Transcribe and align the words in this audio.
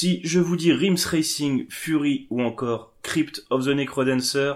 Si 0.00 0.20
je 0.22 0.38
vous 0.38 0.54
dis 0.54 0.72
Rims 0.72 1.08
Racing, 1.10 1.66
Fury 1.70 2.28
ou 2.30 2.40
encore 2.40 2.94
Crypt 3.02 3.44
of 3.50 3.64
the 3.64 3.70
Necrodancer, 3.70 4.52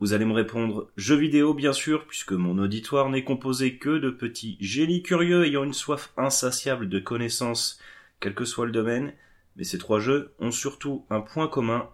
vous 0.00 0.12
allez 0.12 0.24
me 0.24 0.32
répondre 0.32 0.90
jeux 0.96 1.14
vidéo 1.14 1.54
bien 1.54 1.72
sûr, 1.72 2.04
puisque 2.08 2.32
mon 2.32 2.58
auditoire 2.58 3.08
n'est 3.08 3.22
composé 3.22 3.76
que 3.78 3.98
de 3.98 4.10
petits 4.10 4.56
génies 4.58 5.04
curieux 5.04 5.44
ayant 5.44 5.62
une 5.62 5.72
soif 5.72 6.12
insatiable 6.16 6.88
de 6.88 6.98
connaissances, 6.98 7.78
quel 8.18 8.34
que 8.34 8.44
soit 8.44 8.66
le 8.66 8.72
domaine, 8.72 9.12
mais 9.54 9.62
ces 9.62 9.78
trois 9.78 10.00
jeux 10.00 10.34
ont 10.40 10.50
surtout 10.50 11.06
un 11.10 11.20
point 11.20 11.46
commun, 11.46 11.88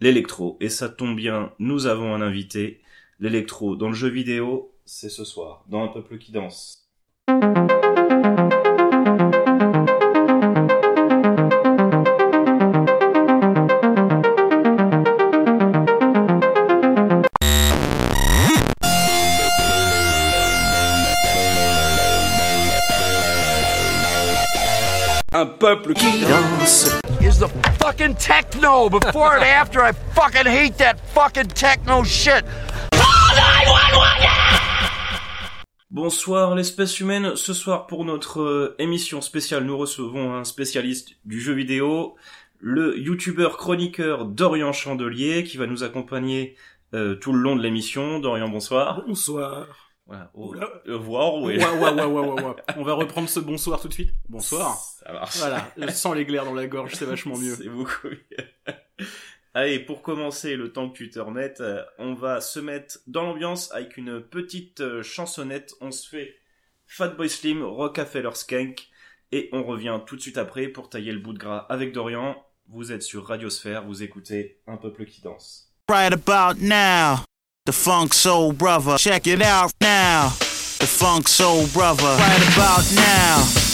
l'électro. 0.00 0.58
Et 0.60 0.68
ça 0.68 0.90
tombe 0.90 1.16
bien, 1.16 1.50
nous 1.58 1.86
avons 1.86 2.14
un 2.14 2.20
invité. 2.20 2.82
L'électro 3.20 3.74
dans 3.74 3.88
le 3.88 3.94
jeu 3.94 4.08
vidéo, 4.08 4.70
c'est 4.84 5.08
ce 5.08 5.24
soir, 5.24 5.64
dans 5.70 5.82
Un 5.82 5.88
peuple 5.88 6.18
qui 6.18 6.30
danse. 6.30 6.90
Peuple 25.64 25.94
qui 25.94 26.20
danse. 26.26 26.92
is 27.22 27.38
the 27.38 27.48
fucking 27.78 28.14
techno 28.16 28.90
before 28.90 29.34
and 29.34 29.42
after. 29.42 29.80
I 29.80 29.92
fucking 30.12 30.44
hate 30.44 30.76
that 30.76 31.00
fucking 31.14 31.48
techno 31.54 32.04
shit. 32.04 32.44
Bonsoir 35.90 36.54
l'espèce 36.54 37.00
humaine, 37.00 37.34
ce 37.36 37.54
soir 37.54 37.86
pour 37.86 38.04
notre 38.04 38.42
euh, 38.42 38.74
émission 38.78 39.22
spéciale 39.22 39.64
nous 39.64 39.78
recevons 39.78 40.34
un 40.34 40.44
spécialiste 40.44 41.12
du 41.24 41.40
jeu 41.40 41.54
vidéo, 41.54 42.14
le 42.58 42.98
youtubeur 42.98 43.56
chroniqueur 43.56 44.26
Dorian 44.26 44.72
Chandelier 44.72 45.44
qui 45.44 45.56
va 45.56 45.66
nous 45.66 45.82
accompagner 45.82 46.56
euh, 46.92 47.14
tout 47.14 47.32
le 47.32 47.38
long 47.38 47.56
de 47.56 47.62
l'émission. 47.62 48.18
Dorian 48.18 48.50
bonsoir. 48.50 49.02
Bonsoir. 49.06 49.66
Voilà. 50.06 50.30
Oh, 50.34 50.54
euh, 50.86 50.98
voir, 50.98 51.36
ouah, 51.36 51.54
ouah, 51.80 52.06
ouah. 52.42 52.56
On 52.76 52.82
va 52.82 52.92
reprendre 52.92 53.30
ce 53.30 53.40
bonsoir 53.40 53.80
tout 53.80 53.88
de 53.88 53.94
suite. 53.94 54.12
Bonsoir. 54.28 54.76
Ça 55.04 55.12
marche. 55.12 55.36
Voilà, 55.36 55.70
sans 55.90 56.12
les 56.12 56.24
glaires 56.24 56.44
dans 56.44 56.54
la 56.54 56.66
gorge, 56.66 56.94
c'est 56.94 57.04
vachement 57.04 57.36
mieux. 57.36 57.56
C'est 57.56 57.68
beaucoup 57.68 58.08
mieux. 58.08 58.74
Allez, 59.54 59.78
pour 59.78 60.02
commencer, 60.02 60.56
le 60.56 60.72
temps 60.72 60.90
que 60.90 60.96
tu 60.96 61.10
te 61.10 61.20
remettes, 61.20 61.60
euh, 61.60 61.82
on 61.98 62.14
va 62.14 62.40
se 62.40 62.58
mettre 62.58 62.98
dans 63.06 63.22
l'ambiance 63.22 63.70
avec 63.72 63.96
une 63.96 64.20
petite 64.20 64.80
euh, 64.80 65.02
chansonnette. 65.02 65.74
On 65.80 65.92
se 65.92 66.08
fait 66.08 66.36
Fatboy 66.88 67.30
Slim, 67.30 67.62
Rockefeller 67.62 68.34
Skank, 68.34 68.88
et 69.30 69.48
on 69.52 69.62
revient 69.62 70.00
tout 70.06 70.16
de 70.16 70.20
suite 70.20 70.38
après 70.38 70.66
pour 70.66 70.90
tailler 70.90 71.12
le 71.12 71.20
bout 71.20 71.32
de 71.32 71.38
gras 71.38 71.66
avec 71.68 71.92
Dorian. 71.92 72.36
Vous 72.68 72.90
êtes 72.90 73.02
sur 73.02 73.26
Radiosphère, 73.26 73.84
vous 73.84 74.02
écoutez 74.02 74.58
Un 74.66 74.76
peuple 74.76 75.04
qui 75.04 75.20
danse. 75.20 75.70
Right 75.88 76.12
about 76.12 76.60
now, 76.60 77.24
the 77.66 77.72
Funk 77.72 78.08
Soul 78.12 78.54
Brother. 78.54 78.96
Check 78.98 79.26
it 79.26 79.42
out 79.42 79.70
now, 79.80 80.30
the 80.80 80.86
Funk 80.86 81.28
Soul 81.28 81.66
Brother. 81.74 82.16
Right 82.16 82.42
about 82.56 82.90
now, 82.92 83.73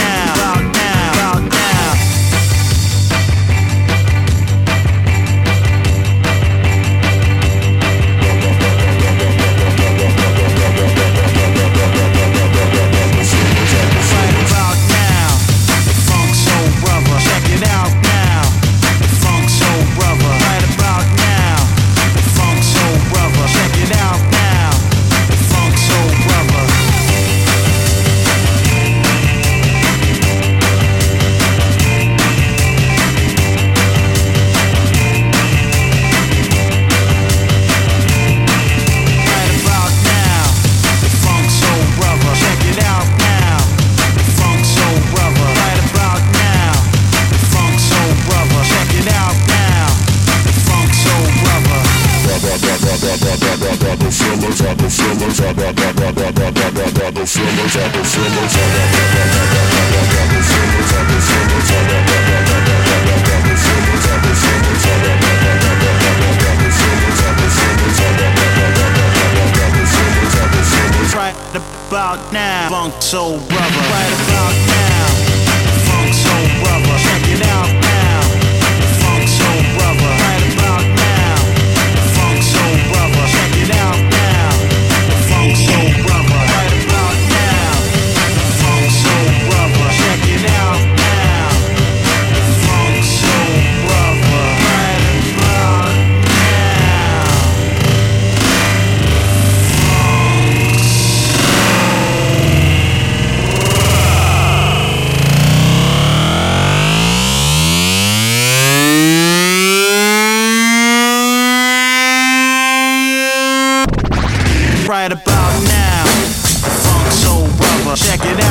Check 117.93 118.21
it 118.23 118.41
out 118.45 118.50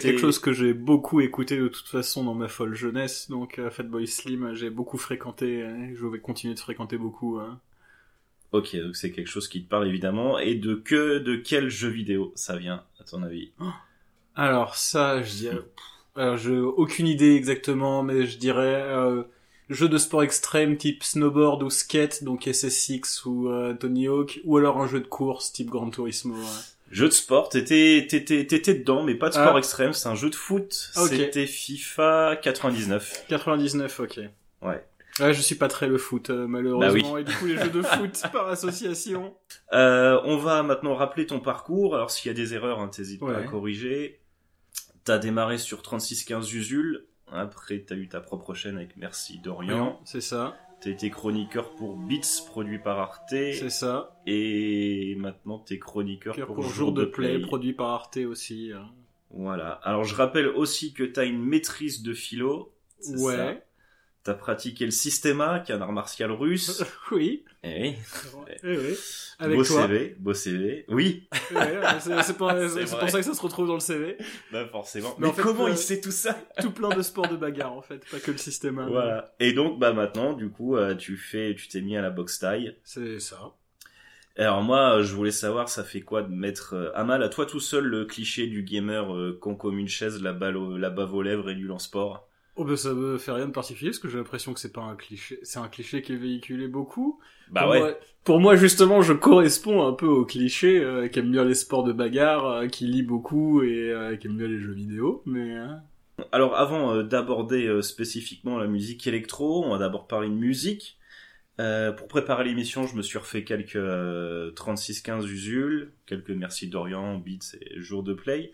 c'est 0.00 0.08
quelque 0.08 0.20
chose 0.20 0.38
que 0.38 0.52
j'ai 0.52 0.72
beaucoup 0.74 1.20
écouté 1.20 1.56
de 1.58 1.68
toute 1.68 1.88
façon 1.88 2.24
dans 2.24 2.34
ma 2.34 2.48
folle 2.48 2.74
jeunesse. 2.74 3.28
Donc, 3.30 3.58
euh, 3.58 3.70
Fatboy 3.70 4.06
Slim, 4.06 4.54
j'ai 4.54 4.70
beaucoup 4.70 4.98
fréquenté. 4.98 5.62
euh, 5.62 5.94
je 5.94 6.06
vais 6.06 6.20
continuer 6.20 6.54
de 6.54 6.60
fréquenter 6.60 6.98
beaucoup. 6.98 7.38
hein. 7.38 7.60
ok, 8.52 8.76
donc 8.76 8.96
c'est 8.96 9.10
quelque 9.12 9.28
chose 9.28 9.48
qui 9.48 9.62
te 9.64 9.68
parle 9.68 9.88
évidemment. 9.88 10.38
Et 10.38 10.54
de 10.54 10.74
que, 10.74 11.18
de 11.18 11.36
quel 11.36 11.68
jeu 11.68 11.88
vidéo 11.88 12.32
ça 12.34 12.56
vient, 12.56 12.84
à 13.00 13.04
ton 13.04 13.22
avis? 13.22 13.52
Alors 14.34 14.76
ça, 14.76 15.22
je 15.22 15.32
dirais... 15.34 15.58
Alors, 16.16 16.36
j'ai 16.36 16.58
aucune 16.58 17.06
idée 17.06 17.34
exactement, 17.36 18.02
mais 18.02 18.26
je 18.26 18.38
dirais 18.38 18.82
euh, 18.82 19.22
jeu 19.68 19.88
de 19.88 19.98
sport 19.98 20.22
extrême 20.24 20.76
type 20.76 21.04
snowboard 21.04 21.62
ou 21.62 21.70
skate, 21.70 22.24
donc 22.24 22.48
SSX 22.52 23.24
ou 23.26 23.48
euh, 23.48 23.74
Tony 23.74 24.08
Hawk, 24.08 24.40
ou 24.44 24.56
alors 24.56 24.80
un 24.80 24.88
jeu 24.88 25.00
de 25.00 25.06
course 25.06 25.52
type 25.52 25.68
Gran 25.70 25.90
Turismo. 25.90 26.34
ouais. 26.34 26.77
Jeu 26.90 27.06
de 27.06 27.12
sport, 27.12 27.48
t'étais, 27.50 28.06
t'étais, 28.08 28.46
t'étais 28.46 28.74
dedans, 28.74 29.02
mais 29.02 29.14
pas 29.14 29.28
de 29.28 29.34
sport 29.34 29.54
Ah. 29.56 29.58
extrême, 29.58 29.92
c'est 29.92 30.08
un 30.08 30.14
jeu 30.14 30.30
de 30.30 30.34
foot. 30.34 30.72
C'était 30.72 31.46
FIFA 31.46 32.36
99. 32.42 33.24
99, 33.28 34.00
ok. 34.00 34.20
Ouais. 34.62 34.84
Ouais, 35.20 35.34
je 35.34 35.40
suis 35.40 35.56
pas 35.56 35.66
très 35.68 35.88
le 35.88 35.98
foot, 35.98 36.30
euh, 36.30 36.46
malheureusement, 36.46 37.14
Bah 37.14 37.20
et 37.20 37.24
du 37.24 37.34
coup 37.34 37.46
les 37.46 37.56
jeux 37.56 37.70
de 37.70 37.82
foot 37.82 38.22
par 38.32 38.48
association. 38.48 39.34
Euh, 39.72 40.20
on 40.24 40.36
va 40.36 40.62
maintenant 40.62 40.94
rappeler 40.94 41.26
ton 41.26 41.40
parcours. 41.40 41.94
Alors 41.96 42.10
s'il 42.10 42.28
y 42.28 42.30
a 42.30 42.34
des 42.34 42.54
erreurs, 42.54 42.78
hein, 42.78 42.88
t'hésites 42.88 43.20
pas 43.20 43.36
à 43.36 43.42
corriger. 43.42 44.20
T'as 45.04 45.18
démarré 45.18 45.58
sur 45.58 45.82
3615 45.82 46.52
Usul. 46.52 47.06
Après, 47.32 47.80
t'as 47.80 47.96
eu 47.96 48.08
ta 48.08 48.20
propre 48.20 48.54
chaîne 48.54 48.76
avec 48.76 48.96
Merci 48.96 49.38
Dorian. 49.38 50.00
C'est 50.04 50.20
ça, 50.20 50.56
T'as 50.80 50.90
été 50.90 51.10
chroniqueur 51.10 51.74
pour 51.74 51.96
Beats, 51.96 52.44
produit 52.46 52.78
par 52.78 52.98
Arte. 53.00 53.30
c'est 53.30 53.70
ça. 53.70 54.20
Et 54.26 55.16
maintenant, 55.18 55.58
t'es 55.58 55.78
chroniqueur 55.78 56.36
pour, 56.46 56.54
pour 56.54 56.64
jour 56.64 56.92
de 56.92 57.04
play, 57.04 57.40
produit 57.40 57.72
par 57.72 57.88
Arte 57.90 58.18
aussi. 58.18 58.72
hein. 58.74 58.88
Voilà. 59.30 59.72
Alors, 59.82 60.04
je 60.04 60.14
rappelle 60.14 60.48
aussi 60.48 60.92
que 60.94 61.02
t'as 61.04 61.26
une 61.26 61.42
maîtrise 61.44 62.02
de 62.02 62.14
philo. 62.14 62.72
ça. 63.00 63.16
T'as 64.28 64.34
pratiqué 64.34 64.84
le 64.84 64.90
systéma, 64.90 65.60
qui 65.60 65.72
est 65.72 65.74
un 65.74 65.80
art 65.80 65.90
martial 65.92 66.30
russe. 66.30 66.84
oui. 67.12 67.46
Eh 67.62 67.80
oui. 67.80 67.94
Eh 68.62 68.76
oui. 68.76 68.94
Avec 69.38 69.56
beau 69.56 69.64
toi. 69.64 69.86
CV, 69.86 70.16
beau 70.18 70.34
CV. 70.34 70.84
Oui. 70.88 71.26
Ouais, 71.50 71.80
c'est 71.98 72.36
pour, 72.36 72.50
ça 72.50 72.58
que 72.58 73.22
ça 73.22 73.32
se 73.32 73.40
retrouve 73.40 73.68
dans 73.68 73.72
le 73.74 73.80
CV. 73.80 74.18
Bah, 74.52 74.66
forcément. 74.70 75.14
Mais 75.16 75.22
Mais, 75.28 75.30
en 75.30 75.32
fait, 75.32 75.40
comment 75.40 75.64
euh, 75.64 75.70
il 75.70 75.78
sait 75.78 76.02
tout 76.02 76.10
ça? 76.10 76.38
Tout 76.60 76.72
plein 76.72 76.90
de 76.90 77.00
sports 77.00 77.26
de 77.28 77.36
bagarre 77.36 77.72
en 77.72 77.80
fait, 77.80 78.04
pas 78.10 78.18
que 78.20 78.30
le 78.32 78.36
système. 78.36 78.78
hein. 78.78 78.88
Voilà. 78.90 79.34
Et 79.40 79.54
donc, 79.54 79.78
bah, 79.78 79.94
maintenant, 79.94 80.34
du 80.34 80.50
coup, 80.50 80.76
euh, 80.76 80.94
tu 80.94 81.16
fais, 81.16 81.54
tu 81.54 81.68
t'es 81.68 81.80
mis 81.80 81.96
à 81.96 82.02
la 82.02 82.10
boxe 82.10 82.38
taille. 82.38 82.76
C'est 82.84 83.20
ça. 83.20 83.54
Alors 84.36 84.60
moi, 84.62 84.98
euh, 84.98 85.02
je 85.04 85.14
voulais 85.14 85.30
savoir, 85.30 85.70
ça 85.70 85.84
fait 85.84 86.02
quoi 86.02 86.20
de 86.22 86.28
mettre 86.34 86.92
à 86.94 87.02
mal 87.02 87.22
à 87.22 87.30
toi 87.30 87.46
tout 87.46 87.60
seul 87.60 87.84
le 87.86 88.04
cliché 88.04 88.46
du 88.46 88.62
gamer 88.62 89.10
euh, 89.16 89.38
comme 89.40 89.78
une 89.78 89.88
chaise, 89.88 90.22
la 90.22 90.34
balle, 90.34 90.58
au- 90.58 90.76
la 90.76 90.90
bave 90.90 91.14
aux 91.14 91.22
lèvres 91.22 91.48
et 91.48 91.54
nul 91.56 91.72
en 91.72 91.78
sport 91.78 92.27
Oh 92.58 92.64
bah 92.64 92.76
ça 92.76 92.92
me 92.92 93.18
fait 93.18 93.30
rien 93.30 93.46
de 93.46 93.52
particulier 93.52 93.90
parce 93.90 94.00
que 94.00 94.08
j'ai 94.08 94.18
l'impression 94.18 94.52
que 94.52 94.58
c'est 94.58 94.72
pas 94.72 94.82
un 94.82 94.96
cliché, 94.96 95.38
c'est 95.44 95.60
un 95.60 95.68
cliché 95.68 96.02
qui 96.02 96.12
est 96.12 96.16
véhiculé 96.16 96.66
beaucoup. 96.66 97.20
Bah 97.50 97.62
pour 97.62 97.70
ouais. 97.70 97.78
Moi, 97.78 97.94
pour 98.24 98.40
moi 98.40 98.56
justement, 98.56 99.00
je 99.00 99.12
corresponds 99.12 99.86
un 99.86 99.92
peu 99.92 100.06
au 100.06 100.24
cliché 100.24 100.78
euh, 100.78 101.06
qui 101.06 101.20
aime 101.20 101.30
bien 101.30 101.44
les 101.44 101.54
sports 101.54 101.84
de 101.84 101.92
bagarre, 101.92 102.46
euh, 102.46 102.66
qui 102.66 102.86
lit 102.86 103.04
beaucoup 103.04 103.62
et 103.62 103.92
euh, 103.92 104.16
qui 104.16 104.26
aime 104.26 104.36
bien 104.36 104.48
les 104.48 104.58
jeux 104.58 104.72
vidéo. 104.72 105.22
Mais 105.24 105.54
hein. 105.54 105.82
Alors 106.32 106.56
avant 106.56 106.94
euh, 106.94 107.02
d'aborder 107.04 107.66
euh, 107.68 107.80
spécifiquement 107.80 108.58
la 108.58 108.66
musique 108.66 109.06
électro, 109.06 109.64
on 109.64 109.70
va 109.70 109.78
d'abord 109.78 110.08
parler 110.08 110.28
de 110.28 110.34
musique. 110.34 110.98
Euh, 111.60 111.92
pour 111.92 112.08
préparer 112.08 112.44
l'émission, 112.44 112.86
je 112.86 112.96
me 112.96 113.02
suis 113.02 113.18
refait 113.18 113.44
quelques 113.44 113.76
euh, 113.76 114.52
36-15 114.52 115.26
Usul, 115.26 115.92
quelques 116.06 116.30
Merci 116.30 116.68
Dorian, 116.68 117.18
Beats 117.18 117.56
et 117.60 117.80
Jour 117.80 118.02
de 118.02 118.14
Play. 118.14 118.52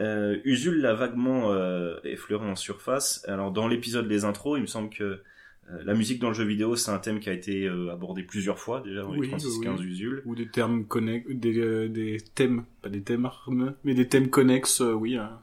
Euh, 0.00 0.38
Usul 0.44 0.80
l'a 0.80 0.94
vaguement 0.94 1.52
euh, 1.52 1.98
effleuré 2.04 2.46
en 2.48 2.56
surface. 2.56 3.24
Alors 3.28 3.50
dans 3.50 3.66
l'épisode 3.68 4.06
des 4.08 4.24
intros, 4.24 4.58
il 4.58 4.62
me 4.62 4.66
semble 4.66 4.90
que 4.90 5.02
euh, 5.04 5.20
la 5.84 5.94
musique 5.94 6.20
dans 6.20 6.28
le 6.28 6.34
jeu 6.34 6.44
vidéo, 6.44 6.76
c'est 6.76 6.90
un 6.90 6.98
thème 6.98 7.18
qui 7.20 7.28
a 7.28 7.32
été 7.32 7.64
euh, 7.66 7.92
abordé 7.92 8.22
plusieurs 8.22 8.58
fois 8.58 8.80
déjà 8.80 9.02
dans 9.02 9.12
les 9.12 9.18
Oui, 9.20 9.28
36-15 9.30 9.78
oui. 9.80 9.86
Usul. 9.86 10.22
ou 10.24 10.34
des 10.34 10.48
termes 10.48 10.84
connexes, 10.86 11.26
des, 11.30 11.88
des 11.88 12.18
thèmes, 12.34 12.64
pas 12.80 12.88
des 12.88 13.02
thèmes, 13.02 13.28
mais 13.84 13.94
des 13.94 14.08
thèmes 14.08 14.30
connexes, 14.30 14.80
oui. 14.80 15.16
hein. 15.16 15.38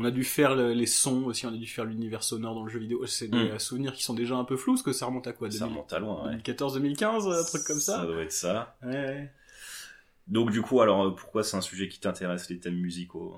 On 0.00 0.04
a 0.04 0.12
dû 0.12 0.22
faire 0.22 0.54
le- 0.54 0.74
les 0.74 0.86
sons 0.86 1.24
aussi, 1.24 1.44
on 1.44 1.48
a 1.48 1.56
dû 1.56 1.66
faire 1.66 1.84
l'univers 1.84 2.22
sonore 2.22 2.54
dans 2.54 2.62
le 2.64 2.70
jeu 2.70 2.78
vidéo. 2.78 3.04
C'est 3.06 3.26
des 3.26 3.50
Mm. 3.54 3.58
souvenirs 3.58 3.92
qui 3.94 4.04
sont 4.04 4.14
déjà 4.14 4.36
un 4.36 4.44
peu 4.44 4.56
flous, 4.56 4.74
parce 4.74 4.84
que 4.84 4.92
ça 4.92 5.06
remonte 5.06 5.26
à 5.26 5.32
quoi 5.32 5.50
Ça 5.50 5.58
2000 5.66 5.72
remonte 5.74 5.92
à 5.92 5.98
loin, 5.98 6.24
ouais. 6.28 6.36
2014-2015, 6.36 7.26
un 7.28 7.44
truc 7.44 7.64
comme 7.64 7.80
Ça 7.80 7.96
ça. 7.96 8.06
doit 8.06 8.22
être 8.22 8.30
ça. 8.32 8.76
Ouais, 8.84 8.90
ouais. 8.92 9.32
Donc 10.28 10.52
du 10.52 10.62
coup, 10.62 10.80
alors 10.82 11.14
pourquoi 11.16 11.42
c'est 11.42 11.56
un 11.56 11.60
sujet 11.62 11.88
qui 11.88 11.98
t'intéresse, 11.98 12.48
les 12.48 12.58
thèmes 12.60 12.76
musicaux? 12.78 13.36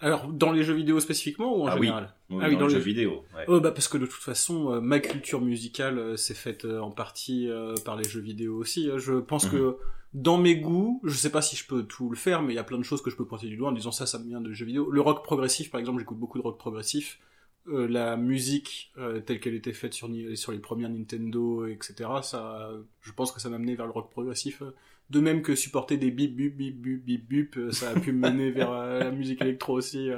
Alors, 0.00 0.26
dans 0.28 0.52
les 0.52 0.62
jeux 0.62 0.74
vidéo 0.74 1.00
spécifiquement 1.00 1.56
ou 1.56 1.62
en 1.62 1.66
Ah 1.68 1.76
général 1.76 2.12
Oui, 2.30 2.38
Ah 2.42 2.48
oui, 2.48 2.54
dans, 2.54 2.60
dans 2.60 2.66
le 2.66 2.72
les- 2.74 2.78
jeu 2.78 2.84
vidéo. 2.84 3.24
Ouais. 3.34 3.44
Oh 3.48 3.60
bah 3.60 3.70
parce 3.72 3.88
que 3.88 3.96
de 3.98 4.04
toute 4.06 4.20
façon, 4.22 4.72
euh, 4.74 4.80
ma 4.80 4.98
culture 5.00 5.40
musicale 5.40 5.98
euh, 5.98 6.16
s'est 6.16 6.34
faite 6.34 6.64
euh, 6.66 6.80
en 6.80 6.90
partie 6.90 7.48
par 7.84 7.96
les 7.96 8.04
jeux 8.04 8.20
vidéo 8.20 8.56
aussi. 8.58 8.90
hein. 8.92 8.98
Je 8.98 9.14
pense 9.14 9.46
Mhm. 9.46 9.52
que 9.52 9.76
dans 10.14 10.38
mes 10.38 10.56
goûts, 10.56 11.00
je 11.04 11.14
sais 11.16 11.30
pas 11.30 11.42
si 11.42 11.56
je 11.56 11.66
peux 11.66 11.82
tout 11.82 12.08
le 12.10 12.16
faire, 12.16 12.42
mais 12.42 12.52
il 12.52 12.56
y 12.56 12.58
a 12.58 12.64
plein 12.64 12.78
de 12.78 12.82
choses 12.84 13.02
que 13.02 13.10
je 13.10 13.16
peux 13.16 13.24
pointer 13.26 13.46
du 13.48 13.56
doigt 13.56 13.68
en 13.70 13.72
disant 13.72 13.90
ça, 13.92 14.06
ça 14.06 14.18
me 14.18 14.24
vient 14.26 14.40
de 14.40 14.52
jeux 14.52 14.66
vidéo. 14.66 14.90
Le 14.90 15.00
rock 15.00 15.22
progressif, 15.24 15.70
par 15.70 15.80
exemple, 15.80 15.98
j'écoute 15.98 16.18
beaucoup 16.18 16.38
de 16.38 16.42
rock 16.42 16.58
progressif. 16.58 17.18
Euh, 17.68 17.88
la 17.88 18.16
musique 18.16 18.92
euh, 18.96 19.20
telle 19.20 19.40
qu'elle 19.40 19.54
était 19.54 19.72
faite 19.72 19.92
sur, 19.92 20.08
sur 20.34 20.52
les 20.52 20.58
premières 20.58 20.88
Nintendo, 20.88 21.66
etc. 21.66 22.08
Ça, 22.22 22.70
je 23.02 23.12
pense 23.12 23.32
que 23.32 23.40
ça 23.40 23.48
m'a 23.48 23.58
mené 23.58 23.74
vers 23.74 23.86
le 23.86 23.92
rock 23.92 24.10
progressif. 24.10 24.62
De 25.10 25.20
même 25.20 25.42
que 25.42 25.54
supporter 25.54 25.96
des 25.96 26.10
bip 26.10 26.34
bip 26.34 26.56
bip 26.56 26.76
bip 26.76 27.28
bip 27.28 27.56
euh, 27.56 27.70
ça 27.70 27.90
a 27.90 28.00
pu 28.00 28.12
me 28.12 28.28
mener 28.28 28.50
vers 28.50 28.72
euh, 28.72 28.98
la 28.98 29.10
musique 29.12 29.40
électro 29.40 29.74
aussi. 29.74 30.10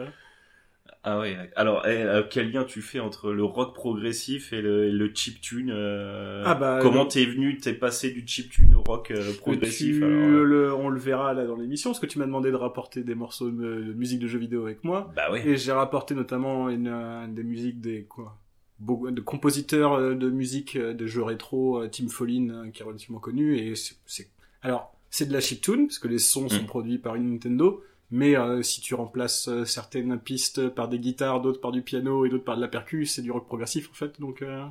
Ah 1.05 1.21
ouais. 1.21 1.37
Alors, 1.57 1.87
eh, 1.87 2.03
euh, 2.03 2.23
quel 2.29 2.51
lien 2.51 2.65
tu 2.65 2.83
fais 2.83 3.01
entre 3.01 3.33
le 3.33 3.45
rock 3.45 3.75
progressif 3.75 4.53
et 4.53 4.61
le, 4.61 4.91
le 4.91 5.11
chiptune 5.15 5.71
euh, 5.73 6.43
Ah 6.45 6.55
bah, 6.55 6.81
Comment 6.83 7.05
le- 7.05 7.09
t'es 7.09 7.25
venu, 7.25 7.57
t'es 7.57 7.73
passé 7.73 8.11
du 8.11 8.27
chiptune 8.27 8.75
au 8.75 8.83
rock 8.83 9.11
euh, 9.13 9.33
progressif 9.39 9.99
Tu- 9.99 10.05
alors, 10.05 10.45
le- 10.45 10.75
on 10.75 10.89
le 10.89 10.99
verra 10.99 11.33
là 11.35 11.47
dans 11.47 11.57
l'émission, 11.57 11.91
parce 11.91 12.01
que 12.01 12.07
tu 12.07 12.19
m'as 12.19 12.27
demandé 12.27 12.51
de 12.51 12.57
rapporter 12.57 13.05
des 13.05 13.15
morceaux 13.15 13.49
de, 13.51 13.93
musique 13.95 14.19
de 14.19 14.27
jeux 14.27 14.39
vidéo 14.41 14.65
avec 14.65 14.83
moi. 14.85 15.13
Bah 15.15 15.31
ouais. 15.31 15.47
Et 15.49 15.57
j'ai 15.57 15.73
rapporté 15.73 16.15
notamment 16.15 16.69
une, 16.69 16.89
euh, 16.89 17.27
des 17.29 17.45
musiques 17.45 17.81
des 17.81 18.03
quoi, 18.05 18.37
de 18.81 19.21
compositeurs 19.21 20.15
de 20.17 20.31
musique 20.31 20.77
de 20.77 21.07
jeux 21.07 21.23
rétro, 21.23 21.87
Tim 21.89 22.09
Follin, 22.09 22.71
qui 22.73 22.83
est 22.83 22.85
relativement 22.85 23.19
connu. 23.21 23.57
Et 23.57 23.75
c'est, 23.77 23.95
c'est- 24.05 24.31
alors 24.63 24.93
c'est 25.11 25.27
de 25.27 25.33
la 25.33 25.41
chiptune 25.41 25.87
parce 25.87 25.99
que 25.99 26.09
les 26.09 26.19
sons 26.19 26.49
sont 26.49 26.63
Mm. 26.65 26.67
produits 26.67 26.99
par 26.99 27.15
une 27.15 27.31
Nintendo. 27.33 27.83
Mais 28.11 28.37
euh, 28.37 28.63
si 28.63 28.81
tu 28.81 28.95
remplaces 28.95 29.49
euh, 29.49 29.65
certaines 29.65 30.19
pistes 30.21 30.69
par 30.71 30.89
des 30.89 30.99
guitares, 30.99 31.41
d'autres 31.41 31.61
par 31.61 31.73
du 31.73 31.83
piano 31.83 32.25
et 32.25 32.29
d'autres 32.31 32.45
par 32.45 32.57
de 32.57 32.61
la 32.63 32.69
percu, 32.69 33.07
c'est 33.07 33.23
du 33.23 33.31
rock 33.31 33.47
progressif 33.47 33.91
en 33.91 33.95
fait. 33.95 34.21
Donc 34.21 34.43
euh, 34.43 34.67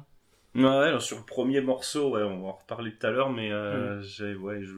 Ouais, 0.56 0.65
alors 0.65 1.01
sur 1.01 1.17
le 1.17 1.24
premier 1.25 1.62
morceau, 1.62 2.12
ouais, 2.15 2.24
on 2.24 2.41
va 2.41 2.48
en 2.50 2.53
reparler 2.53 2.91
tout 2.98 3.06
à 3.06 3.12
l'heure, 3.12 3.29
mais 3.32 3.51
euh, 3.51 4.01
j'ai, 4.01 4.36
ouais, 4.36 4.63
je, 4.63 4.74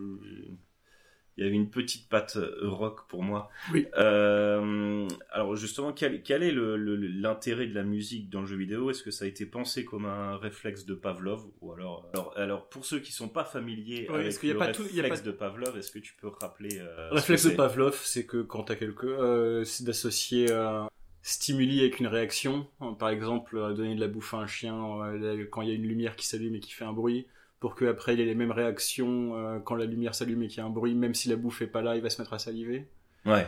il 1.40 1.44
y 1.46 1.48
avait 1.48 1.56
une 1.56 1.70
petite 1.70 2.10
patte 2.10 2.36
euh, 2.36 2.58
rock 2.64 3.08
pour 3.08 3.24
moi. 3.24 3.50
Oui. 3.74 3.88
Euh, 3.98 5.08
alors 5.32 5.56
justement, 5.56 5.94
quel, 5.94 6.22
quel 6.22 6.44
est 6.44 6.52
le, 6.52 6.76
le- 6.76 6.96
l'intérêt 6.96 7.66
de 7.68 7.74
la 7.74 7.84
musique 7.84 8.30
dans 8.30 8.42
le 8.42 8.46
jeu 8.46 8.58
vidéo? 8.58 8.90
Est-ce 8.90 9.04
que 9.04 9.12
ça 9.12 9.26
a 9.26 9.28
été 9.28 9.46
pensé 9.46 9.86
comme 9.86 10.06
un 10.06 10.36
réflexe 10.38 10.86
de 10.86 10.94
Pavlov? 10.94 11.46
Ou 11.62 11.72
alors, 11.74 12.10
alors, 12.14 12.34
alors 12.38 12.70
pour 12.70 12.86
ceux 12.86 13.00
qui 13.00 13.12
sont 13.14 13.30
pas 13.30 13.46
familiers 13.46 14.08
Ouais, 14.10 14.20
avec 14.20 14.38
qu'il 14.40 14.50
y 14.50 14.52
a 14.52 14.54
le 14.54 14.60
pas 14.60 14.68
tout- 14.72 14.84
il 14.90 14.96
y 14.96 15.00
a 15.00 15.04
réflexe 15.04 15.22
pas- 15.22 15.28
de 15.28 15.32
Pavlov, 15.32 15.78
est-ce 15.78 15.92
que 15.92 16.00
tu 16.00 16.14
peux 16.20 16.28
rappeler 16.28 16.80
euh, 16.80 17.10
Réflexe 17.12 17.46
de 17.46 17.56
Pavlov, 17.56 18.00
c'est 18.04 18.26
que 18.26 18.42
quand 18.42 18.64
t'as 18.64 18.76
quelque, 18.76 19.08
euh, 19.08 19.64
c'est 19.64 19.86
d'associer 19.86 20.52
euh, 20.52 20.84
stimuli 21.22 21.80
avec 21.80 22.00
une 22.00 22.08
réaction. 22.08 22.68
Par 22.98 23.10
exemple, 23.10 23.56
donner 23.76 23.96
de 23.96 24.00
la 24.00 24.08
bouffe 24.08 24.34
à 24.34 24.38
un 24.38 24.48
chien 24.48 24.74
quand 25.52 25.62
il 25.62 25.70
y 25.70 25.72
a 25.72 25.76
une 25.76 25.88
lumière 25.88 26.16
qui 26.16 26.28
s'allume 26.28 26.56
et 26.56 26.60
qui 26.60 26.72
fait 26.74 26.86
un 26.86 26.94
bruit, 26.94 27.28
pour 27.60 27.76
que 27.76 27.86
après 27.86 28.14
il 28.14 28.20
ait 28.22 28.26
les 28.26 28.36
mêmes 28.36 28.52
réactions 28.52 29.36
euh, 29.36 29.60
quand 29.60 29.76
la 29.76 29.86
lumière 29.86 30.16
s'allume 30.16 30.44
et 30.44 30.48
qu'il 30.48 30.60
y 30.60 30.62
a 30.62 30.66
un 30.66 30.70
bruit, 30.70 30.96
même 30.96 31.14
si 31.14 31.30
la 31.30 31.36
bouffe 31.36 31.62
est 31.62 31.68
pas 31.68 31.82
là, 31.82 31.96
il 31.96 32.02
va 32.02 32.10
se 32.10 32.22
mettre 32.22 32.34
à 32.34 32.40
saliver. 32.40 32.88
Ouais. 33.26 33.46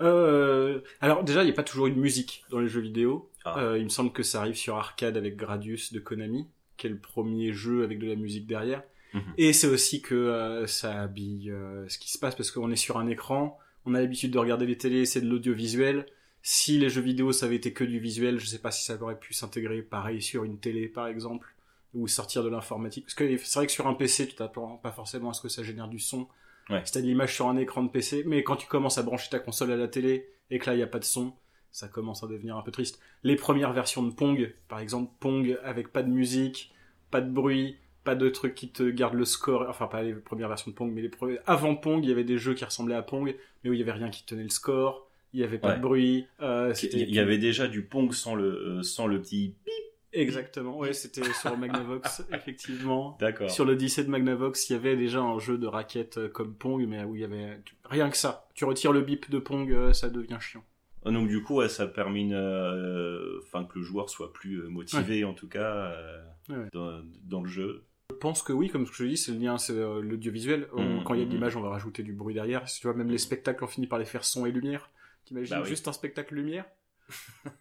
Euh, 0.00 0.80
alors 1.00 1.24
déjà, 1.24 1.42
il 1.42 1.46
n'y 1.46 1.52
a 1.52 1.54
pas 1.54 1.62
toujours 1.62 1.86
une 1.86 2.00
musique 2.00 2.44
dans 2.50 2.60
les 2.60 2.68
jeux 2.68 2.80
vidéo. 2.80 3.30
Ah. 3.44 3.58
Euh, 3.58 3.78
il 3.78 3.84
me 3.84 3.88
semble 3.88 4.12
que 4.12 4.22
ça 4.22 4.40
arrive 4.40 4.54
sur 4.54 4.76
arcade 4.76 5.16
avec 5.16 5.36
Gradius 5.36 5.92
de 5.92 6.00
Konami, 6.00 6.46
qui 6.76 6.86
est 6.86 6.90
le 6.90 6.98
premier 6.98 7.52
jeu 7.52 7.84
avec 7.84 7.98
de 7.98 8.06
la 8.06 8.16
musique 8.16 8.46
derrière. 8.46 8.82
Mhm. 9.14 9.22
Et 9.38 9.52
c'est 9.52 9.66
aussi 9.66 10.02
que 10.02 10.14
euh, 10.14 10.66
ça 10.66 11.00
habille 11.00 11.50
euh, 11.50 11.88
ce 11.88 11.98
qui 11.98 12.10
se 12.10 12.18
passe 12.18 12.34
parce 12.34 12.50
qu'on 12.50 12.70
est 12.70 12.76
sur 12.76 12.98
un 12.98 13.08
écran, 13.08 13.58
on 13.84 13.94
a 13.94 14.00
l'habitude 14.00 14.30
de 14.30 14.38
regarder 14.38 14.66
les 14.66 14.76
télés, 14.76 15.04
c'est 15.04 15.20
de 15.20 15.28
l'audiovisuel. 15.28 16.06
Si 16.42 16.78
les 16.78 16.88
jeux 16.88 17.02
vidéo 17.02 17.32
ça 17.32 17.46
avait 17.46 17.56
été 17.56 17.72
que 17.72 17.84
du 17.84 17.98
visuel, 17.98 18.38
je 18.38 18.46
sais 18.46 18.58
pas 18.58 18.70
si 18.70 18.84
ça 18.84 19.00
aurait 19.00 19.18
pu 19.18 19.34
s'intégrer 19.34 19.82
pareil 19.82 20.22
sur 20.22 20.44
une 20.44 20.58
télé 20.58 20.88
par 20.88 21.06
exemple 21.06 21.54
ou 21.94 22.06
sortir 22.08 22.42
de 22.44 22.48
l'informatique 22.48 23.04
parce 23.06 23.14
que 23.14 23.36
c'est 23.38 23.58
vrai 23.58 23.66
que 23.66 23.72
sur 23.72 23.86
un 23.86 23.94
PC 23.94 24.28
tu 24.28 24.34
t'attends 24.34 24.76
pas 24.76 24.92
forcément 24.92 25.30
à 25.30 25.32
ce 25.32 25.40
que 25.42 25.48
ça 25.48 25.62
génère 25.62 25.88
du 25.88 25.98
son. 25.98 26.28
Ouais. 26.68 26.82
Si 26.84 26.92
t'as 26.92 27.00
de 27.00 27.06
l'image 27.06 27.34
sur 27.34 27.48
un 27.48 27.56
écran 27.56 27.82
de 27.82 27.88
PC, 27.90 28.22
mais 28.26 28.44
quand 28.44 28.56
tu 28.56 28.68
commences 28.68 28.96
à 28.98 29.02
brancher 29.02 29.28
ta 29.30 29.40
console 29.40 29.72
à 29.72 29.76
la 29.76 29.88
télé 29.88 30.28
et 30.50 30.58
que 30.60 30.66
là 30.70 30.76
il 30.76 30.78
y 30.78 30.82
a 30.84 30.86
pas 30.86 31.00
de 31.00 31.04
son, 31.04 31.32
ça 31.72 31.88
commence 31.88 32.22
à 32.22 32.26
devenir 32.28 32.56
un 32.56 32.62
peu 32.62 32.70
triste. 32.70 33.00
Les 33.24 33.34
premières 33.36 33.72
versions 33.72 34.02
de 34.04 34.12
Pong, 34.12 34.54
par 34.68 34.78
exemple 34.80 35.12
Pong 35.20 35.58
avec 35.64 35.92
pas 35.92 36.02
de 36.04 36.10
musique, 36.10 36.72
pas 37.10 37.20
de 37.20 37.30
bruit, 37.30 37.76
pas 38.04 38.14
de 38.14 38.28
trucs 38.28 38.54
qui 38.54 38.70
te 38.70 38.88
gardent 38.88 39.14
le 39.14 39.24
score, 39.24 39.66
enfin 39.68 39.86
pas 39.86 40.02
les 40.02 40.14
premières 40.14 40.48
versions 40.48 40.70
de 40.70 40.76
Pong, 40.76 40.90
mais 40.92 41.02
les 41.02 41.08
premiers... 41.08 41.38
avant 41.46 41.74
Pong, 41.74 42.04
il 42.04 42.08
y 42.08 42.12
avait 42.12 42.24
des 42.24 42.38
jeux 42.38 42.54
qui 42.54 42.64
ressemblaient 42.64 42.94
à 42.94 43.02
Pong, 43.02 43.34
mais 43.64 43.70
où 43.70 43.72
il 43.72 43.78
y 43.78 43.82
avait 43.82 43.92
rien 43.92 44.10
qui 44.10 44.24
tenait 44.24 44.42
le 44.44 44.48
score, 44.48 45.08
il 45.32 45.40
y 45.40 45.44
avait 45.44 45.58
pas 45.58 45.70
Ouais. 45.70 45.76
de 45.76 45.80
bruit, 45.82 46.26
euh, 46.40 46.72
Il 46.92 47.10
y- 47.14 47.18
avait 47.18 47.38
déjà 47.38 47.66
du 47.68 47.82
Pong 47.82 48.12
sans 48.12 48.34
le, 48.36 48.78
euh, 48.78 48.82
sans 48.82 49.06
le 49.06 49.20
petit 49.20 49.54
bip. 49.64 49.74
Exactement, 50.12 50.78
ouais, 50.78 50.92
c'était 50.92 51.22
sur 51.32 51.56
Magnavox, 51.56 52.22
effectivement. 52.32 53.16
D'accord. 53.20 53.50
Sur 53.50 53.64
l'Odyssée 53.64 54.04
de 54.04 54.10
Magnavox, 54.10 54.68
il 54.70 54.74
y 54.74 54.76
avait 54.76 54.96
déjà 54.96 55.20
un 55.20 55.38
jeu 55.38 55.58
de 55.58 55.66
raquettes 55.66 56.18
euh, 56.18 56.28
comme 56.28 56.54
Pong, 56.54 56.84
mais 56.88 57.04
où 57.04 57.14
il 57.16 57.20
y 57.22 57.24
avait 57.24 57.60
rien 57.84 58.10
que 58.10 58.16
ça. 58.16 58.48
Tu 58.54 58.64
retires 58.64 58.92
le 58.92 59.00
bip 59.00 59.30
de 59.30 59.38
Pong, 59.38 59.70
euh, 59.72 59.92
ça 59.92 60.08
devient 60.10 60.38
chiant. 60.40 60.64
Donc 61.04 61.28
du 61.28 61.42
coup, 61.42 61.56
ouais, 61.56 61.68
ça 61.68 61.86
permet 61.86 62.20
une, 62.20 62.34
euh, 62.34 63.40
que 63.52 63.78
le 63.78 63.82
joueur 63.84 64.10
soit 64.10 64.32
plus 64.32 64.56
euh, 64.62 64.68
motivé 64.68 65.24
en 65.24 65.32
tout 65.34 65.48
cas 65.48 65.74
euh, 65.74 66.22
Ouais. 66.48 66.66
dans, 66.72 67.00
dans 67.24 67.42
le 67.42 67.48
jeu. 67.48 67.84
Je 68.10 68.16
pense 68.16 68.42
que 68.42 68.52
oui, 68.52 68.68
comme 68.68 68.86
je 68.86 68.92
te 68.92 69.02
dis, 69.04 69.16
c'est 69.16 69.30
le 69.32 69.38
lien, 69.38 69.56
c'est 69.56 69.72
euh, 69.72 70.00
l'audiovisuel. 70.02 70.66
Mhm, 70.74 71.04
Quand 71.04 71.14
il 71.14 71.20
y 71.20 71.22
a 71.22 71.24
de 71.26 71.30
mhm. 71.30 71.36
l'image, 71.36 71.56
on 71.56 71.60
va 71.60 71.68
rajouter 71.70 72.02
du 72.02 72.12
bruit 72.12 72.34
derrière. 72.34 72.68
Si 72.68 72.80
tu 72.80 72.86
vois, 72.88 72.96
même 72.96 73.08
les 73.10 73.18
spectacles, 73.18 73.62
on 73.62 73.68
finit 73.68 73.86
par 73.86 73.98
les 74.00 74.04
faire 74.04 74.24
son 74.24 74.46
et 74.46 74.50
lumière. 74.50 74.90
T'imagines 75.24 75.54
Bah 75.56 75.62
oui. 75.62 75.68
juste 75.68 75.86
un 75.86 75.92
spectacle 75.92 76.34
lumière? 76.34 76.64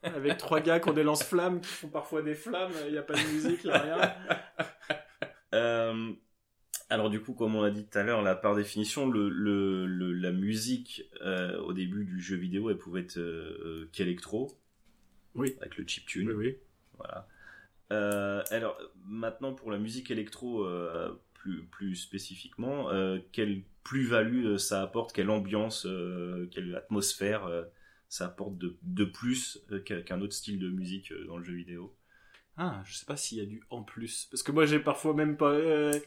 Avec 0.04 0.38
trois 0.38 0.60
gars 0.62 0.80
qui 0.80 0.90
ont 0.90 0.94
des 0.94 1.04
lance-flammes, 1.04 1.62
qui 1.62 1.68
font 1.70 1.90
parfois 1.90 2.22
des 2.22 2.36
flammes, 2.36 2.72
il 2.86 2.92
n'y 2.94 2.98
a 2.98 3.04
pas 3.04 3.16
de 3.16 3.24
musique, 3.34 3.62
il 3.64 3.68
n'y 3.68 3.74
a 3.74 3.80
rien. 3.80 4.14
Euh, 5.56 6.12
alors 6.90 7.10
du 7.10 7.22
coup, 7.22 7.34
comme 7.34 7.56
on 7.56 7.62
l'a 7.64 7.72
dit 7.72 7.86
tout 7.86 7.98
à 7.98 8.04
l'heure, 8.04 8.22
là, 8.22 8.36
par 8.36 8.56
définition, 8.56 9.10
le, 9.10 9.30
le, 9.30 9.86
le- 9.86 10.14
la 10.14 10.32
musique 10.32 11.04
euh, 11.22 11.60
au 11.62 11.74
début 11.74 12.06
du 12.06 12.22
jeu 12.22 12.36
vidéo, 12.36 12.70
elle 12.70 12.78
pouvait 12.78 13.02
être 13.02 13.18
euh, 13.20 13.90
qu'électro. 13.94 14.52
Oui. 15.36 15.56
Avec 15.62 15.78
le 15.78 15.88
chiptune. 15.88 16.32
oui. 16.32 16.58
Voilà. 16.98 17.28
Euh, 17.92 18.44
alors 18.52 18.80
maintenant 19.06 19.54
pour 19.54 19.72
la 19.72 19.80
musique 19.80 20.12
électro 20.12 20.68
plus 21.34 21.64
plus 21.66 21.96
spécifiquement, 21.96 22.90
quelle 23.32 23.64
plus-value 23.84 24.58
ça 24.58 24.82
apporte, 24.84 25.14
quelle 25.14 25.30
ambiance, 25.30 25.88
quelle 26.52 26.76
atmosphère 26.76 27.50
ça 28.10 28.26
apporte 28.26 28.58
de, 28.58 28.78
de 28.82 29.06
plus 29.06 29.60
euh, 29.72 29.80
qu'un 29.80 30.20
autre 30.22 30.34
style 30.34 30.60
de 30.60 30.70
musique 30.70 31.12
euh, 31.12 31.26
dans 31.28 31.38
le 31.38 31.44
jeu 31.44 31.54
vidéo. 31.54 31.96
Ah, 32.58 32.84
je 32.86 32.96
sais 32.96 33.06
pas 33.06 33.16
s'il 33.16 33.38
y 33.38 33.42
a 33.42 33.46
du 33.46 33.64
en 33.70 33.84
plus. 33.84 34.28
Parce 34.30 34.44
que 34.44 34.52
moi, 34.52 34.66
j'ai 34.66 34.80
parfois 34.80 35.14
même 35.14 35.38
pas... 35.38 35.52
euh, 35.52 35.98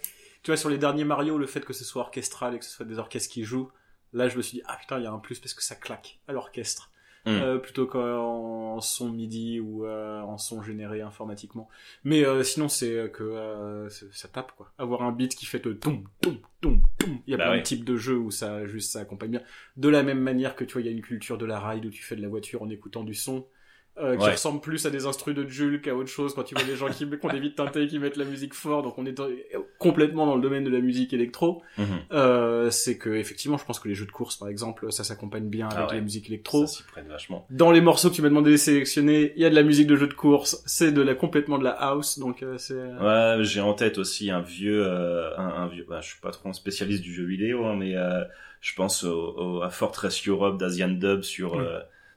Tu 0.42 0.50
vois, 0.50 0.56
sur 0.58 0.68
les 0.68 0.78
derniers 0.78 1.04
Mario, 1.04 1.38
le 1.38 1.46
fait 1.46 1.64
que 1.64 1.72
ce 1.72 1.84
soit 1.84 2.02
orchestral 2.02 2.54
et 2.54 2.58
que 2.58 2.64
ce 2.64 2.70
soit 2.72 2.84
des 2.84 2.98
orchestres 2.98 3.32
qui 3.32 3.44
jouent, 3.44 3.70
là, 4.12 4.28
je 4.28 4.36
me 4.36 4.42
suis 4.42 4.58
dit, 4.58 4.64
ah 4.66 4.76
putain, 4.76 4.98
il 4.98 5.04
y 5.04 5.06
a 5.06 5.12
un 5.12 5.20
plus 5.20 5.38
parce 5.40 5.54
que 5.54 5.62
ça 5.62 5.76
claque 5.76 6.20
à 6.28 6.32
l'orchestre. 6.32 6.91
Mm. 7.24 7.30
Euh, 7.30 7.58
plutôt 7.58 7.86
qu'en 7.86 8.80
son 8.80 9.10
MIDI 9.10 9.60
ou 9.60 9.86
euh, 9.86 10.20
en 10.22 10.38
son 10.38 10.60
généré 10.62 11.02
informatiquement. 11.02 11.68
Mais 12.02 12.24
euh, 12.24 12.42
sinon, 12.42 12.68
c'est 12.68 12.96
euh, 12.96 13.08
que 13.08 13.22
euh, 13.22 13.88
ça 13.88 14.26
tape, 14.26 14.52
quoi. 14.56 14.72
Avoir 14.76 15.02
un 15.02 15.12
beat 15.12 15.36
qui 15.36 15.46
fait 15.46 15.64
le 15.64 15.78
tom, 15.78 16.04
tom, 16.20 16.38
tom, 16.60 16.80
tom. 16.98 17.18
Il 17.26 17.30
y 17.30 17.34
a 17.34 17.36
Bah 17.36 17.44
plein 17.44 17.52
ouais. 17.52 17.58
de 17.58 17.62
types 17.62 17.84
de 17.84 17.96
jeux 17.96 18.18
où 18.18 18.30
ça, 18.32 18.66
juste, 18.66 18.90
ça 18.92 19.00
accompagne 19.00 19.30
bien. 19.30 19.42
De 19.76 19.88
la 19.88 20.02
même 20.02 20.20
manière 20.20 20.56
que, 20.56 20.64
tu 20.64 20.72
vois, 20.72 20.82
il 20.82 20.86
y 20.86 20.88
a 20.88 20.92
une 20.92 21.00
culture 21.02 21.38
de 21.38 21.46
la 21.46 21.60
ride 21.60 21.86
où 21.86 21.90
tu 21.90 22.02
fais 22.02 22.16
de 22.16 22.22
la 22.22 22.28
voiture 22.28 22.62
en 22.62 22.70
écoutant 22.70 23.04
du 23.04 23.14
son. 23.14 23.46
Euh, 23.98 24.16
qui 24.16 24.24
Ouais. 24.24 24.30
ressemble 24.32 24.60
plus 24.60 24.86
à 24.86 24.90
des 24.90 25.04
instrus 25.04 25.34
de 25.34 25.46
Jules 25.46 25.80
qu'à 25.82 25.94
autre 25.94 26.08
chose 26.08 26.32
quand 26.34 26.44
tu 26.44 26.54
vois 26.54 26.64
des 26.64 26.76
gens 26.76 26.88
qui, 26.88 27.06
qui 27.10 27.26
ont 27.26 27.28
des 27.28 27.40
vides 27.40 27.54
teintés 27.54 27.86
qui 27.86 27.98
mettent 27.98 28.16
la 28.16 28.24
musique 28.24 28.54
fort 28.54 28.82
donc 28.82 28.96
on 28.98 29.04
est 29.04 29.12
dans- 29.12 29.28
complètement 29.78 30.24
dans 30.26 30.34
le 30.36 30.40
domaine 30.40 30.64
de 30.64 30.70
la 30.70 30.80
musique 30.80 31.12
électro 31.12 31.62
Mhm. 31.76 31.84
euh, 32.12 32.70
c'est 32.70 32.96
que 32.96 33.10
effectivement 33.10 33.58
je 33.58 33.64
pense 33.66 33.78
que 33.80 33.88
les 33.88 33.94
jeux 33.94 34.06
de 34.06 34.10
course 34.12 34.36
par 34.36 34.48
exemple 34.48 34.90
ça 34.92 35.04
s'accompagne 35.04 35.48
bien 35.48 35.68
Ah 35.70 35.76
avec 35.78 35.90
ouais. 35.90 35.96
la 35.96 36.00
musique 36.02 36.28
électro 36.28 36.66
Ça 36.66 36.78
s'y 36.78 36.82
prête 36.84 37.06
vachement. 37.06 37.46
dans 37.50 37.70
les 37.70 37.80
morceaux 37.82 38.08
que 38.08 38.14
tu 38.14 38.22
m'as 38.22 38.28
demandé 38.30 38.50
de 38.52 38.56
sélectionner, 38.56 39.32
il 39.36 39.42
y 39.42 39.44
a 39.44 39.50
de 39.50 39.54
la 39.54 39.62
musique 39.62 39.86
de 39.86 39.96
jeu 39.96 40.06
de 40.06 40.14
course, 40.14 40.62
c'est 40.66 40.92
de 40.92 41.02
la 41.02 41.14
complètement 41.14 41.58
de 41.58 41.64
la 41.64 41.72
house, 41.72 42.18
donc 42.18 42.42
euh, 42.42 42.56
c'est 42.58 42.74
Ouais, 42.74 43.36
j'ai 43.44 43.60
en 43.60 43.74
tête 43.74 43.98
aussi 43.98 44.30
un 44.30 44.40
vieux, 44.40 44.86
euh, 44.86 45.36
un, 45.36 45.48
un 45.48 45.66
vieux. 45.68 45.84
Bah, 45.88 46.00
je 46.00 46.08
suis 46.08 46.20
pas 46.20 46.30
trop 46.30 46.48
un 46.48 46.52
spécialiste 46.54 47.02
du 47.02 47.12
jeu 47.12 47.24
vidéo, 47.24 47.64
hein, 47.66 47.76
mais 47.78 47.94
euh, 47.96 48.22
je 48.60 48.74
pense 48.74 49.04
au, 49.04 49.34
au- 49.36 49.62
à 49.62 49.70
Fortress 49.70 50.26
Europe 50.26 50.58
d'Asian 50.58 50.88
Dub 50.88 51.22
sur 51.22 51.54
Oui. 51.54 51.64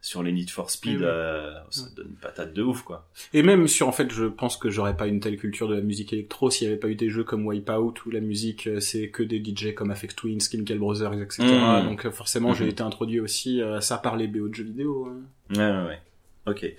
Sur 0.06 0.22
les 0.22 0.32
Need 0.32 0.52
for 0.52 0.70
Speed. 0.70 0.98
Oui, 1.00 1.04
euh, 1.04 1.52
ça 1.72 1.88
donne 1.96 2.10
une 2.10 2.16
patate 2.16 2.54
de 2.54 2.62
ouf, 2.62 2.84
quoi. 2.84 3.08
et 3.34 3.42
même 3.42 3.68
sur 3.68 3.88
en 3.88 3.92
fait, 3.92 4.12
je 4.12 4.26
pense 4.26 4.56
que 4.56 4.70
j'aurais 4.70 4.96
pas 4.96 5.08
une 5.08 5.20
telle 5.20 5.36
culture 5.38 5.68
de 5.68 5.74
la 5.74 5.82
musique 5.82 6.14
électro 6.14 6.52
s'il 6.52 6.68
y 6.68 6.70
avait 6.70 6.80
pas 6.80 6.90
eu 6.90 6.96
des 6.96 7.10
jeux 7.10 7.24
comme 7.24 7.46
Wipeout 7.48 7.94
où 8.06 8.12
la 8.12 8.20
musique 8.20 8.68
euh, 8.68 8.80
c'est 8.80 9.10
que 9.10 9.24
des 9.24 9.44
DJ 9.44 9.74
comme 9.74 9.90
Afex 9.90 10.16
Twin, 10.16 10.40
Chemical 10.40 10.78
Brothers, 10.78 11.14
etc. 11.14 11.42
Mhm. 11.44 11.86
Donc 11.86 12.06
euh, 12.06 12.12
forcément, 12.12 12.54
j'ai 12.54 12.66
Mhm. 12.66 12.70
été 12.72 12.84
introduit 12.84 13.20
aussi 13.20 13.62
à 13.64 13.82
ça 13.82 13.98
par 13.98 14.16
les 14.16 14.28
BO 14.28 14.48
de 14.48 14.54
jeux 14.54 14.64
vidéo. 14.66 15.08
hein. 15.10 15.22
Ouais, 15.56 15.58
ouais, 15.82 15.88
ouais. 15.88 16.02
Ok. 16.46 16.72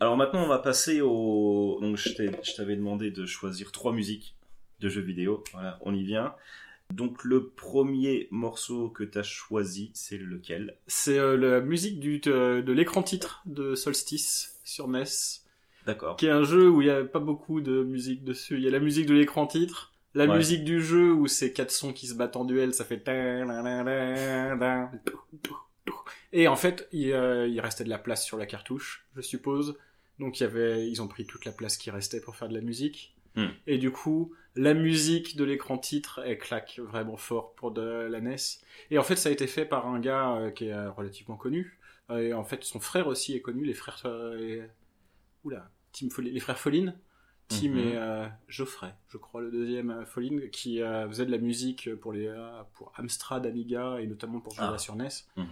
Alors 0.00 0.16
maintenant, 0.16 0.42
on 0.42 0.48
va 0.48 0.58
passer 0.58 1.00
au. 1.00 1.78
Donc, 1.80 1.96
je 1.96 2.56
t'avais 2.56 2.74
demandé 2.74 3.12
de 3.12 3.24
choisir 3.24 3.70
trois 3.70 3.92
musiques 3.92 4.34
de 4.80 4.88
jeux 4.88 5.00
vidéo. 5.00 5.44
Voilà, 5.52 5.78
on 5.82 5.94
y 5.94 6.02
vient. 6.02 6.34
Donc, 6.92 7.24
le 7.24 7.48
premier 7.48 8.28
morceau 8.30 8.88
que 8.90 9.04
t'as 9.04 9.22
choisi, 9.22 9.90
c'est 9.94 10.18
lequel? 10.18 10.76
C'est 10.86 11.18
euh, 11.18 11.36
la 11.36 11.60
musique 11.60 11.98
du 11.98 12.18
de, 12.20 12.60
de 12.60 12.72
l'écran 12.72 13.02
titre 13.02 13.42
de 13.46 13.74
Solstice 13.74 14.60
sur 14.64 14.86
NES. 14.88 15.04
D'accord. 15.86 16.16
qui 16.16 16.24
est 16.26 16.30
un 16.30 16.44
jeu 16.44 16.70
où 16.70 16.80
il 16.80 16.86
y 16.86 16.90
a 16.90 17.04
pas 17.04 17.18
beaucoup 17.18 17.60
de 17.60 17.82
musique 17.82 18.24
dessus. 18.24 18.56
Il 18.56 18.62
y 18.62 18.68
a 18.68 18.70
la 18.70 18.78
musique 18.78 19.04
de 19.06 19.12
l'écran 19.14 19.46
titre, 19.46 19.92
la 20.14 20.24
Ouais. 20.26 20.36
musique 20.36 20.64
du 20.64 20.80
jeu 20.80 21.12
où 21.12 21.26
c'est 21.26 21.52
quatre 21.52 21.70
sons 21.72 21.92
qui 21.92 22.06
se 22.06 22.14
battent 22.14 22.36
en 22.36 22.46
duel, 22.46 22.72
ça 22.72 22.84
fait 22.86 23.02
et 26.32 26.48
en 26.48 26.56
fait 26.56 26.88
il, 26.92 27.12
euh, 27.12 27.46
il 27.46 27.60
restait 27.60 27.84
de 27.84 27.90
la 27.90 27.98
place 27.98 28.24
sur 28.24 28.38
la 28.38 28.46
cartouche, 28.46 29.06
je 29.16 29.20
suppose. 29.20 29.76
Donc 30.18 30.40
il 30.40 30.44
y 30.44 30.46
avait, 30.46 30.88
ils 30.88 31.02
ont 31.02 31.08
pris 31.08 31.26
toute 31.26 31.44
la 31.44 31.52
place 31.52 31.76
qui 31.76 31.90
restait 31.90 32.20
pour 32.20 32.36
faire 32.36 32.48
de 32.48 32.54
la 32.54 32.60
musique. 32.60 33.13
Hmm. 33.36 33.48
Et 33.66 33.78
du 33.78 33.90
coup, 33.90 34.32
la 34.54 34.74
musique 34.74 35.36
de 35.36 35.42
l'écran 35.44 35.76
titre, 35.78 36.20
elle 36.24 36.38
claque 36.38 36.78
vraiment 36.78 37.16
fort 37.16 37.54
pour 37.54 37.72
de 37.72 37.82
la 37.82 38.20
NES. 38.20 38.36
Et 38.90 38.98
en 38.98 39.02
fait, 39.02 39.16
ça 39.16 39.28
a 39.28 39.32
été 39.32 39.46
fait 39.48 39.64
par 39.64 39.86
un 39.88 39.98
gars 39.98 40.36
euh, 40.36 40.50
qui 40.50 40.66
est 40.66 40.86
relativement 40.88 41.36
connu. 41.36 41.78
Euh, 42.10 42.18
Et 42.18 42.32
en 42.34 42.44
fait, 42.44 42.62
son 42.64 42.78
frère 42.80 43.06
aussi 43.08 43.34
est 43.34 43.40
connu, 43.40 43.64
les 43.64 43.74
frères. 43.74 44.00
euh, 44.04 44.36
les- 44.36 44.62
Oula, 45.42 45.70
Tim 45.92 46.08
Folli- 46.08 46.30
les 46.32 46.40
frères 46.40 46.58
Folline. 46.58 46.94
Tim 47.48 47.72
Mhm. 47.72 47.78
et 47.78 47.96
euh, 47.96 48.26
Geoffrey, 48.48 48.94
je 49.08 49.18
crois, 49.18 49.42
le 49.42 49.50
deuxième 49.50 49.90
euh, 49.90 50.06
Folline, 50.06 50.48
qui 50.50 50.80
euh, 50.80 51.06
faisait 51.08 51.26
de 51.26 51.30
la 51.30 51.36
musique 51.38 51.94
pour 51.96 52.12
les 52.14 52.32
pour 52.74 52.92
Amstrad, 52.96 53.44
Amiga 53.46 53.98
et 54.00 54.06
notamment 54.06 54.40
pour 54.40 54.54
jouer 54.54 54.64
Ah. 54.66 54.78
sur 54.78 54.94
NES 54.96 55.08
Mhm. 55.36 55.46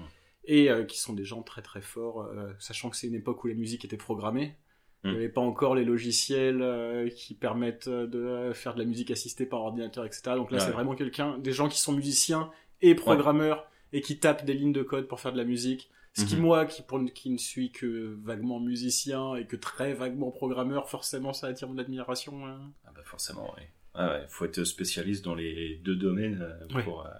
et 0.44 0.70
qui 0.88 0.98
sont 0.98 1.12
des 1.12 1.24
gens 1.24 1.42
très 1.42 1.60
très 1.62 1.82
forts, 1.82 2.30
sachant 2.58 2.88
que 2.88 2.96
c'est 2.96 3.08
une 3.08 3.14
époque 3.14 3.44
où 3.44 3.46
la 3.48 3.54
musique 3.54 3.84
était 3.84 3.98
programmée. 3.98 4.56
Il 5.04 5.10
n'y 5.10 5.16
Mm. 5.16 5.18
avait 5.18 5.28
pas 5.28 5.40
encore 5.40 5.74
les 5.74 5.84
logiciels 5.84 6.62
euh, 6.62 7.08
qui 7.08 7.34
permettent 7.34 7.88
euh, 7.88 8.06
de 8.06 8.18
euh, 8.20 8.54
faire 8.54 8.74
de 8.74 8.78
la 8.78 8.84
musique 8.84 9.10
assistée 9.10 9.46
par 9.46 9.60
ordinateur, 9.62 10.04
etc. 10.04 10.22
Donc 10.36 10.50
là, 10.52 10.58
Ouais. 10.58 10.64
c'est 10.64 10.70
vraiment 10.72 10.94
quelqu'un, 10.94 11.38
des 11.38 11.52
gens 11.52 11.68
qui 11.68 11.80
sont 11.80 11.92
musiciens 11.92 12.50
et 12.82 12.94
programmeurs 12.94 13.68
et 13.92 14.00
qui 14.00 14.18
tapent 14.18 14.44
des 14.44 14.54
lignes 14.54 14.72
de 14.72 14.82
code 14.82 15.08
pour 15.08 15.18
faire 15.20 15.32
de 15.32 15.38
la 15.38 15.44
musique. 15.44 15.90
Ce 16.14 16.24
qui, 16.24 16.36
Mhm. 16.36 16.42
moi, 16.42 16.66
qui, 16.66 16.82
pour, 16.82 17.00
qui 17.14 17.30
ne 17.30 17.38
suis 17.38 17.72
que 17.72 18.16
vaguement 18.22 18.60
musicien 18.60 19.34
et 19.34 19.46
que 19.46 19.56
très 19.56 19.92
vaguement 19.94 20.30
programmeur, 20.30 20.88
forcément, 20.90 21.32
ça 21.32 21.46
attire 21.48 21.68
mon 21.68 21.78
admiration. 21.78 22.46
hein. 22.46 22.60
Ah 22.86 22.90
bah 22.94 23.00
forcément, 23.04 23.52
oui. 23.56 23.62
Ah 23.94 24.12
ouais, 24.12 24.24
faut 24.28 24.44
être 24.44 24.62
spécialiste 24.64 25.24
dans 25.24 25.34
les 25.34 25.80
deux 25.84 25.96
domaines 25.96 26.46
Ouais. 26.74 26.82
pour, 26.84 27.06
euh, 27.06 27.10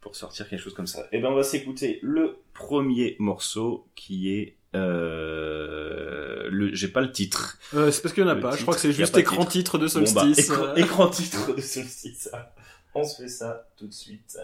pour 0.00 0.16
sortir 0.16 0.48
quelque 0.48 0.60
chose 0.60 0.74
comme 0.74 0.86
ça. 0.86 1.06
Et 1.12 1.20
ben 1.20 1.28
on 1.30 1.34
va 1.34 1.42
s'écouter 1.44 1.98
le 2.02 2.36
premier 2.52 3.16
morceau 3.18 3.86
qui 3.94 4.32
est 4.32 4.56
euh, 4.74 6.48
le 6.50 6.74
j'ai 6.74 6.88
pas 6.88 7.00
le 7.00 7.10
titre. 7.12 7.58
Euh, 7.74 7.90
c'est 7.90 8.02
parce 8.02 8.14
qu'il 8.14 8.24
n'y 8.24 8.28
en 8.28 8.32
a 8.32 8.36
Le 8.36 8.40
pas. 8.40 8.56
Je 8.56 8.62
crois 8.62 8.74
que 8.74 8.80
c'est 8.80 8.90
y 8.90 8.92
juste 8.92 9.16
écran 9.16 9.44
titre. 9.46 9.52
titre 9.52 9.78
de 9.78 9.86
Bon, 9.88 10.00
bah, 10.12 10.22
Solstice. 10.22 10.38
écran, 10.50 10.74
écran 10.76 11.08
titre 11.08 11.54
de 11.54 11.60
Solstice. 11.60 12.28
On 12.94 13.04
se 13.04 13.22
fait 13.22 13.28
ça 13.28 13.68
tout 13.76 13.86
de 13.86 13.92
suite. 13.92 14.38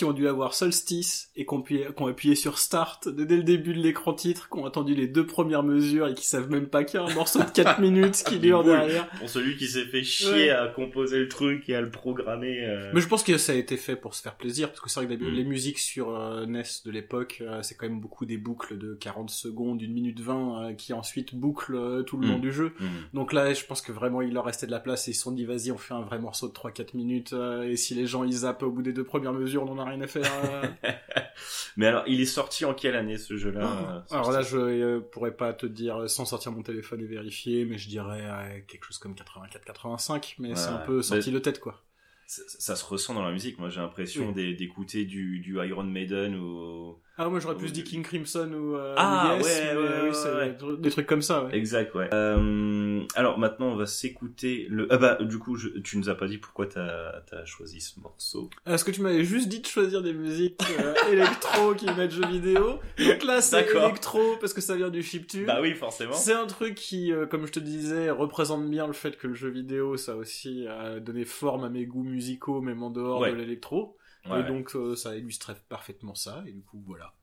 Qui 0.00 0.06
ont 0.06 0.14
dû 0.14 0.28
avoir 0.28 0.54
Solstice 0.54 1.30
et 1.36 1.44
qui 1.44 1.54
ont 1.54 2.06
appuyé, 2.06 2.34
sur 2.34 2.58
Start 2.58 3.06
dès 3.06 3.36
le 3.36 3.42
début 3.42 3.74
de 3.74 3.80
l'écran 3.80 4.14
titre, 4.14 4.48
ont 4.60 4.66
attendu 4.66 4.94
les 4.94 5.06
deux 5.06 5.26
premières 5.26 5.62
mesures 5.62 6.08
et 6.08 6.14
qui 6.14 6.26
savent 6.26 6.50
même 6.50 6.66
pas 6.66 6.84
qu'il 6.84 7.00
y 7.00 7.02
a 7.02 7.06
un 7.06 7.14
morceau 7.14 7.38
de 7.40 7.50
4 7.50 7.80
minutes 7.80 8.22
qui 8.26 8.38
dure 8.40 8.62
derrière. 8.64 9.08
Pour 9.18 9.28
celui 9.28 9.56
qui 9.56 9.66
s'est 9.66 9.84
fait 9.86 10.02
chier 10.02 10.30
Ouais. 10.30 10.50
à 10.50 10.68
composer 10.68 11.18
le 11.18 11.28
truc 11.28 11.68
et 11.68 11.74
à 11.74 11.80
le 11.80 11.90
programmer. 11.90 12.64
euh, 12.66 12.90
Mais 12.94 13.00
je 13.00 13.08
pense 13.08 13.22
que 13.22 13.36
ça 13.38 13.52
a 13.52 13.54
été 13.56 13.76
fait 13.76 13.96
pour 13.96 14.14
se 14.14 14.22
faire 14.22 14.36
plaisir, 14.36 14.68
parce 14.68 14.80
que 14.80 14.88
c'est 14.90 15.00
vrai 15.04 15.06
que 15.16 15.22
les, 15.24 15.30
Mm. 15.30 15.34
les 15.34 15.44
musiques 15.44 15.78
sur 15.78 16.14
euh, 16.16 16.46
NES 16.46 16.62
de 16.84 16.90
l'époque, 16.90 17.38
euh, 17.42 17.62
c'est 17.62 17.74
quand 17.74 17.86
même 17.88 18.00
beaucoup 18.00 18.26
des 18.26 18.36
boucles 18.38 18.78
de 18.78 18.94
40 18.94 19.30
secondes, 19.30 19.80
une 19.82 19.92
minute 19.92 20.20
20, 20.20 20.70
euh, 20.70 20.72
qui 20.74 20.92
ensuite 20.92 21.34
bouclent 21.34 22.04
tout 22.04 22.16
le 22.18 22.26
Mm. 22.26 22.30
long 22.30 22.38
du 22.38 22.52
jeu. 22.52 22.72
hmm. 22.80 22.86
Donc 23.14 23.32
là, 23.32 23.52
je 23.54 23.64
pense 23.64 23.80
que 23.82 23.92
vraiment, 23.92 24.20
il 24.22 24.32
leur 24.32 24.44
restait 24.44 24.66
de 24.66 24.70
la 24.70 24.80
place 24.80 25.08
et 25.08 25.12
ils 25.12 25.14
se 25.14 25.22
sont 25.22 25.32
dit, 25.32 25.44
vas-y, 25.44 25.70
on 25.72 25.78
fait 25.78 25.94
un 25.94 26.00
vrai 26.02 26.18
morceau 26.18 26.48
de 26.48 26.52
3-4 26.52 26.94
minutes, 26.94 27.34
et 27.64 27.76
si 27.76 27.94
les 27.94 28.06
gens 28.06 28.24
ils 28.24 28.32
zappent 28.32 28.62
au 28.62 28.70
bout 28.70 28.82
des 28.82 28.92
deux 28.92 29.04
premières 29.04 29.32
mesures, 29.32 29.62
on 29.64 29.72
en 29.72 29.78
a 29.78 29.84
rien 29.84 30.00
à 30.00 30.06
faire. 30.06 30.22
Mais 31.76 31.86
alors, 31.86 32.04
il 32.06 32.20
est 32.20 32.24
sorti 32.26 32.64
en 32.64 32.74
quelle 32.74 32.96
année 32.96 33.16
ce 33.16 33.36
jeu-là 33.36 34.04
Alors 34.10 34.30
là, 34.32 34.42
je 34.42 34.49
euh, 34.58 35.00
pourrais 35.00 35.36
pas 35.36 35.52
te 35.52 35.66
dire 35.66 36.08
sans 36.08 36.24
sortir 36.24 36.52
mon 36.52 36.62
téléphone 36.62 37.00
et 37.00 37.06
vérifier, 37.06 37.64
mais 37.64 37.78
je 37.78 37.88
dirais 37.88 38.22
euh, 38.24 38.60
quelque 38.68 38.84
chose 38.84 38.98
comme 38.98 39.14
84-85, 39.14 40.34
mais 40.38 40.54
c'est 40.54 40.68
un 40.68 40.78
peu 40.78 41.02
sorti 41.02 41.30
de 41.32 41.38
tête, 41.38 41.60
quoi. 41.60 41.82
ça, 42.26 42.42
ça 42.46 42.76
se 42.76 42.84
ressent 42.84 43.14
dans 43.14 43.24
la 43.24 43.32
musique. 43.32 43.58
Moi, 43.58 43.68
j'ai 43.70 43.80
l'impression 43.80 44.32
Oui. 44.34 44.56
d'écouter 44.56 45.04
du, 45.04 45.40
du 45.40 45.56
Iron 45.64 45.84
Maiden 45.84 46.34
ou. 46.36 46.98
Ah, 47.22 47.28
moi 47.28 47.38
j'aurais 47.38 47.54
plus 47.56 47.66
Oui. 47.66 47.72
dit 47.72 47.84
King 47.84 48.02
Crimson 48.02 48.50
ou, 48.50 48.76
euh, 48.76 48.94
Ah, 48.96 49.34
ou 49.34 49.36
Yes, 49.36 49.46
ouais, 49.46 49.60
mais, 49.74 49.78
ouais, 49.78 49.86
euh, 49.86 50.00
oui, 50.04 50.08
ouais, 50.08 50.14
c'est 50.14 50.34
ouais. 50.34 50.48
des 50.52 50.56
tru- 50.56 50.80
des 50.80 50.90
trucs 50.90 51.06
comme 51.06 51.20
ça, 51.20 51.44
ouais. 51.44 51.54
Exact, 51.54 51.94
ouais. 51.94 52.08
Euh, 52.14 53.02
alors 53.14 53.38
maintenant, 53.38 53.66
on 53.66 53.76
va 53.76 53.84
s'écouter 53.84 54.66
le. 54.70 54.86
Ah 54.90 54.96
bah, 54.96 55.18
du 55.20 55.38
coup, 55.38 55.54
je- 55.56 55.68
tu 55.80 55.98
nous 55.98 56.08
as 56.08 56.14
pas 56.14 56.26
dit 56.26 56.38
pourquoi 56.38 56.64
t'as 56.66 57.20
as 57.32 57.44
choisi 57.44 57.82
ce 57.82 58.00
morceau. 58.00 58.48
Est-ce 58.66 58.86
que 58.86 58.90
tu 58.90 59.02
m'avais 59.02 59.22
juste 59.24 59.48
dit 59.48 59.60
de 59.60 59.66
choisir 59.66 60.00
des 60.02 60.14
musiques 60.14 60.62
euh, 60.80 60.94
électro 61.12 61.74
qui 61.74 61.84
mettent 61.92 62.12
jeux 62.12 62.26
vidéo 62.26 62.78
Donc 62.98 63.22
là, 63.24 63.42
c'est 63.42 63.68
électro 63.70 64.36
parce 64.40 64.54
que 64.54 64.62
ça 64.62 64.74
vient 64.76 64.88
du 64.88 65.02
chiptune. 65.02 65.44
Bah 65.44 65.58
oui, 65.60 65.74
forcément. 65.74 66.14
C'est 66.14 66.32
un 66.32 66.46
truc 66.46 66.74
qui, 66.74 67.12
euh, 67.12 67.26
comme 67.26 67.46
je 67.46 67.52
te 67.52 67.60
disais, 67.60 68.08
représente 68.08 68.68
bien 68.70 68.86
le 68.86 68.94
fait 68.94 69.18
que 69.18 69.26
le 69.26 69.34
jeu 69.34 69.50
vidéo, 69.50 69.98
ça 69.98 70.12
a 70.12 70.16
aussi 70.16 70.64
euh, 70.66 71.00
donné 71.00 71.26
forme 71.26 71.64
à 71.64 71.68
mes 71.68 71.84
goûts 71.84 72.02
musicaux, 72.02 72.62
même 72.62 72.82
en 72.82 72.88
dehors 72.90 73.20
Ouais. 73.20 73.30
de 73.32 73.36
l'électro. 73.36 73.96
Ouais, 74.28 74.40
et 74.40 74.42
donc, 74.44 74.74
euh, 74.76 74.94
ça 74.96 75.16
illustrait 75.16 75.56
parfaitement 75.68 76.14
ça, 76.14 76.42
et 76.46 76.52
du 76.52 76.62
coup, 76.62 76.82
voilà. 76.86 77.14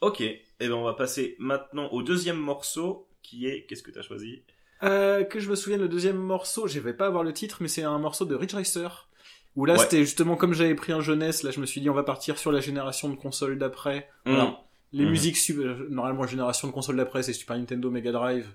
Ok. 0.00 0.20
Et 0.20 0.42
ben, 0.60 0.72
on 0.72 0.84
va 0.84 0.94
passer 0.94 1.34
maintenant 1.38 1.88
au 1.88 2.02
deuxième 2.02 2.36
morceau, 2.38 3.08
qui 3.22 3.46
est. 3.46 3.64
Qu'est-ce 3.66 3.82
que 3.82 3.90
t'as 3.90 4.02
choisi? 4.02 4.42
Euh, 4.82 5.24
que 5.24 5.40
je 5.40 5.48
me 5.50 5.54
souvienne, 5.56 5.80
le 5.80 5.88
deuxième 5.88 6.16
morceau, 6.18 6.66
je 6.66 6.78
vais 6.78 6.92
pas 6.94 7.06
avoir 7.06 7.24
le 7.24 7.32
titre, 7.32 7.58
mais 7.60 7.68
c'est 7.68 7.82
un 7.82 7.98
morceau 7.98 8.24
de 8.24 8.34
Ridge 8.34 8.54
Racer. 8.54 9.08
Où 9.56 9.64
là, 9.66 9.74
Ouais. 9.74 9.78
c'était 9.78 10.00
justement 10.04 10.36
comme 10.36 10.52
j'avais 10.52 10.74
pris 10.74 10.92
un 10.92 11.00
jeunesse, 11.00 11.42
là, 11.44 11.50
je 11.52 11.60
me 11.60 11.66
suis 11.66 11.80
dit, 11.80 11.88
on 11.88 11.94
va 11.94 12.02
partir 12.02 12.38
sur 12.38 12.50
la 12.52 12.60
génération 12.60 13.08
de 13.08 13.14
consoles 13.14 13.56
d'après. 13.56 14.08
Alors, 14.26 14.68
les 14.92 15.04
Mhm. 15.04 15.10
musiques, 15.10 15.38
euh, 15.50 15.86
normalement, 15.90 16.26
génération 16.26 16.68
de 16.68 16.72
consoles 16.72 16.96
d'après, 16.96 17.22
c'est 17.22 17.32
Super 17.32 17.56
Nintendo, 17.56 17.90
Mega 17.90 18.12
Drive. 18.12 18.48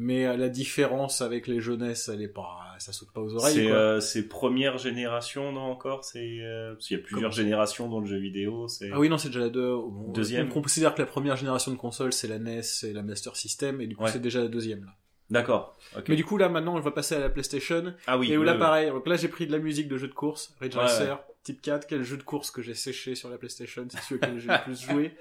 Mais 0.00 0.26
euh, 0.26 0.36
la 0.36 0.48
différence 0.48 1.20
avec 1.22 1.48
les 1.48 1.60
jeunesses, 1.60 2.08
elle 2.08 2.22
est 2.22 2.28
pas, 2.28 2.60
ça 2.78 2.92
saute 2.92 3.10
pas 3.12 3.20
aux 3.20 3.34
oreilles. 3.34 3.54
C'est 4.00 4.20
euh, 4.20 4.28
première 4.28 4.78
génération, 4.78 5.50
non 5.50 5.62
encore? 5.62 6.04
C'est 6.04 6.38
euh, 6.40 6.74
parce 6.74 6.86
qu'il 6.86 6.96
y 6.96 7.00
a 7.00 7.02
plusieurs 7.02 7.32
générations 7.32 7.88
dans 7.88 7.98
le 7.98 8.06
jeu 8.06 8.18
vidéo. 8.18 8.68
C'est 8.68 8.90
Ah 8.92 9.00
oui, 9.00 9.08
non, 9.08 9.18
c'est 9.18 9.28
déjà 9.28 9.40
la 9.40 9.48
deux. 9.48 9.74
bon, 9.74 10.12
Deuxième. 10.12 10.46
On 10.54 10.60
considère 10.62 10.94
que 10.94 11.02
la 11.02 11.06
première 11.06 11.36
génération 11.36 11.72
de 11.72 11.76
consoles, 11.76 12.12
c'est 12.12 12.28
la 12.28 12.38
NES 12.38 12.60
et 12.84 12.92
la 12.92 13.02
Master 13.02 13.34
System, 13.34 13.80
et 13.80 13.86
du 13.88 13.96
coup, 13.96 14.04
Ouais. 14.04 14.10
c'est 14.12 14.20
déjà 14.22 14.40
la 14.40 14.48
deuxième, 14.48 14.84
là. 14.84 14.92
D'accord. 15.30 15.76
Mais 16.08 16.16
du 16.16 16.24
coup, 16.24 16.38
là, 16.38 16.48
maintenant, 16.48 16.74
on 16.76 16.80
va 16.80 16.90
passer 16.90 17.14
à 17.16 17.18
la 17.18 17.28
PlayStation. 17.28 17.92
Ah 18.06 18.16
oui. 18.16 18.32
et 18.32 18.38
où 18.38 18.42
là, 18.44 18.54
pareil. 18.54 18.88
Donc 18.90 19.06
là, 19.06 19.16
j'ai 19.16 19.28
pris 19.28 19.46
de 19.46 19.52
la 19.52 19.58
musique 19.58 19.88
de 19.88 19.98
jeux 19.98 20.08
de 20.08 20.14
course. 20.14 20.54
Ridge 20.60 20.74
Ouais, 20.74 20.82
Racer, 20.82 21.18
Type 21.52 21.62
4, 21.62 21.86
quel 21.86 22.02
jeu 22.02 22.18
de 22.18 22.22
course 22.22 22.50
que 22.50 22.60
j'ai 22.60 22.74
séché 22.74 23.14
sur 23.14 23.30
la 23.30 23.38
PlayStation, 23.38 23.86
c'est 23.90 24.00
celui 24.02 24.16
auquel 24.16 24.38
j'ai 24.38 24.48
le 24.48 24.62
plus 24.64 24.82
joué. 24.82 25.14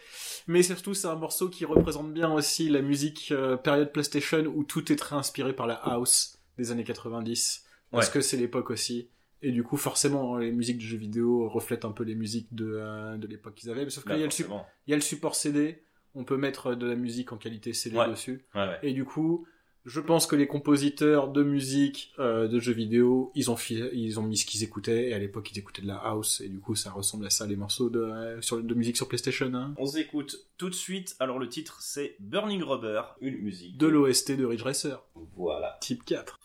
Mais 0.47 0.61
surtout, 0.61 0.93
c'est 0.93 1.07
un 1.07 1.15
morceau 1.15 1.47
qui 1.47 1.63
représente 1.63 2.13
bien 2.13 2.29
aussi 2.33 2.67
la 2.67 2.81
musique 2.81 3.29
euh, 3.31 3.55
période 3.55 3.93
PlayStation 3.93 4.39
où 4.53 4.65
tout 4.65 4.91
est 4.91 4.97
très 4.97 5.15
inspiré 5.15 5.53
par 5.55 5.67
la 5.67 5.75
house 5.75 6.37
des 6.57 6.71
années 6.71 6.83
90. 6.83 7.63
Parce 7.91 8.07
Ouais. 8.07 8.13
que 8.15 8.19
c'est 8.21 8.35
l'époque 8.35 8.71
aussi. 8.71 9.09
Et 9.41 9.51
du 9.53 9.63
coup, 9.63 9.77
forcément, 9.77 10.35
les 10.37 10.51
musiques 10.51 10.79
de 10.79 10.83
jeux 10.83 10.97
vidéo 10.97 11.47
reflètent 11.47 11.85
un 11.85 11.91
peu 11.93 12.03
les 12.03 12.15
musiques 12.15 12.53
de, 12.53 12.73
euh, 12.73 13.15
de 13.15 13.25
l'époque 13.27 13.55
qu'ils 13.55 13.69
avaient. 13.69 13.85
Mais 13.85 13.89
sauf 13.89 14.03
qu'il 14.03 14.11
Bah, 14.11 14.17
y, 14.17 14.23
a 14.23 14.25
le 14.25 14.31
su- 14.31 14.43
forcément. 14.43 14.67
il 14.85 14.91
y 14.91 14.93
a 14.93 14.97
le 14.97 15.01
support 15.01 15.35
CD. 15.35 15.81
On 16.13 16.25
peut 16.25 16.35
mettre 16.35 16.75
de 16.75 16.87
la 16.87 16.95
musique 16.95 17.31
en 17.31 17.37
qualité 17.37 17.71
CD 17.71 17.95
Ouais. 17.97 18.09
dessus. 18.09 18.43
Ouais. 18.53 18.77
Et 18.83 18.91
du 18.91 19.05
coup, 19.05 19.47
je 19.87 19.99
pense 20.01 20.27
que 20.27 20.35
les 20.35 20.45
compositeurs 20.47 21.29
de 21.29 21.41
musique 21.43 22.13
euh, 22.19 22.47
de 22.47 22.59
jeux 22.59 22.73
vidéo, 22.73 23.31
ils 23.35 23.49
ont, 23.49 23.55
fi- 23.55 23.89
ils 23.93 24.19
ont 24.19 24.23
mis 24.23 24.37
ce 24.37 24.45
qu'ils 24.45 24.63
écoutaient, 24.63 25.09
et 25.09 25.13
à 25.13 25.17
l'époque 25.19 25.49
ils 25.51 25.57
écoutaient 25.57 25.81
de 25.81 25.87
la 25.87 25.95
house, 25.95 26.41
et 26.41 26.49
du 26.49 26.59
coup 26.59 26.75
ça 26.75 26.91
ressemble 26.91 27.25
à 27.25 27.29
ça 27.29 27.47
les 27.47 27.55
morceaux 27.55 27.89
de, 27.89 27.99
euh, 28.01 28.41
sur, 28.41 28.61
de 28.61 28.73
musique 28.75 28.97
sur 28.97 29.07
PlayStation 29.07 29.51
1. 29.53 29.73
On 29.77 29.85
s'écoute 29.85 30.37
tout 30.57 30.69
de 30.69 30.75
suite. 30.75 31.15
Alors 31.19 31.39
le 31.39 31.47
titre 31.49 31.77
c'est 31.81 32.15
Burning 32.19 32.61
Rubber, 32.61 33.01
une 33.21 33.37
musique. 33.37 33.77
De 33.77 33.87
l'OST 33.87 34.33
de 34.37 34.45
Ridge 34.45 34.61
Racer, 34.63 35.01
Voilà. 35.35 35.77
type 35.81 36.03
4. 36.05 36.37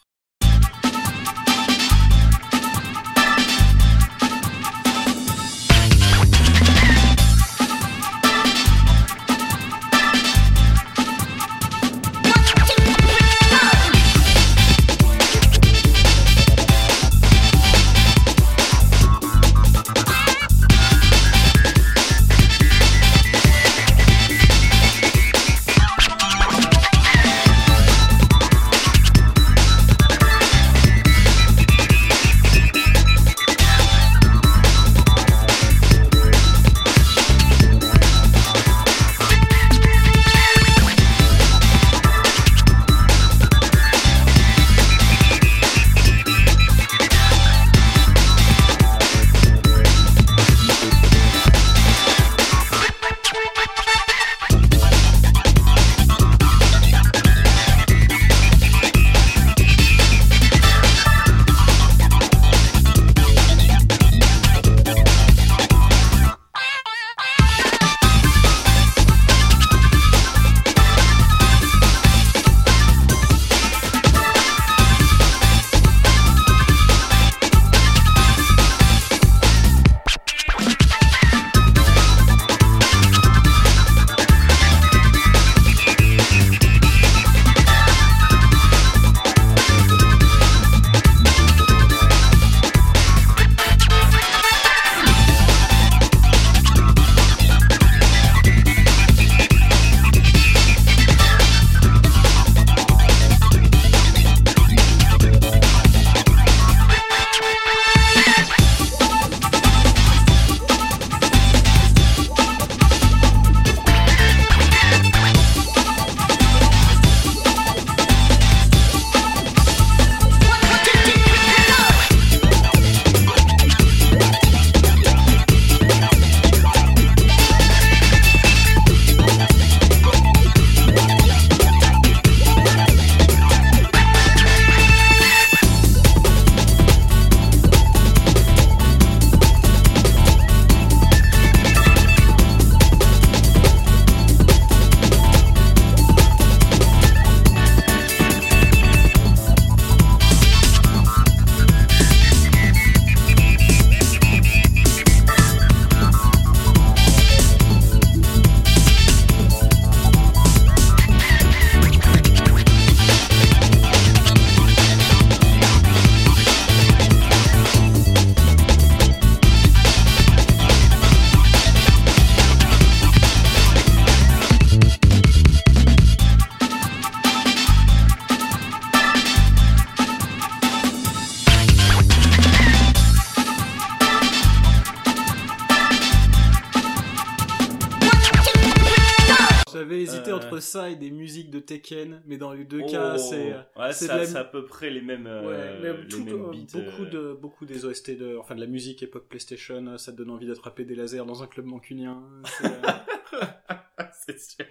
Tekken, 191.76 192.22
mais 192.26 192.36
dans 192.36 192.52
les 192.52 192.64
deux 192.64 192.80
Oh, 192.84 192.90
cas, 192.90 193.18
c'est 193.18 193.54
ouais, 193.76 193.92
c'est 193.92 194.36
à 194.36 194.44
peu 194.44 194.64
près 194.64 194.90
les 194.90 195.00
mêmes, 195.00 195.26
euh, 195.26 195.48
Ouais, 195.48 195.78
mais 195.82 196.02
les 196.02 196.08
tout- 196.08 196.24
mêmes 196.24 196.44
euh, 196.44 196.50
beats. 196.50 196.72
beaucoup 196.72 197.02
euh. 197.02 197.10
de 197.10 197.32
beaucoup 197.40 197.64
des 197.66 197.84
OST 197.84 198.16
de 198.16 198.36
enfin 198.36 198.54
de 198.54 198.60
la 198.60 198.66
musique 198.66 199.02
époque 199.02 199.28
PlayStation, 199.28 199.86
euh, 199.86 199.96
ça 199.98 200.12
te 200.12 200.16
donne 200.18 200.30
envie 200.30 200.46
d'attraper 200.46 200.84
des 200.84 200.94
lasers 200.94 201.24
dans 201.26 201.42
un 201.42 201.46
club 201.46 201.66
mancunien. 201.66 202.22
C'est, 202.44 202.66
euh, 202.66 204.38
sûr. 204.38 204.64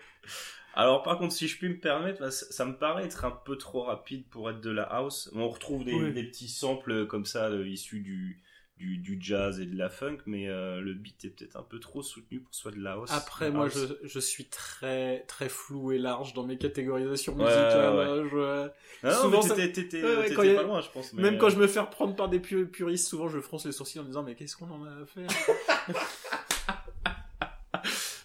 Alors 0.74 1.04
par 1.04 1.18
contre, 1.18 1.34
si 1.34 1.48
je 1.48 1.58
puis 1.58 1.68
me 1.70 1.80
permettre, 1.80 2.20
bah, 2.22 2.32
ça, 2.32 2.66
me 2.66 2.74
paraît 2.78 3.04
être 3.06 3.26
un 3.26 3.32
peu 3.32 3.58
trop 3.58 3.82
rapide 3.84 4.26
pour 4.30 4.50
être 4.50 4.62
de 4.62 4.70
la 4.72 4.84
house. 4.84 5.30
On 5.36 5.50
retrouve 5.50 5.84
des, 5.84 5.94
Oui. 5.94 6.14
des 6.14 6.24
petits 6.24 6.48
samples 6.48 7.08
comme 7.08 7.26
ça 7.26 7.48
euh, 7.50 7.68
issus 7.68 8.00
du, 8.00 8.42
du, 8.82 8.98
du 8.98 9.18
jazz 9.22 9.60
et 9.60 9.66
de 9.68 9.78
la 9.78 9.90
funk, 9.90 10.18
mais 10.26 10.48
euh, 10.50 10.82
le 10.82 10.94
beat 10.94 11.24
est 11.26 11.30
peut-être 11.30 11.56
un 11.56 11.62
peu 11.64 11.80
trop 11.80 12.02
soutenu 12.02 12.40
pour 12.40 12.54
soit 12.56 12.72
de 12.72 12.80
la 12.80 12.94
house. 12.94 13.12
Après, 13.12 13.52
moi, 13.52 13.66
house. 13.66 13.78
je, 14.02 14.08
je 14.08 14.20
suis 14.20 14.46
très 14.46 15.20
très 15.28 15.50
flou 15.50 15.92
et 15.92 16.00
large 16.00 16.34
dans 16.34 16.44
mes 16.46 16.58
catégorisations 16.58 17.34
Ouais, 17.36 17.44
musicales. 17.46 17.96
ouais, 17.96 18.30
je- 18.32 18.70
Ah 19.04 19.12
souvent, 19.14 19.42
ça- 19.44 19.56
t'étais 19.56 20.04
Ouais, 20.04 20.32
a- 20.52 20.56
pas 20.56 20.64
loin, 20.64 20.82
je 20.82 20.90
pense. 20.90 21.14
mais, 21.14 21.22
Même 21.22 21.38
quand 21.38 21.48
euh, 21.48 21.52
je 21.52 21.58
me 21.58 21.68
fais 21.68 21.80
reprendre 21.80 22.16
par 22.16 22.28
des 22.30 22.40
pu- 22.40 22.66
puristes, 22.66 23.08
souvent 23.08 23.28
je 23.30 23.40
fronce 23.40 23.66
les 23.66 23.72
sourcils 23.72 24.00
en 24.00 24.04
me 24.04 24.08
disant 24.08 24.24
mais 24.24 24.34
qu'est-ce 24.36 24.58
qu'on 24.58 24.72
en 24.72 24.84
a 24.84 24.90
à 25.04 25.06
faire? 25.06 25.28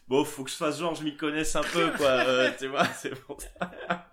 Bon, 0.08 0.24
faut 0.24 0.44
que 0.44 0.50
je 0.50 0.54
fasse 0.54 0.78
genre, 0.78 0.94
je 0.94 1.02
m'y 1.02 1.16
connaisse 1.16 1.56
un 1.56 1.62
peu, 1.64 1.90
quoi. 1.96 2.06
euh, 2.06 2.48
tu 2.58 2.68
vois, 2.68 2.84
c'est 2.84 3.12
ça. 3.40 4.06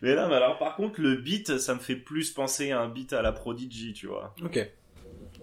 mais 0.00 0.14
là, 0.14 0.28
mais 0.28 0.36
alors, 0.36 0.56
par 0.56 0.76
contre, 0.76 1.00
le 1.00 1.16
beat, 1.16 1.58
ça 1.58 1.74
me 1.74 1.80
fait 1.80 1.96
plus 1.96 2.30
penser 2.30 2.70
à 2.70 2.80
un 2.80 2.88
beat 2.88 3.12
à 3.12 3.22
la 3.22 3.32
Prodigy, 3.32 3.92
tu 3.92 4.06
vois. 4.06 4.32
Ok. 4.44 4.70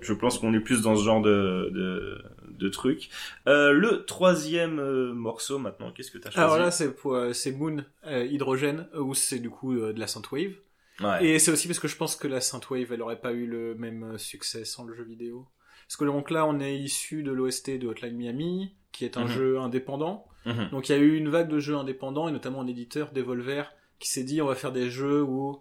Je 0.04 0.14
pense 0.14 0.40
qu'on 0.40 0.54
est 0.54 0.60
plus 0.60 0.82
dans 0.82 0.96
ce 0.96 1.04
genre 1.04 1.22
de, 1.22 1.70
de, 1.74 2.22
de 2.50 2.70
truc. 2.70 3.10
Euh, 3.48 3.72
le 3.72 4.06
troisième 4.06 4.80
euh, 4.80 5.14
morceau, 5.14 5.58
maintenant, 5.60 5.92
qu'est-ce 5.92 6.12
que 6.12 6.18
t'as 6.18 6.30
choisi? 6.32 6.40
Alors 6.46 6.58
là, 6.58 6.72
c'est 6.72 6.94
euh, 7.06 7.34
c'est 7.34 7.52
Moon 7.52 7.84
euh, 8.06 8.26
Hydrogène 8.26 8.88
où 9.00 9.14
c'est 9.14 9.40
du 9.40 9.50
coup 9.50 9.74
de 9.76 10.00
la 10.00 10.08
synthwave. 10.08 10.54
Ouais. 11.02 11.26
Et 11.26 11.40
c'est 11.40 11.52
aussi 11.52 11.68
parce 11.68 11.80
que 11.80 11.88
je 11.88 11.98
pense 11.98 12.16
que 12.16 12.28
la 12.28 12.40
synthwave, 12.42 12.94
elle 12.94 13.02
aurait 13.02 13.20
pas 13.20 13.34
eu 13.34 13.48
le 13.48 13.74
même 13.76 14.18
succès 14.20 14.64
sans 14.66 14.84
le 14.84 14.94
jeu 14.94 15.04
vidéo. 15.04 15.48
Parce 15.88 15.98
que 15.98 16.06
donc 16.06 16.30
là, 16.30 16.46
on 16.46 16.60
est 16.60 16.78
issu 16.78 17.24
de 17.24 17.32
l'OST 17.32 17.80
de 17.80 17.88
Hotline 17.88 18.16
Miami, 18.16 18.76
qui 18.92 19.04
est 19.06 19.18
un 19.18 19.24
Mhm. 19.26 19.28
jeu 19.32 19.60
indépendant. 19.60 20.28
Mhm. 20.46 20.70
Donc 20.72 20.88
il 20.90 20.92
y 20.92 20.96
a 20.96 21.00
eu 21.00 21.16
une 21.16 21.30
vague 21.30 21.50
de 21.50 21.60
jeux 21.60 21.76
indépendants, 21.76 22.28
et 22.28 22.32
notamment 22.32 22.62
un 22.62 22.68
éditeur, 22.68 23.12
Devolver, 23.12 23.64
qui 24.00 24.08
s'est 24.10 24.24
dit 24.24 24.42
on 24.42 24.46
va 24.48 24.56
faire 24.56 24.72
des 24.72 24.90
jeux 24.90 25.24
où, 25.24 25.60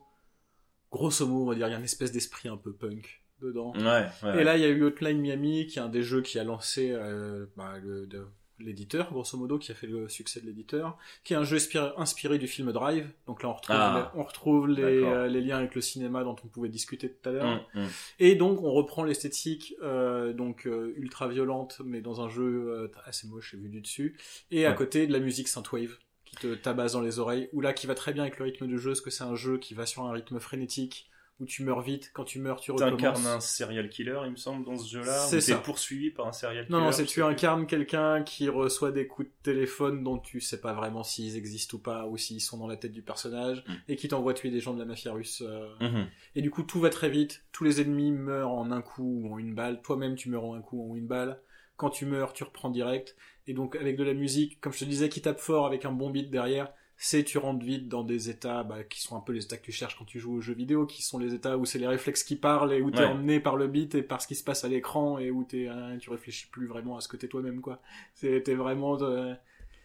grosso 0.91 1.27
modo, 1.27 1.45
on 1.45 1.49
va 1.49 1.55
dire, 1.55 1.69
il 1.69 1.71
y 1.71 1.75
a 1.75 1.79
une 1.79 1.85
espèce 1.85 2.13
d'esprit 2.13 2.49
un 2.49 2.57
peu 2.57 2.73
punk 2.73 3.22
dedans. 3.43 3.73
Ouais, 3.77 4.07
ouais. 4.23 4.41
Et 4.41 4.45
là, 4.45 4.57
il 4.57 4.63
y 4.63 4.65
a 4.65 4.69
eu 4.69 4.83
Hotline 4.83 5.19
Miami, 5.21 5.67
qui 5.67 5.79
est 5.79 5.83
un 5.83 5.89
des 5.89 6.03
jeux 6.03 6.23
qui 6.23 6.39
a 6.39 6.45
lancé 6.45 6.91
euh, 6.93 7.47
bah, 7.57 7.75
l'éditeur, 8.59 9.11
grosso 9.11 9.37
modo, 9.37 9.59
qui 9.59 9.73
a 9.73 9.75
fait 9.75 9.89
le 9.89 10.09
succès 10.09 10.41
de 10.41 10.47
l'éditeur, 10.47 10.97
qui 11.25 11.33
est 11.33 11.37
un 11.37 11.43
jeu 11.43 11.57
inspiré, 11.57 11.91
inspiré 11.97 12.39
du 12.39 12.47
film 12.47 12.71
Drive. 12.71 13.11
Donc 13.27 13.43
là, 13.43 13.49
on 13.49 13.55
retrouve, 13.55 13.77
Ah. 13.77 14.13
les, 14.15 14.21
on 14.21 14.25
retrouve 14.25 14.69
les, 14.69 15.01
D'accord. 15.01 15.13
euh, 15.15 15.27
les 15.27 15.41
liens 15.41 15.59
avec 15.59 15.75
le 15.75 15.81
cinéma 15.81 16.23
dont 16.23 16.37
on 16.45 16.47
pouvait 16.49 16.69
discuter 16.69 17.11
tout 17.11 17.29
à 17.29 17.33
l'heure. 17.33 17.67
Hum, 17.75 17.83
hum. 17.83 17.89
Et 18.21 18.37
donc, 18.37 18.63
on 18.63 18.71
reprend 18.71 19.03
l'esthétique 19.03 19.75
euh, 19.83 20.33
donc 20.33 20.67
euh, 20.67 20.93
ultra 20.97 21.27
violente, 21.27 21.81
mais 21.85 22.01
dans 22.01 22.21
un 22.21 22.29
jeu 22.29 22.91
assez 23.05 23.27
moche 23.27 23.55
et 23.55 23.57
vu 23.57 23.69
du 23.69 23.81
dessus. 23.81 24.17
Et 24.53 24.65
à 24.67 24.73
côté 24.75 25.07
de 25.09 25.13
la 25.13 25.19
musique 25.19 25.49
synthwave 25.49 25.97
qui 26.25 26.37
te 26.37 26.55
tabasse 26.55 26.93
dans 26.93 27.03
les 27.03 27.19
oreilles, 27.19 27.49
ou 27.53 27.61
là 27.61 27.73
qui 27.73 27.87
va 27.87 27.95
très 27.95 28.13
bien 28.13 28.23
avec 28.23 28.39
le 28.39 28.45
rythme 28.45 28.67
du 28.67 28.79
jeu, 28.79 28.91
parce 28.93 29.01
que 29.03 29.11
c'est 29.11 29.25
un 29.25 29.35
jeu 29.35 29.59
qui 29.59 29.75
va 29.75 29.85
sur 29.87 30.05
un 30.05 30.13
rythme 30.13 30.39
frénétique 30.39 31.11
où 31.41 31.45
tu 31.47 31.65
meurs 31.65 31.81
vite. 31.81 32.11
Quand 32.15 32.25
tu 32.25 32.39
meurs, 32.39 32.61
tu 32.61 32.71
recommences. 32.71 32.93
T'incarnes 33.01 33.27
un 33.27 33.41
serial 33.41 33.89
killer, 33.89 34.21
il 34.27 34.31
me 34.31 34.37
semble, 34.37 34.65
dans 34.65 34.77
ce 34.77 34.89
jeu-là. 34.89 35.19
C'est 35.27 35.41
ça. 35.41 35.57
T'es 35.57 35.63
poursuivi 35.63 36.11
par 36.11 36.29
un 36.29 36.33
serial 36.33 36.67
killer. 36.67 36.79
Non, 36.79 36.85
non, 36.85 36.93
c'est 36.93 37.05
tu 37.05 37.23
incarnes 37.23 37.67
quelqu'un 37.67 38.23
qui 38.23 38.49
reçoit 38.49 38.93
des 38.93 39.07
coups 39.09 39.29
de 39.29 39.33
téléphone 39.43 40.05
dont 40.05 40.19
tu 40.19 40.41
sais 40.41 40.61
pas 40.61 40.73
vraiment 40.73 41.03
s'ils 41.03 41.37
existent 41.37 41.77
ou 41.77 41.81
pas, 41.81 42.07
ou 42.07 42.17
s'ils 42.17 42.41
sont 42.41 42.59
dans 42.59 42.69
la 42.69 42.77
tête 42.77 42.93
du 42.93 43.03
personnage, 43.03 43.65
Mm. 43.67 43.73
et 43.89 43.97
qui 43.97 44.09
t'envoie 44.09 44.35
tuer 44.35 44.51
des 44.51 44.61
gens 44.61 44.75
de 44.75 44.79
la 44.79 44.85
mafia 44.85 45.13
russe. 45.13 45.43
euh. 45.45 45.69
Mhm. 45.81 46.07
Et 46.37 46.43
du 46.43 46.51
coup, 46.51 46.63
tout 46.63 46.79
va 46.81 46.91
très 46.91 47.09
vite. 47.11 47.45
Tous 47.51 47.65
les 47.65 47.81
ennemis 47.81 48.13
meurent 48.13 48.53
en 48.53 48.71
un 48.71 48.83
coup 48.83 49.23
ou 49.25 49.35
en 49.35 49.39
une 49.39 49.55
balle. 49.55 49.83
Toi-même, 49.83 50.15
tu 50.15 50.29
meurs 50.29 50.45
en 50.45 50.55
un 50.55 50.61
coup 50.63 50.79
ou 50.81 50.93
en 50.93 50.97
une 50.97 51.07
balle. 51.07 51.41
Quand 51.77 51.91
tu 51.91 52.07
meurs, 52.07 52.33
tu 52.35 52.45
reprends 52.45 52.71
direct. 52.71 53.17
Et 53.49 53.55
donc, 53.55 53.75
avec 53.75 53.97
de 53.97 54.05
la 54.05 54.15
musique, 54.15 54.61
comme 54.61 54.73
je 54.73 54.79
te 54.81 54.85
disais, 54.85 55.09
qui 55.09 55.21
tape 55.23 55.41
fort 55.41 55.67
avec 55.67 55.85
un 55.85 55.91
bon 55.93 56.11
beat 56.11 56.31
derrière, 56.31 56.73
c'est 56.97 57.25
tu 57.25 57.39
rentres 57.39 57.65
vite 57.65 57.89
dans 57.89 58.05
des 58.05 58.31
états 58.31 58.63
bah, 58.63 58.85
qui 58.85 59.01
sont 59.01 59.17
un 59.17 59.21
peu 59.21 59.33
les 59.33 59.45
états 59.45 59.57
que 59.57 59.65
tu 59.65 59.73
cherches 59.73 59.97
quand 59.99 60.05
tu 60.05 60.21
joues 60.21 60.35
aux 60.37 60.41
jeux 60.41 60.55
vidéo, 60.55 60.87
qui 60.87 61.03
sont 61.03 61.19
les 61.19 61.35
états 61.35 61.57
où 61.59 61.65
c'est 61.65 61.79
les 61.79 61.87
réflexes 61.89 62.23
qui 62.25 62.37
parlent 62.37 62.73
et 62.73 62.81
où 62.81 62.91
t'es 62.91 62.99
Ouais. 63.01 63.07
emmené 63.07 63.41
par 63.41 63.57
le 63.57 63.67
beat 63.67 63.95
et 63.97 64.03
par 64.03 64.23
ce 64.23 64.29
qui 64.29 64.35
se 64.37 64.45
passe 64.45 64.65
à 64.65 64.69
l'écran 64.69 65.19
et 65.19 65.31
où 65.31 65.43
t'es, 65.45 65.69
euh, 65.69 65.97
tu 65.99 66.11
réfléchis 66.11 66.47
plus 66.47 66.67
vraiment 66.69 66.97
à 66.97 67.01
ce 67.01 67.09
que 67.09 67.17
t'es 67.17 67.29
toi-même, 67.29 67.61
quoi. 67.61 67.81
T'es 68.21 68.55
vraiment, 68.55 69.01
euh, 69.03 69.35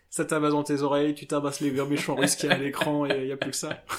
ça 0.10 0.26
tabasse 0.26 0.52
dans 0.54 0.64
tes 0.64 0.82
oreilles, 0.82 1.16
tu 1.16 1.26
tabasses 1.28 1.60
les 1.62 1.72
méchants 1.72 2.16
russes 2.16 2.36
qu'il 2.36 2.50
y 2.50 2.52
a 2.52 2.56
à 2.56 2.60
l'écran 2.60 3.06
et 3.06 3.22
il 3.24 3.28
y 3.28 3.32
a 3.32 3.38
plus 3.38 3.52
que 3.52 3.58
ça. 3.58 3.84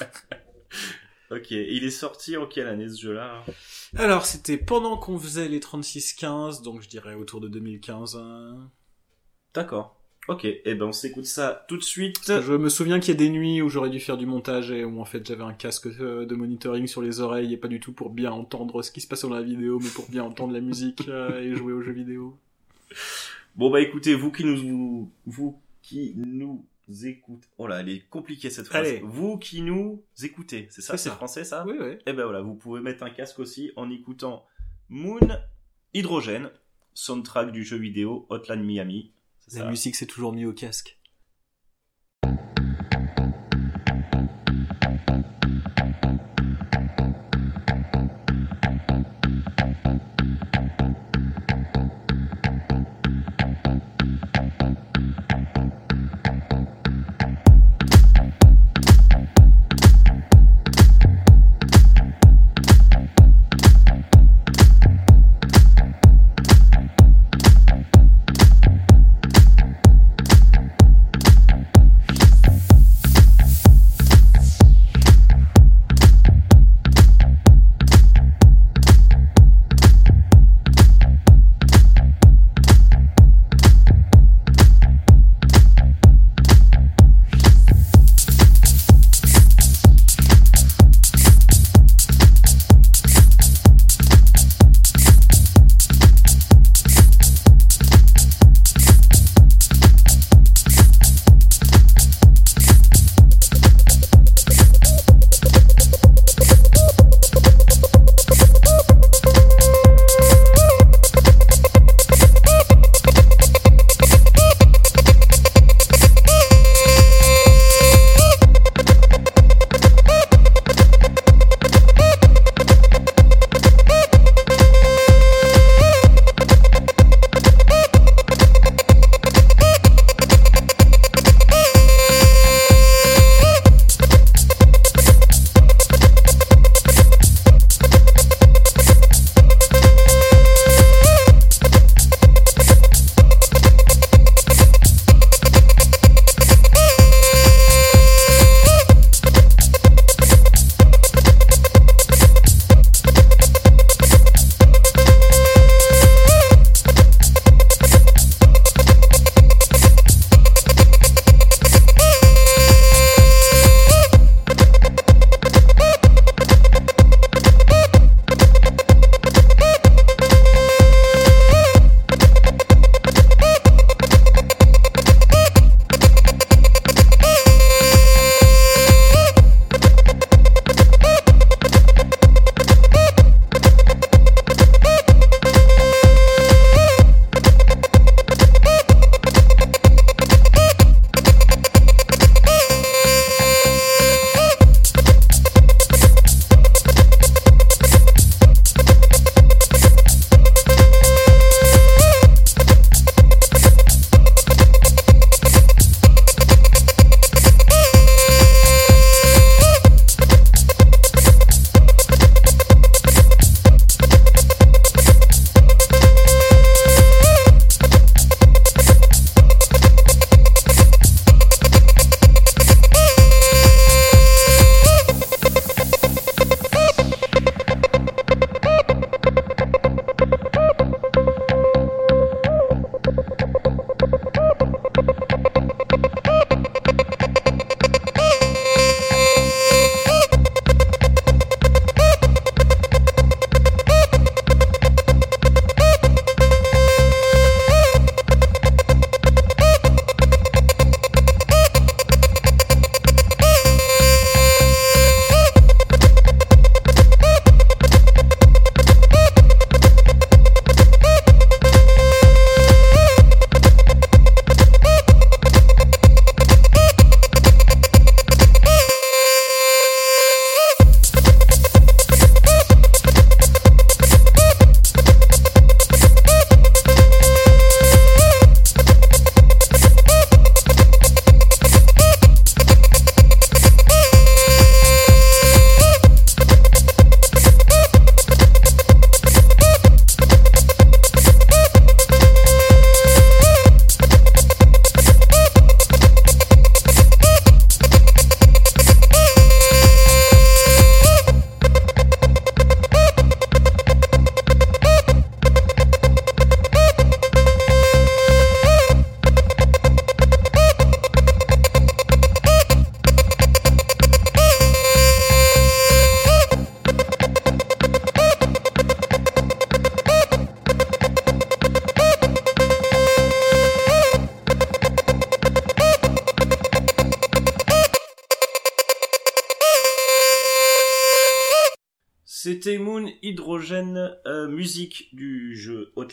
Ok, 1.31 1.51
et 1.51 1.73
il 1.75 1.83
est 1.83 1.91
sorti 1.91 2.37
en 2.37 2.47
quelle 2.47 2.65
année 2.67 2.89
ce 2.89 2.99
jeu-là? 2.99 3.43
Alors, 3.95 4.25
c'était 4.25 4.57
pendant 4.57 4.97
qu'on 4.97 5.19
faisait 5.19 5.47
les 5.47 5.59
36-15, 5.59 6.63
donc 6.63 6.81
je 6.81 6.89
dirais 6.89 7.13
autour 7.13 7.39
de 7.39 7.47
2015. 7.47 8.15
hein. 8.15 8.71
D'accord. 9.53 9.98
Ok, 10.29 10.45
et 10.45 10.75
ben 10.75 10.85
on 10.85 10.91
s'écoute 10.91 11.25
ça 11.25 11.65
tout 11.67 11.75
de 11.75 11.81
suite. 11.83 12.19
Je 12.27 12.53
me 12.53 12.69
souviens 12.69 12.99
qu'il 12.99 13.09
y 13.09 13.17
a 13.17 13.17
des 13.17 13.31
nuits 13.31 13.63
où 13.63 13.69
j'aurais 13.69 13.89
dû 13.89 13.99
faire 13.99 14.15
du 14.15 14.27
montage 14.27 14.69
et 14.69 14.85
où 14.85 15.01
en 15.01 15.05
fait 15.05 15.25
j'avais 15.27 15.41
un 15.43 15.53
casque 15.53 15.87
euh, 15.87 16.27
de 16.27 16.35
monitoring 16.35 16.85
sur 16.85 17.01
les 17.01 17.19
oreilles 17.19 17.51
et 17.51 17.57
pas 17.57 17.67
du 17.67 17.79
tout 17.79 17.93
pour 17.93 18.11
bien 18.11 18.31
entendre 18.31 18.83
ce 18.83 18.91
qui 18.91 19.01
se 19.01 19.07
passe 19.07 19.23
dans 19.23 19.33
la 19.33 19.41
vidéo, 19.41 19.79
mais 19.79 19.89
pour 19.89 20.07
bien 20.07 20.23
entendre 20.23 20.53
la 20.53 20.61
musique 20.61 21.01
euh, 21.07 21.41
et 21.41 21.55
jouer 21.55 21.73
aux 21.73 21.81
jeux 21.81 21.93
vidéo. 21.93 22.37
Bon 23.55 23.71
bah 23.71 23.81
écoutez, 23.81 24.13
vous 24.13 24.31
qui 24.31 24.45
nous 24.45 25.11
vous 25.25 25.59
qui 25.81 26.13
nous 26.15 26.63
écoutez. 27.03 27.47
Oh 27.57 27.65
là, 27.65 27.79
elle 27.79 27.89
est 27.89 28.07
compliquée 28.07 28.51
cette 28.51 28.67
phrase. 28.67 28.87
Allez. 28.87 29.01
Vous 29.03 29.39
qui 29.39 29.63
nous 29.63 30.03
écoutez, 30.21 30.67
c'est 30.69 30.83
ça, 30.83 30.95
C'est 30.95 31.05
c'est 31.05 31.09
ça. 31.09 31.15
français 31.15 31.43
ça? 31.43 31.65
Oui, 31.67 31.73
oui. 31.79 31.93
Et 32.05 32.13
ben 32.13 32.25
voilà, 32.25 32.41
vous 32.41 32.53
pouvez 32.53 32.81
mettre 32.81 33.01
un 33.01 33.09
casque 33.09 33.39
aussi 33.39 33.71
en 33.75 33.89
écoutant 33.89 34.45
Moon 34.89 35.27
Hydrogène, 35.95 36.51
soundtrack 36.93 37.51
du 37.51 37.63
jeu 37.63 37.77
vidéo 37.77 38.27
Hotline 38.29 38.61
Miami. 38.61 39.11
La 39.55 39.65
musique, 39.65 39.95
c'est 39.95 40.05
toujours 40.05 40.31
mieux 40.33 40.47
au 40.47 40.53
casque. 40.53 40.99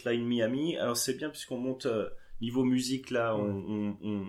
Hotline 0.06 0.26
Miami. 0.26 0.76
Alors 0.76 0.96
c'est 0.96 1.14
bien 1.14 1.28
puisqu'on 1.30 1.58
monte 1.58 1.86
euh, 1.86 2.08
niveau 2.40 2.64
musique 2.64 3.10
là, 3.10 3.34
on, 3.36 3.64
on, 3.68 3.96
on, 4.02 4.26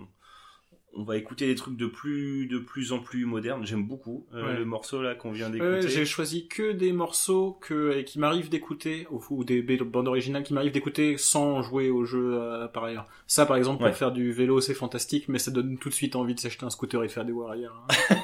on 0.94 1.04
va 1.04 1.16
écouter 1.16 1.46
des 1.46 1.54
trucs 1.54 1.76
de 1.76 1.86
plus 1.86 2.46
de 2.46 2.58
plus 2.58 2.92
en 2.92 2.98
plus 2.98 3.24
modernes. 3.26 3.64
J'aime 3.66 3.86
beaucoup 3.86 4.26
euh, 4.34 4.46
Ouais. 4.46 4.56
le 4.58 4.64
morceau 4.64 5.02
là 5.02 5.14
qu'on 5.14 5.30
vient 5.30 5.46
Ouais, 5.52 5.58
d'écouter. 5.60 5.88
j'ai 5.88 6.04
choisi 6.06 6.48
que 6.48 6.72
des 6.72 6.92
morceaux 6.92 7.52
que 7.60 7.96
et 7.96 8.04
qui 8.04 8.18
m'arrivent 8.18 8.48
d'écouter 8.48 9.06
ou, 9.10 9.22
ou 9.30 9.44
des 9.44 9.62
bandes 9.62 10.08
originales 10.08 10.42
qui 10.42 10.54
m'arrivent 10.54 10.72
d'écouter 10.72 11.16
sans 11.18 11.62
jouer 11.62 11.90
au 11.90 12.04
jeu 12.04 12.40
euh, 12.40 12.66
par 12.68 12.84
ailleurs. 12.84 13.06
Ça 13.26 13.44
par 13.46 13.56
exemple 13.56 13.84
pour 13.84 13.94
faire 13.94 14.10
du 14.12 14.32
vélo 14.32 14.60
c'est 14.60 14.74
fantastique 14.74 15.28
mais 15.28 15.38
ça 15.38 15.50
donne 15.50 15.78
tout 15.78 15.90
de 15.90 15.94
suite 15.94 16.16
envie 16.16 16.34
de 16.34 16.40
s'acheter 16.40 16.64
un 16.64 16.70
scooter 16.70 17.04
et 17.04 17.06
de 17.06 17.12
faire 17.12 17.24
des 17.26 17.32
warriors. 17.32 17.86
hein. 17.90 18.18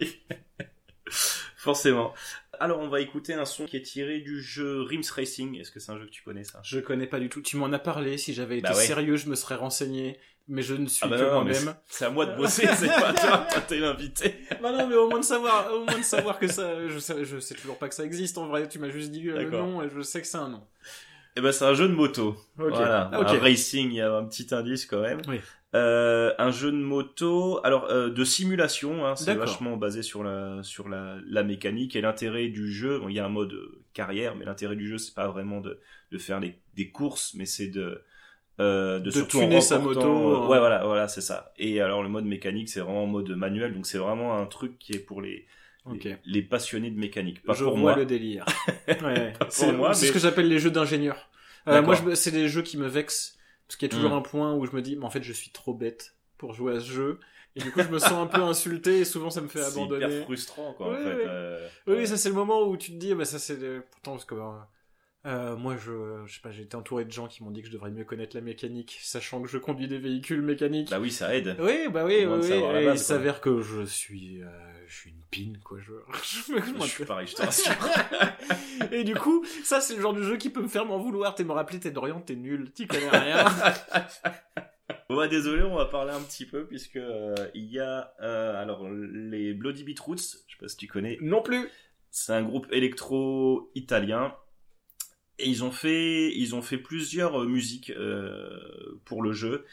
Forcément. 1.56 2.12
Alors 2.60 2.80
on 2.80 2.88
va 2.88 3.00
écouter 3.00 3.34
un 3.34 3.44
son 3.44 3.66
qui 3.66 3.76
est 3.76 3.82
tiré 3.82 4.20
du 4.20 4.40
jeu 4.42 4.82
Rims 4.82 5.02
Racing. 5.14 5.58
Est-ce 5.60 5.70
que 5.70 5.80
c'est 5.80 5.92
un 5.92 5.98
jeu 5.98 6.06
que 6.06 6.10
tu 6.10 6.22
connais 6.22 6.44
ça? 6.44 6.60
Je 6.64 6.78
connais 6.80 7.06
pas 7.06 7.20
du 7.20 7.28
tout. 7.28 7.42
Tu 7.42 7.56
m'en 7.56 7.72
as 7.72 7.78
parlé. 7.78 8.18
Si 8.18 8.34
j'avais 8.34 8.58
été 8.58 8.68
Bah 8.68 8.74
ouais. 8.76 8.86
sérieux, 8.86 9.16
je 9.16 9.28
me 9.28 9.34
serais 9.34 9.54
renseigné. 9.56 10.18
Mais 10.46 10.60
je 10.60 10.74
ne 10.74 10.86
suis 10.86 11.00
Ah 11.02 11.08
bah 11.08 11.18
que 11.18 11.24
moi-même. 11.32 11.74
c'est- 11.88 12.04
à 12.04 12.10
moi 12.10 12.26
de 12.26 12.36
bosser, 12.36 12.66
c'est 12.76 12.86
pas 12.88 13.14
toi. 13.14 13.46
Toi, 13.50 13.60
T'es 13.66 13.78
l'invité. 13.78 14.34
Bah 14.60 14.72
non, 14.72 14.86
mais 14.86 14.94
au 14.94 15.08
moins 15.08 15.20
de 15.20 15.24
savoir, 15.24 15.72
au 15.72 15.86
moins 15.86 15.96
de 15.98 16.02
savoir 16.04 16.38
que 16.38 16.46
ça, 16.48 16.86
je 16.86 16.98
sais, 16.98 17.24
je 17.24 17.38
sais 17.38 17.54
toujours 17.54 17.78
pas 17.78 17.88
que 17.88 17.94
ça 17.94 18.04
existe 18.04 18.36
en 18.36 18.46
vrai. 18.46 18.68
Tu 18.68 18.78
m'as 18.78 18.90
juste 18.90 19.10
dit 19.10 19.26
euh, 19.30 19.38
le 19.42 19.48
nom 19.50 19.82
et 19.82 19.88
je 19.88 20.02
sais 20.02 20.20
que 20.20 20.26
c'est 20.26 20.36
un 20.36 20.50
nom. 20.50 20.62
Eh 21.36 21.40
ben 21.40 21.50
c'est 21.52 21.64
un 21.64 21.74
jeu 21.74 21.88
de 21.88 21.94
moto. 21.94 22.36
Ok. 22.58 22.70
Voilà, 22.70 23.10
Ah, 23.12 23.20
ok. 23.20 23.26
un 23.28 23.38
racing, 23.40 23.90
il 23.90 23.96
y 23.96 24.00
a 24.00 24.14
un 24.14 24.24
petit 24.24 24.54
indice 24.54 24.86
quand 24.86 25.00
même. 25.00 25.20
Oui. 25.28 25.40
Euh, 25.74 26.32
un 26.38 26.52
jeu 26.52 26.70
de 26.70 26.76
moto, 26.76 27.60
alors 27.64 27.86
euh, 27.90 28.08
de 28.08 28.24
simulation, 28.24 29.04
hein, 29.04 29.16
c'est 29.16 29.34
vachement 29.34 29.76
basé 29.76 30.02
sur 30.02 30.22
la 30.22 30.62
sur 30.62 30.88
la, 30.88 31.16
la 31.26 31.42
mécanique 31.42 31.96
et 31.96 32.00
l'intérêt 32.00 32.46
du 32.46 32.70
jeu. 32.72 33.00
Bon, 33.00 33.08
il 33.08 33.16
y 33.16 33.18
a 33.18 33.24
un 33.26 33.28
mode 33.28 33.52
euh, 33.54 33.82
carrière, 33.92 34.36
mais 34.36 34.44
l'intérêt 34.44 34.76
du 34.76 34.86
jeu 34.86 34.98
c'est 34.98 35.14
pas 35.14 35.26
vraiment 35.26 35.60
de 35.60 35.80
de 36.12 36.18
faire 36.18 36.38
les, 36.38 36.54
des 36.76 36.90
courses, 36.90 37.34
mais 37.34 37.46
c'est 37.46 37.66
de 37.66 38.00
euh, 38.60 39.00
de, 39.00 39.06
De 39.06 39.10
surtout 39.10 39.40
tuner 39.40 39.56
en 39.56 39.60
sa 39.60 39.80
moto, 39.80 40.00
hein. 40.00 40.46
Ouais, 40.46 40.60
voilà, 40.60 40.84
voilà, 40.84 41.08
c'est 41.08 41.20
ça. 41.20 41.52
Et 41.56 41.80
alors 41.80 42.04
le 42.04 42.08
mode 42.08 42.24
mécanique, 42.26 42.68
c'est 42.68 42.78
vraiment 42.78 43.02
en 43.02 43.06
mode 43.08 43.30
manuel, 43.30 43.74
donc 43.74 43.84
c'est 43.86 43.98
vraiment 43.98 44.38
un 44.38 44.46
truc 44.46 44.78
qui 44.78 44.92
est 44.92 45.00
pour 45.00 45.20
les 45.20 45.44
Ok. 45.86 46.04
les, 46.04 46.16
les 46.24 46.42
passionnés 46.42 46.90
de 46.90 46.98
mécanique, 46.98 47.42
pas 47.42 47.52
je 47.54 47.64
pour 47.64 47.72
vois 47.74 47.80
moi. 47.92 47.96
le 47.96 48.06
délire. 48.06 48.44
Ouais. 49.02 49.32
c'est 49.50 49.72
moi, 49.72 49.92
c'est 49.94 50.02
mais- 50.02 50.08
ce 50.08 50.12
que 50.12 50.18
j'appelle 50.18 50.48
les 50.48 50.58
jeux 50.58 50.70
d'ingénieurs. 50.70 51.28
Euh, 51.68 51.82
moi, 51.82 51.94
je 51.94 52.02
me- 52.02 52.14
c'est 52.14 52.30
des 52.30 52.48
jeux 52.48 52.62
qui 52.62 52.76
me 52.78 52.86
vexent 52.88 53.36
parce 53.66 53.76
qu'il 53.76 53.88
y 53.90 53.92
a 53.92 53.94
toujours 53.96 54.10
Hmm. 54.10 54.14
un 54.18 54.22
point 54.22 54.54
où 54.54 54.66
je 54.66 54.72
me 54.72 54.82
dis, 54.82 54.96
mais 54.96 55.04
en 55.04 55.10
fait, 55.10 55.22
je 55.22 55.32
suis 55.32 55.50
trop 55.50 55.74
bête 55.74 56.14
pour 56.38 56.52
jouer 56.54 56.76
à 56.76 56.80
ce 56.80 56.90
jeu. 56.90 57.20
Et 57.56 57.60
du 57.60 57.70
coup, 57.70 57.80
je 57.82 57.88
me 57.88 57.98
sens 57.98 58.12
un 58.12 58.26
peu 58.26 58.42
insulté 58.42 58.98
et 59.00 59.04
souvent, 59.04 59.30
ça 59.30 59.40
me 59.40 59.48
fait 59.48 59.62
C'est 59.62 59.72
abandonner. 59.78 60.06
hyper 60.06 60.24
frustrant, 60.24 60.72
quoi, 60.74 60.90
Ouais, 60.90 60.96
en 60.98 61.02
fait. 61.04 61.24
euh, 61.26 61.68
Oui, 61.86 61.94
ouais. 61.94 62.06
ça 62.06 62.16
c'est 62.16 62.28
le 62.28 62.34
moment 62.34 62.62
où 62.62 62.76
tu 62.76 62.92
te 62.92 62.96
dis, 62.96 63.12
ah, 63.12 63.14
bah 63.14 63.24
ça 63.24 63.38
c'est 63.38 63.56
pourtant 63.92 64.12
parce 64.12 64.24
que 64.24 64.34
euh, 64.34 64.40
euh, 65.26 65.56
moi 65.56 65.76
je, 65.76 66.22
je 66.26 66.34
sais 66.34 66.40
pas, 66.42 66.50
j'ai 66.50 66.62
été 66.62 66.76
entouré 66.76 67.04
de 67.04 67.10
gens 67.12 67.26
qui 67.28 67.42
m'ont 67.42 67.50
dit 67.50 67.62
que 67.62 67.68
je 67.68 67.72
devrais 67.72 67.90
mieux 67.90 68.04
connaître 68.04 68.36
la 68.36 68.42
mécanique, 68.42 68.98
sachant 69.00 69.40
que 69.40 69.48
je 69.48 69.56
conduis 69.58 69.88
des 69.88 69.98
véhicules 69.98 70.42
mécaniques. 70.42 70.90
Bah 70.90 71.00
oui, 71.00 71.10
ça 71.10 71.34
aide. 71.34 71.56
oui, 71.60 71.88
bah 71.90 72.04
oui, 72.04 72.26
oui, 72.26 72.38
oui, 72.42 72.84
base, 72.84 73.00
il 73.00 73.04
s'avère 73.04 73.40
que 73.40 73.62
je 73.62 73.84
suis, 73.86 74.42
euh, 74.42 74.48
je 74.86 74.94
suis 74.94 75.10
une 75.10 75.22
pine 75.30 75.58
quoi. 75.64 75.78
Je, 75.80 75.92
je, 76.22 76.52
me- 76.52 76.60
je 76.60 76.82
Je 76.82 76.88
suis 76.90 77.04
pareil, 77.04 77.26
je 77.26 77.34
te 77.36 77.42
rassure. 77.42 77.72
et 78.92 79.02
du 79.04 79.14
coup, 79.14 79.44
ça 79.64 79.80
c'est 79.80 79.96
le 79.96 80.02
genre 80.02 80.12
de 80.14 80.22
jeu 80.22 80.36
qui 80.36 80.50
peut 80.50 80.62
me 80.62 80.68
faire 80.68 80.84
m'en 80.84 80.98
vouloir. 80.98 81.34
T'es 81.34 81.44
me 81.44 81.52
rappeler, 81.52 81.80
t'es 81.80 81.90
d'Orient, 81.90 82.20
t'es 82.20 82.36
nul, 82.36 82.70
t'y 82.72 82.86
connais 82.86 83.08
rien. 83.08 83.44
Bon 85.08 85.16
bah 85.16 85.28
désolé, 85.28 85.62
on 85.62 85.74
va 85.76 85.84
parler 85.86 86.12
un 86.12 86.20
petit 86.20 86.46
peu 86.46 86.66
puisque 86.66 86.96
euh, 86.96 87.34
il 87.54 87.64
y 87.70 87.78
a 87.78 88.12
euh, 88.22 88.60
alors 88.60 88.88
les 88.90 89.52
Bloody 89.54 89.84
Beetroots, 89.84 90.16
je 90.18 90.52
sais 90.54 90.58
pas 90.60 90.68
si 90.68 90.76
tu 90.76 90.86
connais, 90.86 91.18
non 91.20 91.42
plus. 91.42 91.68
c'est 92.10 92.32
un 92.32 92.42
groupe 92.42 92.66
électro 92.70 93.70
italien 93.74 94.34
et 95.38 95.48
ils 95.48 95.64
ont 95.64 95.70
fait 95.70 96.32
ils 96.36 96.54
ont 96.54 96.62
fait 96.62 96.78
plusieurs 96.78 97.42
euh, 97.42 97.46
musiques 97.46 97.90
euh, 97.90 99.00
pour 99.04 99.22
le 99.22 99.32
jeu 99.32 99.64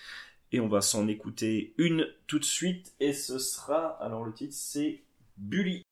et 0.52 0.60
on 0.60 0.68
va 0.68 0.82
s'en 0.82 1.08
écouter 1.08 1.74
une 1.78 2.08
tout 2.28 2.40
de 2.40 2.46
suite 2.46 2.94
et 3.00 3.14
ce 3.14 3.40
sera 3.40 3.88
alors 4.04 4.26
le 4.26 4.34
titre 4.34 4.54
c'est 4.56 5.04
Bully. 5.38 5.84
Bully, 5.84 5.86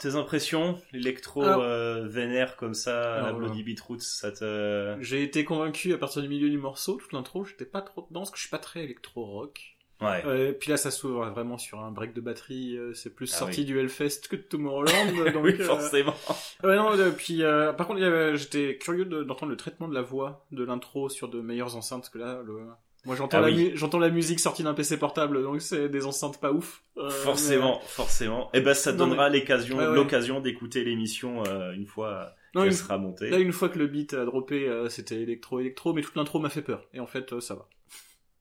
tes 0.00 0.14
impressions 0.16 0.78
L'électro 0.92 1.42
Alors- 1.42 1.62
euh, 1.62 2.06
vénère 2.06 2.56
comme 2.56 2.74
ça, 2.74 2.92
la 3.20 3.24
Alors, 3.26 3.38
Bloody 3.38 3.62
Beetroots, 3.62 4.00
ça 4.00 4.32
te... 4.32 4.96
J'ai 5.00 5.22
été 5.22 5.44
convaincu 5.44 5.92
à 5.92 5.98
partir 5.98 6.22
du 6.22 6.28
milieu 6.28 6.50
du 6.50 6.58
morceau, 6.58 6.94
toute 6.96 7.12
l'intro, 7.12 7.44
j'étais 7.44 7.64
pas 7.66 7.82
trop 7.82 8.06
dedans 8.08 8.20
parce 8.20 8.30
que 8.30 8.36
je 8.36 8.42
suis 8.42 8.50
pas 8.50 8.58
très 8.58 8.82
électro-rock. 8.84 9.76
Ouais. 10.00 10.22
Euh, 10.24 10.52
puis 10.52 10.70
là, 10.70 10.78
ça 10.78 10.90
s'ouvre 10.90 11.28
vraiment 11.28 11.58
sur 11.58 11.80
un 11.80 11.90
break 11.90 12.14
de 12.14 12.22
batterie. 12.22 12.74
euh, 12.78 12.94
c'est 12.94 13.14
plus 13.14 13.30
Ah 13.34 13.38
sorti 13.40 13.60
oui. 13.60 13.66
du 13.66 13.78
Hellfest 13.78 14.22
que 14.30 14.36
de 14.36 14.40
Tomorrowland. 14.48 15.12
donc, 15.14 15.44
oui, 15.44 15.54
euh, 15.60 15.64
forcément. 15.64 16.14
Ouais, 16.64 16.76
non, 16.76 16.92
euh, 16.98 17.10
puis 17.10 17.42
euh, 17.42 17.74
par 17.74 17.86
contre, 17.86 18.00
j'étais 18.36 18.78
curieux 18.78 19.04
de- 19.04 19.22
d'entendre 19.24 19.50
le 19.50 19.56
traitement 19.58 19.88
de 19.88 19.94
la 19.94 20.00
voix 20.02 20.46
de 20.52 20.64
l'intro 20.64 21.10
sur 21.10 21.28
de 21.28 21.40
meilleures 21.42 21.76
enceintes, 21.76 22.00
parce 22.00 22.08
que 22.10 22.18
là, 22.18 22.40
le... 22.42 22.60
moi 23.04 23.16
j'entends 23.16 23.38
Ah 23.38 23.40
la, 23.42 23.46
oui. 23.48 23.70
mu- 23.70 23.76
j'entends 23.76 23.98
la 23.98 24.10
musique 24.10 24.40
sortie 24.40 24.62
d'un 24.62 24.74
PC 24.74 24.98
portable, 24.98 25.42
donc 25.42 25.60
c'est 25.62 25.88
des 25.88 26.06
enceintes 26.06 26.40
pas 26.40 26.52
ouf. 26.52 26.82
Euh, 26.98 27.08
forcément, 27.10 27.80
forcément. 27.80 28.50
Et 28.52 28.60
ben, 28.60 28.74
ça 28.74 28.92
donnera 28.92 29.28
l'occasion, 29.30 29.78
Ouais, 29.78 29.86
ouais. 29.86 29.94
l'occasion 29.94 30.40
d'écouter 30.40 30.84
l'émission 30.84 31.42
euh, 31.46 31.72
une 31.72 31.86
fois 31.86 32.32
mais- 32.54 32.60
Non, 32.60 32.64
qu'elle 32.64 32.72
une... 32.72 32.76
sera 32.76 32.98
montée. 32.98 33.30
Là, 33.30 33.38
une 33.38 33.52
fois 33.52 33.68
que 33.68 33.78
le 33.78 33.86
beat 33.86 34.12
a 34.14 34.24
droppé, 34.24 34.68
euh, 34.68 34.88
c'était 34.88 35.22
électro-électro, 35.22 35.92
mais 35.94 36.02
toute 36.02 36.16
l'intro 36.16 36.38
m'a 36.40 36.50
fait 36.50 36.62
peur. 36.62 36.84
Et 36.92 37.00
en 37.00 37.06
fait, 37.06 37.32
euh, 37.32 37.40
ça 37.40 37.54
va. 37.54 37.66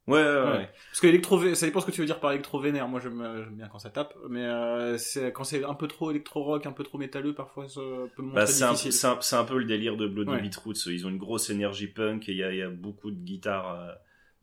Ouais, 0.07 0.23
ouais, 0.23 0.41
ouais. 0.57 0.69
Parce 0.89 1.01
que 1.01 1.05
électro, 1.07 1.53
ça 1.53 1.67
dépend 1.67 1.81
ce 1.81 1.85
que 1.85 1.91
tu 1.91 2.01
veux 2.01 2.07
dire 2.07 2.19
par 2.19 2.31
électro-vénère. 2.31 2.87
Moi, 2.87 2.99
j'aime 2.99 3.21
euh, 3.21 3.45
bien 3.51 3.67
quand 3.67 3.77
ça 3.77 3.91
tape, 3.91 4.15
mais 4.27 4.43
euh, 4.43 4.97
c'est 4.97 5.31
quand 5.31 5.43
c'est 5.43 5.63
un 5.63 5.75
peu 5.75 5.87
trop 5.87 6.09
électro-rock, 6.09 6.65
un 6.65 6.71
peu 6.71 6.83
trop 6.83 6.97
métalleux, 6.97 7.35
parfois 7.35 7.67
ça 7.69 7.79
peut 8.15 8.23
me 8.23 8.33
Bah, 8.33 8.47
c'est 8.47 8.63
un, 8.63 9.43
peu 9.45 9.59
le 9.59 9.65
délire 9.65 9.97
de 9.97 10.07
Bloody 10.07 10.31
Ouais. 10.31 10.41
Beetroots. 10.41 10.87
Ils 10.87 11.05
ont 11.05 11.09
une 11.09 11.19
grosse 11.19 11.51
énergie 11.51 11.85
punk 11.87 12.27
et 12.27 12.31
il 12.31 12.39
y 12.39 12.43
a, 12.43 12.51
il 12.51 12.57
y 12.57 12.63
a 12.63 12.69
beaucoup 12.69 13.11
de 13.11 13.19
guitares, 13.23 13.71
euh, 13.79 13.93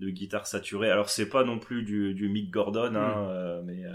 de 0.01 0.11
guitares 0.11 0.47
saturées. 0.47 0.91
Alors 0.91 1.09
c'est 1.11 1.29
pas 1.29 1.45
non 1.45 1.59
plus 1.59 1.83
du, 1.83 2.15
du 2.15 2.29
Mick 2.29 2.51
Gordon, 2.51 2.95
hein, 2.95 3.23
Mm. 3.25 3.29
euh, 3.31 3.63
mais 3.65 3.85
euh, 3.85 3.95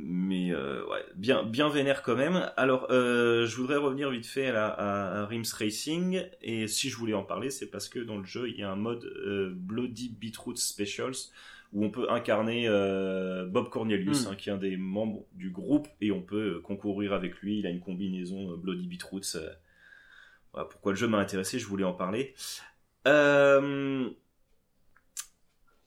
mais 0.00 0.52
euh, 0.52 0.86
ouais, 0.86 1.04
bien 1.16 1.42
bien 1.42 1.68
vénère 1.68 2.02
quand 2.02 2.14
même. 2.16 2.50
Alors 2.56 2.86
euh, 2.90 3.46
je 3.46 3.56
voudrais 3.56 3.76
revenir 3.76 4.10
vite 4.10 4.26
fait 4.26 4.48
à, 4.48 4.52
la- 4.52 5.20
à, 5.22 5.26
Rims 5.26 5.42
Racing 5.58 6.22
et 6.42 6.68
si 6.68 6.88
je 6.90 6.96
voulais 6.96 7.14
en 7.14 7.24
parler, 7.24 7.50
c'est 7.50 7.70
parce 7.70 7.88
que 7.88 7.98
dans 7.98 8.16
le 8.18 8.24
jeu 8.24 8.48
il 8.48 8.56
y 8.56 8.62
a 8.62 8.70
un 8.70 8.76
mode 8.76 9.04
euh, 9.04 9.50
Bloody 9.54 10.10
Beetroots 10.10 10.56
Specials 10.58 11.30
où 11.72 11.84
on 11.84 11.90
peut 11.90 12.10
incarner 12.10 12.66
Bob 13.48 13.68
Cornelius, 13.68 14.24
Mm. 14.24 14.28
hein, 14.30 14.34
qui 14.36 14.48
est 14.48 14.52
un 14.52 14.56
des 14.56 14.78
membres 14.78 15.26
du 15.34 15.50
groupe, 15.50 15.86
et 16.00 16.10
on 16.12 16.22
peut 16.22 16.60
concourir 16.60 17.12
avec 17.12 17.36
lui. 17.40 17.58
Il 17.58 17.66
a 17.66 17.70
une 17.70 17.80
combinaison 17.80 18.56
Bloody 18.56 18.86
Beetroots. 18.86 19.36
voilà 20.54 20.66
pourquoi 20.66 20.92
le 20.92 20.96
jeu 20.96 21.06
m'a 21.08 21.18
intéressé, 21.18 21.58
je 21.58 21.66
voulais 21.66 21.84
en 21.84 21.92
parler. 21.92 22.34
Euh, 23.06 24.08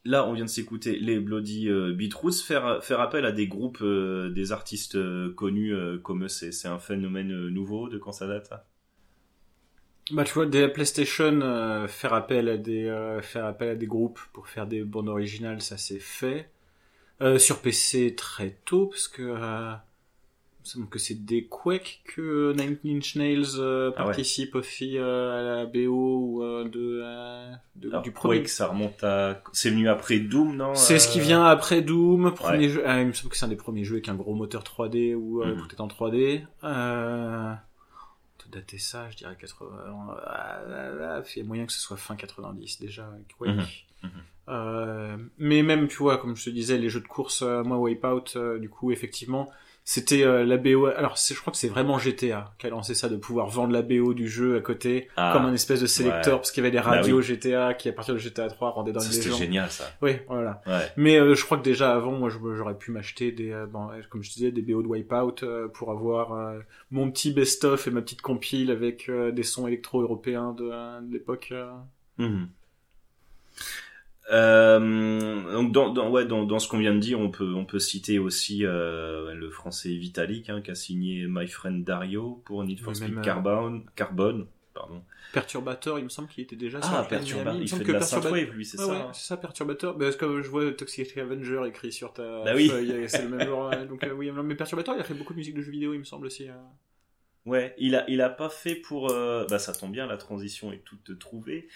Là, 0.04 0.28
on 0.28 0.34
vient 0.34 0.46
de 0.46 0.50
s'écouter 0.50 0.98
les 0.98 1.20
Bloody 1.20 1.70
euh, 1.70 1.94
Beetroots. 1.94 2.42
Faire, 2.44 2.84
faire 2.84 3.00
appel 3.00 3.24
à 3.26 3.32
des 3.32 3.48
groupes, 3.48 3.82
euh, 3.82 4.32
des 4.32 4.52
artistes 4.52 4.96
euh, 4.96 5.32
connus 5.34 5.76
euh, 5.76 6.00
comme 6.00 6.24
eux, 6.24 6.28
c'est 6.28 6.68
un 6.68 6.80
phénomène 6.80 7.32
euh, 7.32 7.50
nouveau 7.52 7.88
de 7.88 8.00
quand 8.00 8.12
ça 8.12 8.26
date 8.26 8.52
Bah 10.12 10.24
tu 10.24 10.34
vois, 10.34 10.48
dès 10.48 10.62
la 10.62 10.70
PlayStation, 10.70 11.42
euh, 11.42 11.88
faire 11.88 12.14
appel 12.14 12.50
à 12.50 12.58
des 12.58 13.20
faire 13.22 13.46
appel 13.46 13.70
à 13.70 13.76
des 13.76 13.86
groupes 13.86 14.20
pour 14.34 14.48
faire 14.48 14.66
des 14.66 14.84
bandes 14.84 15.10
originales, 15.10 15.62
ça 15.62 15.78
s'est 15.78 16.00
fait. 16.00 16.50
Sur 17.38 17.62
PC 17.62 18.16
très 18.16 18.58
tôt 18.66 18.88
parce 18.88 19.08
que 19.08 19.22
semble 20.64 20.88
que 20.90 21.00
c'est 21.00 21.26
des 21.26 21.46
Quake 21.46 22.02
que 22.06 22.54
Nine 22.54 22.78
Inch 22.98 23.16
Nails 23.16 23.44
euh, 23.58 23.92
Ah 23.96 24.02
ouais. 24.02 24.06
participe 24.08 24.56
aussi 24.56 24.98
euh, 24.98 25.40
à 25.40 25.42
la 25.58 25.66
BO 25.66 25.90
ou 25.90 26.44
euh, 26.44 26.64
de, 26.70 27.02
euh, 27.04 27.52
de- 27.76 27.90
Alors, 27.90 28.02
du 28.02 28.12
premier. 28.12 28.38
Quake, 28.40 28.50
ça 28.50 28.68
remonte 28.68 29.04
à. 29.04 29.42
C'est 29.54 29.70
venu 29.72 29.90
après 29.90 30.20
Doom, 30.20 30.56
non 30.56 30.76
C'est 30.76 31.00
ce 31.00 31.08
qui 31.12 31.20
vient 31.20 31.44
après 31.46 31.82
Doom, 31.82 32.34
premier 32.34 32.68
ouais. 32.68 32.70
jeu. 32.70 32.84
ah, 32.86 33.02
il 33.02 33.08
me 33.08 33.14
semble 33.14 33.32
que 33.32 33.38
c'est 33.38 33.46
un 33.46 33.50
des 33.50 33.56
premiers 33.56 33.84
jeux 33.84 33.96
avec 33.96 34.10
un 34.10 34.16
gros 34.16 34.34
moteur 34.36 34.64
3D 34.64 35.16
où 35.16 35.44
Mhm. 35.44 35.58
tout 35.68 35.76
est 35.76 35.82
en 35.82 35.88
3D. 35.88 36.44
Euh... 36.64 37.54
Te 38.38 38.50
dater 38.50 38.78
ça, 38.78 39.10
je 39.12 39.18
dirais 39.18 39.38
80. 39.40 39.68
ah, 40.26 40.60
là, 40.68 40.90
là, 40.94 41.24
Il 41.36 41.40
y 41.40 41.42
a 41.42 41.48
moyen 41.48 41.66
que 41.66 41.72
ce 41.74 41.80
soit 41.80 41.98
fin 41.98 42.16
90 42.16 42.80
déjà. 42.80 43.10
Quake. 43.38 43.56
Mhm. 43.56 43.66
Mhm. 44.04 44.10
Euh, 44.50 45.18
mais 45.38 45.62
même, 45.62 45.88
tu 45.88 45.98
vois, 45.98 46.18
comme 46.18 46.36
je 46.36 46.46
te 46.46 46.50
disais, 46.50 46.78
les 46.78 46.90
jeux 46.90 47.00
de 47.02 47.08
course, 47.08 47.44
euh, 47.44 47.64
moi 47.64 47.78
Wipeout, 47.78 48.36
euh, 48.36 48.58
du 48.60 48.70
coup, 48.70 48.92
effectivement, 48.92 49.50
c'était 49.94 50.24
euh, 50.24 50.46
la 50.46 50.56
BO. 50.56 50.86
Alors, 50.86 51.18
c'est- 51.18 51.34
je 51.34 51.42
crois 51.42 51.52
que 51.52 51.58
c'est 51.58 51.68
vraiment 51.68 52.00
GTA 52.00 52.54
qui 52.58 52.66
a 52.66 52.70
lancé 52.70 52.94
ça, 52.96 53.10
de 53.10 53.18
pouvoir 53.18 53.48
vendre 53.50 53.74
la 53.74 53.82
BO 53.82 54.14
du 54.14 54.30
jeu 54.30 54.56
à 54.56 54.62
côté, 54.62 55.10
Ah, 55.18 55.32
comme 55.34 55.44
un 55.46 55.54
espèce 55.54 55.82
de 55.82 55.86
sélecteur, 55.86 56.36
ouais. 56.36 56.40
parce 56.40 56.52
qu'il 56.52 56.64
y 56.64 56.66
avait 56.66 56.72
des 56.72 56.82
Bah 56.82 56.92
radios 56.96 57.18
oui. 57.18 57.24
GTA 57.24 57.74
qui, 57.74 57.90
à 57.90 57.92
partir 57.92 58.14
de 58.14 58.20
GTA 58.20 58.48
3, 58.48 58.70
rendaient 58.70 58.94
dans 58.94 59.02
les 59.02 59.06
C'était 59.08 59.36
génial, 59.36 59.70
ça. 59.70 59.92
Oui, 60.02 60.14
voilà. 60.30 60.62
Ouais. 60.66 60.90
Mais 60.96 61.18
euh, 61.20 61.36
je 61.36 61.44
crois 61.44 61.58
que 61.58 61.64
déjà 61.64 61.94
avant, 61.94 62.14
moi, 62.14 62.30
j'aurais 62.30 62.78
pu 62.78 62.92
m'acheter 62.92 63.34
des, 63.34 63.52
euh, 63.52 63.66
bon, 63.66 63.90
euh, 63.90 64.02
comme 64.10 64.24
je 64.24 64.32
disais, 64.32 64.52
des 64.52 64.62
BO 64.62 64.82
de 64.82 64.88
Wipeout 64.88 65.44
euh, 65.44 65.68
pour 65.68 65.92
avoir 65.92 66.32
euh, 66.36 66.60
mon 66.92 67.12
petit 67.12 67.34
best-of 67.34 67.86
et 67.88 67.92
ma 67.92 68.02
petite 68.02 68.22
compile 68.22 68.72
avec 68.72 69.10
euh, 69.10 69.32
des 69.34 69.44
sons 69.44 69.68
électro-européens 69.68 70.54
de, 70.54 70.70
euh, 70.72 71.02
de 71.02 71.12
l'époque. 71.12 71.54
Mhm. 72.18 72.48
Euh, 74.32 75.52
donc 75.54 75.72
dans, 75.72 75.90
dans, 75.92 76.10
ouais, 76.10 76.26
dans, 76.26 76.44
dans 76.44 76.60
ce 76.60 76.68
qu'on 76.68 76.78
vient 76.78 76.94
de 76.94 77.00
dire, 77.00 77.20
on 77.20 77.30
peut, 77.32 77.54
on 77.56 77.66
peut 77.66 77.80
citer 77.80 78.20
aussi 78.20 78.66
euh, 78.66 79.34
le 79.34 79.50
français 79.50 79.90
Vitalik 79.96 80.50
hein, 80.50 80.62
qui 80.62 80.72
a 80.72 80.76
signé 80.76 81.26
My 81.28 81.48
Friend 81.48 81.84
Dario 81.84 82.42
pour 82.46 82.64
Need 82.64 82.80
for 82.80 82.96
Speed 82.96 83.18
euh, 83.18 83.22
Carbone, 83.22 83.84
Carbone, 83.96 84.48
pardon. 84.74 85.04
Perturbateur, 85.34 85.98
il 85.98 86.04
me 86.04 86.10
semble 86.10 86.28
qu'il 86.28 86.44
était 86.44 86.56
déjà 86.58 86.82
sur 86.82 86.92
Ah, 86.94 86.98
la 87.00 87.04
Plaine 87.04 87.22
Perturba, 87.22 87.52
Miami. 87.52 87.64
il 87.64 87.70
semble 87.70 87.80
fait 87.82 87.86
que 87.88 87.92
de 87.94 87.98
la 87.98 88.06
Perturba- 88.06 88.22
synthwave 88.24 88.52
lui, 88.54 88.66
c'est 88.66 88.78
ça. 88.78 88.88
ouais, 88.88 88.96
hein. 88.98 89.10
c'est 89.14 89.28
ça, 89.28 89.38
Perturbateur. 89.38 89.98
Parce 89.98 90.16
que 90.18 90.42
je 90.42 90.50
vois 90.50 90.72
Toxic 90.72 91.18
Avenger 91.18 91.62
écrit 91.68 91.92
sur 91.92 92.14
ta 92.14 92.44
Bah 92.44 92.52
oui. 92.56 92.70
c'est 93.08 93.24
le 93.24 93.30
même 93.30 93.48
genre. 93.48 93.72
hein. 93.72 93.86
Donc 93.86 94.04
euh, 94.04 94.12
oui, 94.14 94.30
mais 94.32 94.56
Perturbateur, 94.56 94.96
il 94.96 95.02
a 95.02 95.04
fait 95.06 95.14
beaucoup 95.14 95.34
de 95.34 95.38
musique 95.40 95.56
de 95.56 95.62
jeux 95.62 95.72
vidéo, 95.72 95.94
il 95.94 96.00
me 96.00 96.04
semble 96.04 96.26
aussi. 96.26 96.48
Ouais, 97.46 97.74
il 97.80 97.96
a, 97.96 98.08
il 98.08 98.22
a 98.22 98.30
pas 98.30 98.50
fait 98.50 98.76
pour, 98.76 99.10
euh, 99.10 99.48
bah 99.50 99.58
ça 99.58 99.74
tombe 99.74 99.92
bien, 99.92 100.06
la 100.06 100.18
transition 100.18 100.72
est 100.72 100.84
toute 100.86 101.18
trouvée. 101.18 101.68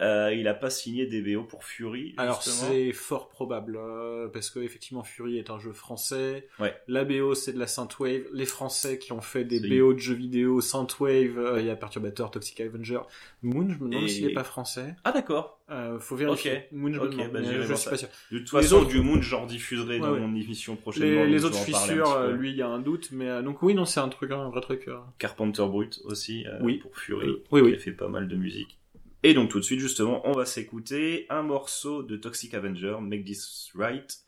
Euh, 0.00 0.34
il 0.34 0.48
a 0.48 0.54
pas 0.54 0.70
signé 0.70 1.06
des 1.06 1.22
BO 1.22 1.44
pour 1.44 1.62
Fury. 1.64 2.14
Alors 2.16 2.42
c'est 2.42 2.92
fort 2.92 3.28
probable 3.28 3.76
euh, 3.78 4.26
parce 4.28 4.50
que 4.50 4.58
effectivement 4.58 5.04
Fury 5.04 5.38
est 5.38 5.50
un 5.50 5.58
jeu 5.60 5.72
français. 5.72 6.48
Ouais. 6.58 6.74
La 6.88 7.04
BO 7.04 7.34
c'est 7.34 7.52
de 7.52 7.60
la 7.60 7.68
Synthwave. 7.68 8.24
Les 8.32 8.44
Français 8.46 8.98
qui 8.98 9.12
ont 9.12 9.20
fait 9.20 9.44
des 9.44 9.60
BO 9.60 9.92
de 9.94 9.98
jeux 9.98 10.14
vidéo 10.14 10.60
Synthwave, 10.60 11.38
euh, 11.38 11.60
il 11.60 11.66
y 11.66 11.70
a 11.70 11.76
Perturbator, 11.76 12.30
Toxic 12.32 12.60
Avenger, 12.60 13.00
Moon. 13.42 13.68
Je 13.70 13.84
me 13.84 13.88
demande 13.88 14.04
Et- 14.04 14.08
s'il 14.08 14.26
est 14.28 14.32
pas 14.34 14.42
français. 14.42 14.96
Ah, 15.04 15.12
d'accord. 15.12 15.60
Euh, 15.70 15.98
faut 16.00 16.16
vérifier. 16.16 16.52
Ok. 16.56 16.72
Moon, 16.72 16.92
je 16.92 16.98
Ok, 17.00 17.06
me 17.06 17.12
demande, 17.12 17.30
bah, 17.32 17.40
je 17.44 17.58
voir 17.60 17.78
suis 17.78 17.90
pas 17.90 17.96
sûr. 17.96 18.08
De 18.32 18.38
toute 18.40 18.50
façon, 18.50 18.76
autres- 18.78 18.88
du 18.88 19.00
Moon, 19.00 19.22
j'en 19.22 19.46
diffuserai 19.46 20.00
dans 20.00 20.12
Ouais, 20.12 20.20
mon 20.20 20.34
émission 20.34 20.74
prochainement. 20.76 21.24
Les, 21.24 21.30
les 21.30 21.38
je 21.38 21.46
autres 21.46 21.64
petit 21.64 21.70
peu. 21.94 22.02
euh, 22.04 22.32
lui, 22.32 22.50
il 22.50 22.56
y 22.56 22.62
a 22.62 22.68
un 22.68 22.80
doute, 22.80 23.10
mais 23.12 23.28
euh, 23.28 23.42
donc 23.42 23.62
oui, 23.62 23.74
non, 23.74 23.84
c'est 23.84 24.00
un 24.00 24.08
truc, 24.08 24.32
un 24.32 24.50
vrai 24.50 24.60
truc. 24.60 24.88
euh. 24.88 24.96
Carpenter 25.18 25.64
Brut 25.68 26.00
aussi 26.04 26.44
Oui. 26.62 26.78
pour 26.78 26.96
Fury 26.98 27.28
oui, 27.52 27.60
oui. 27.60 27.74
a 27.74 27.78
fait 27.78 27.92
pas 27.92 28.08
mal 28.08 28.26
de 28.28 28.34
musique 28.36 28.76
et 29.24 29.32
donc 29.32 29.50
tout 29.50 29.58
de 29.58 29.64
suite 29.64 29.80
justement 29.80 30.20
on 30.28 30.32
va 30.32 30.44
s'écouter 30.44 31.26
un 31.30 31.42
morceau 31.42 32.02
de 32.02 32.16
Toxic 32.16 32.52
Avenger 32.54 32.98
Make 33.00 33.24
This 33.24 33.72
Right 33.74 34.20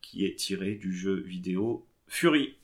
qui 0.00 0.24
est 0.24 0.36
tiré 0.36 0.76
du 0.76 0.96
jeu 0.96 1.16
vidéo 1.16 1.84
Fury 2.06 2.56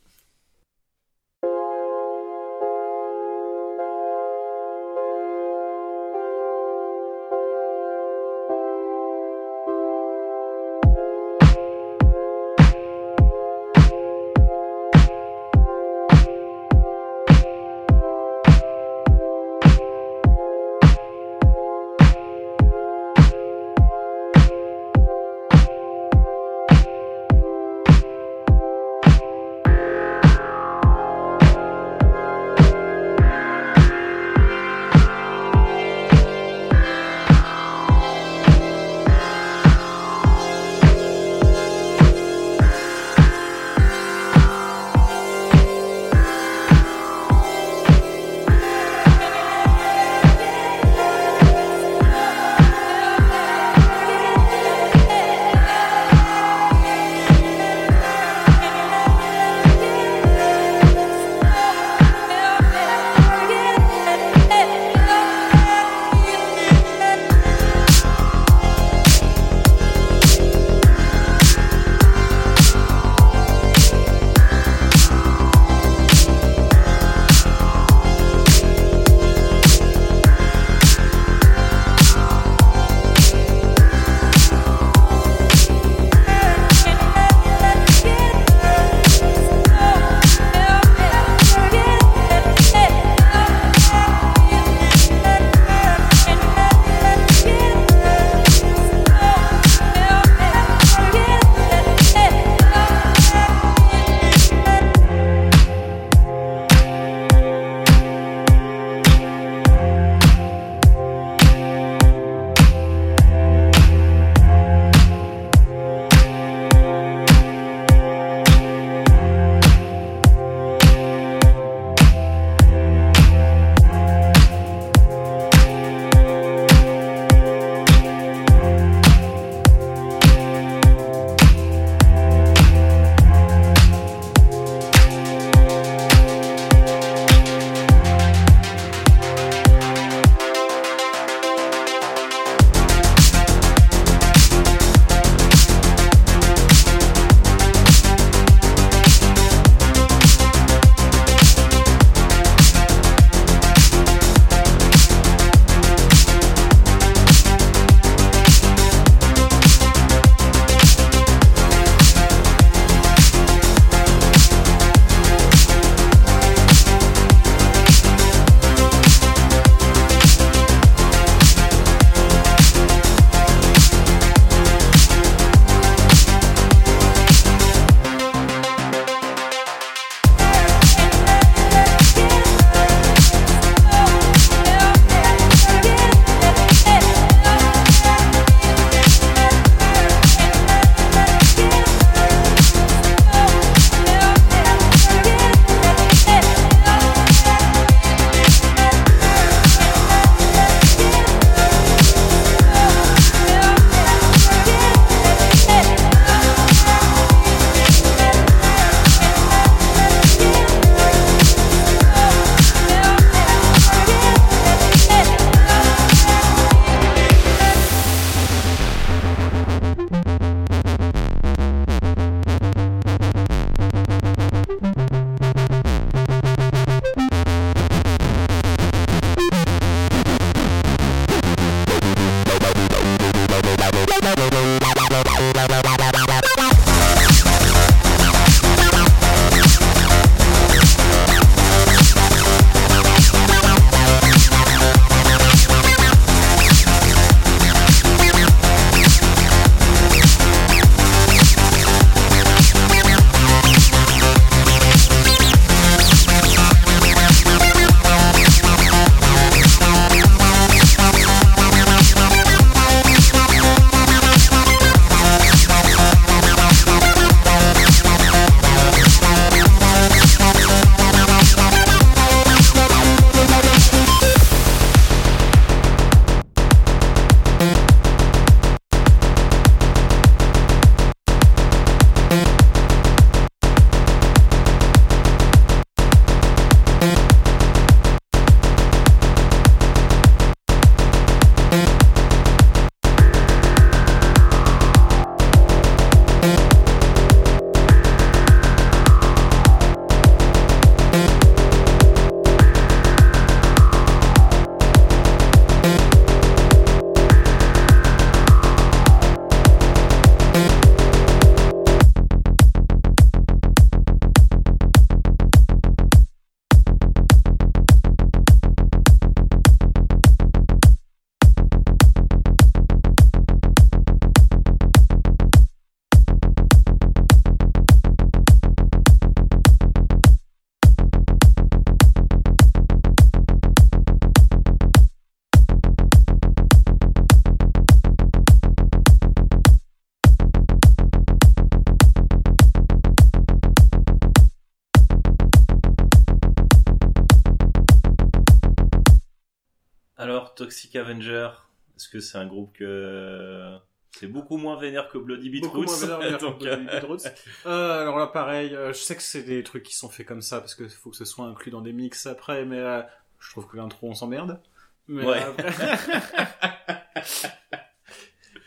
Avenger, 351.02 351.50
est-ce 351.96 352.08
que 352.08 352.20
c'est 352.20 352.38
un 352.38 352.46
groupe 352.46 352.72
que 352.74 353.76
c'est 354.12 354.26
beaucoup 354.26 354.56
moins 354.56 354.78
vénère 354.78 355.08
que 355.08 355.18
Bloody 355.24 355.50
Beetroots? 355.50 356.04
Euh. 356.04 357.30
Euh, 357.66 358.02
alors 358.02 358.18
là, 358.18 358.26
pareil, 358.26 358.74
euh, 358.74 358.92
je 358.92 358.98
sais 358.98 359.16
que 359.16 359.22
c'est 359.22 359.42
des 359.42 359.62
trucs 359.62 359.82
qui 359.82 359.96
sont 359.96 360.08
faits 360.08 360.26
comme 360.26 360.42
ça 360.42 360.60
parce 360.60 360.74
que 360.74 360.88
faut 360.88 361.10
que 361.10 361.16
ce 361.16 361.24
soit 361.24 361.46
inclus 361.46 361.70
dans 361.70 361.80
des 361.80 361.92
mix 361.92 362.26
après, 362.26 362.64
mais 362.64 362.78
euh, 362.78 363.02
je 363.38 363.50
trouve 363.50 363.66
que 363.66 363.76
l'intro 363.76 364.08
on 364.08 364.14
s'emmerde. 364.14 364.60
Mais, 365.08 365.24
Ouais. 365.24 365.40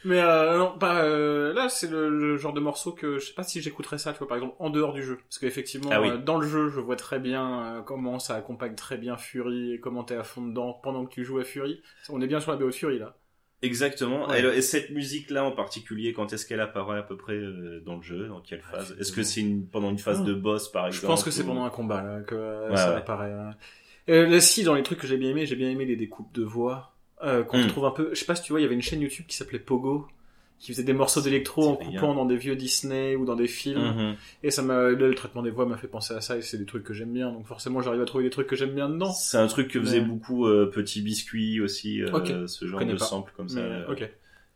mais 0.06 0.20
euh, 0.22 0.58
non, 0.58 0.78
pas 0.78 1.04
euh, 1.04 1.52
là, 1.54 1.68
c'est 1.70 1.90
le, 1.90 2.10
le 2.10 2.38
genre 2.38 2.54
de 2.54 2.60
morceau 2.62 2.92
que 2.94 3.18
je 3.20 3.28
sais 3.28 3.34
pas 3.34 3.44
si 3.44 3.62
j'écouterais 3.62 3.98
ça, 3.98 4.14
tu 4.14 4.20
vois, 4.20 4.28
par 4.28 4.38
exemple 4.38 4.56
en 4.60 4.70
dehors 4.70 4.94
du 4.94 5.04
jeu, 5.04 5.18
parce 5.18 5.40
qu'effectivement, 5.40 5.90
Ah 5.92 6.02
oui. 6.02 6.10
euh, 6.10 6.18
dans 6.18 6.38
le 6.38 6.48
jeu, 6.48 6.70
je 6.70 6.80
vois 6.80 6.96
très 6.96 7.20
bien 7.20 7.64
euh, 7.78 7.82
comment 7.82 8.20
ça 8.20 8.36
accompagne 8.36 8.76
très 8.76 8.98
bien 8.98 9.18
Fury 9.18 9.74
et 9.74 9.80
comment 9.80 10.04
t'es 10.04 10.16
à 10.16 10.24
fond 10.24 10.42
dedans 10.46 10.74
pendant 10.84 11.06
que 11.06 11.14
tu 11.14 11.24
joues 11.26 11.40
à 11.40 11.44
Fury. 11.44 11.82
On 12.10 12.22
est 12.22 12.28
bien 12.28 12.40
sur 12.40 12.52
la 12.52 12.58
BO 12.58 12.68
de 12.68 12.72
Fury 12.72 13.00
là. 13.00 13.18
Exactement. 13.62 14.28
Ouais. 14.28 14.58
Et, 14.58 14.62
cette 14.62 14.92
musique-là 14.92 15.44
en 15.44 15.52
particulier, 15.52 16.14
quand 16.14 16.32
est-ce 16.34 16.46
qu'elle 16.46 16.60
apparaît 16.62 17.00
à 17.00 17.04
peu 17.04 17.18
près 17.18 17.34
euh, 17.34 17.82
dans 17.86 17.96
le 17.96 18.02
jeu 18.04 18.28
Dans 18.28 18.42
quelle 18.42 18.62
phase? 18.62 18.96
Est-ce 19.00 19.12
que 19.12 19.24
c'est 19.24 19.42
une, 19.42 19.66
pendant 19.68 19.90
une 19.90 19.98
phase 19.98 20.20
Ah. 20.22 20.26
de 20.26 20.34
boss 20.34 20.70
par 20.72 20.84
Je 20.92 20.98
exemple 20.98 21.08
pense 21.08 21.24
que 21.24 21.32
c'est 21.32 21.44
pendant 21.46 21.64
un 21.66 21.70
combat 21.70 22.04
là, 22.04 22.22
que 22.22 22.70
Ouais, 22.70 22.76
ça 22.78 22.92
ouais. 22.92 22.98
apparaît. 22.98 23.32
hein. 23.32 23.52
Euh, 24.10 24.28
là, 24.28 24.40
si, 24.40 24.64
dans 24.64 24.76
les 24.76 24.84
trucs 24.84 25.00
que 25.00 25.08
j'ai 25.08 25.18
bien 25.18 25.32
aimé, 25.32 25.48
j'ai 25.48 25.56
bien 25.56 25.70
aimé 25.72 25.86
les 25.86 25.96
découpes 25.96 26.32
de 26.36 26.44
voix 26.44 26.95
euh, 27.26 27.44
qu'on 27.44 27.58
Hmm. 27.60 27.64
retrouve 27.64 27.86
un 27.86 27.92
peu. 27.92 28.10
Je 28.14 28.20
sais 28.20 28.26
pas 28.26 28.36
si 28.36 28.44
tu 28.44 28.52
vois, 28.54 28.60
il 28.60 28.64
y 28.64 28.66
avait 28.66 28.76
une 28.76 28.82
chaîne 28.82 29.02
YouTube 29.02 29.26
qui 29.28 29.36
s'appelait 29.36 29.60
Pogo 29.60 30.08
qui 30.58 30.72
faisait 30.72 30.84
des 30.84 30.94
morceaux 30.94 31.20
d'électro 31.20 31.68
en 31.72 31.76
bien. 31.76 32.00
coupant 32.00 32.16
dans 32.16 32.26
des 32.26 32.38
vieux 32.38 32.56
Disney 32.56 33.18
ou 33.18 33.26
dans 33.26 33.36
des 33.36 33.46
films. 33.48 33.82
Mhm. 33.84 34.16
Et 34.42 34.52
ça 34.52 34.62
m'a, 34.62 34.88
le 34.90 35.14
traitement 35.14 35.42
des 35.44 35.52
voix 35.52 35.66
m'a 35.66 35.76
fait 35.76 35.90
penser 35.90 36.14
à 36.14 36.22
ça 36.22 36.38
et 36.38 36.42
c'est 36.42 36.58
des 36.58 36.66
trucs 36.66 36.84
que 36.86 36.94
j'aime 36.94 37.12
bien. 37.12 37.30
Donc 37.30 37.46
forcément, 37.46 37.82
j'arrive 37.82 38.02
à 38.02 38.06
trouver 38.06 38.24
des 38.24 38.30
trucs 38.30 38.48
que 38.48 38.56
j'aime 38.56 38.74
bien 38.74 38.88
dedans. 38.90 39.12
C'est 39.12 39.38
un 39.38 39.48
truc 39.48 39.68
que 39.68 39.82
faisait 39.82 40.00
Mais- 40.00 40.06
beaucoup 40.08 40.48
euh, 40.48 40.66
Petit 40.68 41.02
Biscuit 41.02 41.60
aussi, 41.60 42.02
euh, 42.02 42.48
ce 42.48 42.66
genre 42.68 42.80
de 42.86 42.94
pas. 42.94 42.98
sample 43.06 43.34
comme 43.36 43.50
ça, 43.50 43.60
Mais, 43.60 43.66
euh, 43.70 43.92
ok. 43.92 44.10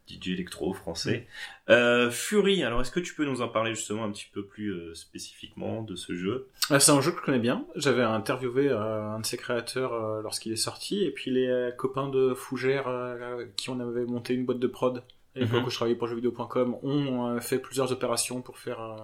DJ 0.10 0.30
électro 0.30 0.74
français. 0.74 1.28
Euh, 1.70 2.10
Fury, 2.10 2.64
alors 2.64 2.82
est-ce 2.82 2.92
que 2.92 3.00
tu 3.00 3.14
peux 3.14 3.26
nous 3.26 3.42
en 3.42 3.48
parler 3.48 3.76
justement 3.76 4.04
un 4.04 4.12
petit 4.12 4.28
peu 4.34 4.44
plus 4.46 4.70
euh, 4.74 4.96
spécifiquement 4.96 5.84
de 5.84 5.96
ce 5.96 6.16
jeu? 6.16 6.48
Ah, 6.70 6.80
c'est 6.80 6.92
un 6.92 7.02
jeu 7.02 7.12
que 7.12 7.20
je 7.20 7.24
connais 7.26 7.40
bien. 7.40 7.66
J'avais 7.76 8.04
interviewé 8.04 8.70
euh, 8.70 8.80
un 9.16 9.20
de 9.20 9.26
ses 9.26 9.38
créateurs 9.38 9.94
euh, 9.94 10.22
lorsqu'il 10.22 10.52
est 10.52 10.56
sorti, 10.58 11.04
et 11.04 11.12
puis 11.12 11.32
les 11.32 11.48
euh, 11.48 11.72
copains 11.72 12.10
de 12.10 12.34
Fougère, 12.34 12.88
euh, 12.88 13.46
qui 13.56 13.70
on 13.70 13.80
avait 13.80 14.06
monté 14.06 14.34
une 14.34 14.46
boîte 14.46 14.60
de 14.60 14.68
prod 14.68 15.04
à 15.36 15.40
l'époque 15.40 15.60
Mhm. 15.62 15.66
où 15.66 15.70
je 15.70 15.76
travaillais 15.76 15.98
pour 15.98 16.08
jeuxvideo.com, 16.08 16.76
ont 16.82 17.28
euh, 17.36 17.40
fait 17.40 17.60
plusieurs 17.60 17.92
opérations 17.92 18.42
pour 18.42 18.58
faire 18.58 18.82
euh, 18.82 18.98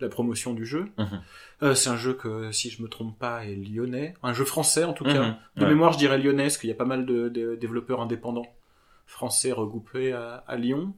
la 0.00 0.08
promotion 0.08 0.54
du 0.54 0.64
jeu. 0.64 0.86
Mhm. 0.98 1.20
Euh, 1.62 1.74
c'est 1.74 1.88
un 1.90 1.96
jeu 1.96 2.14
que, 2.14 2.50
si 2.52 2.70
je 2.70 2.82
me 2.82 2.88
trompe 2.88 3.18
pas, 3.18 3.44
est 3.44 3.54
lyonnais. 3.56 4.14
Un 4.22 4.32
jeu 4.32 4.44
français 4.44 4.84
en 4.84 4.92
tout 4.92 5.04
Mhm. 5.04 5.12
cas. 5.12 5.38
De 5.56 5.62
Ouais. 5.64 5.68
mémoire, 5.70 5.92
je 5.92 5.98
dirais 5.98 6.18
lyonnais, 6.18 6.44
parce 6.44 6.58
qu'il 6.58 6.68
y 6.70 6.72
a 6.72 6.76
pas 6.76 6.84
mal 6.84 7.06
de, 7.06 7.28
de 7.28 7.54
développeurs 7.56 8.00
indépendants 8.00 8.46
français 9.06 9.52
regroupés 9.52 10.12
à, 10.12 10.44
à 10.46 10.56
Lyon. 10.56 10.94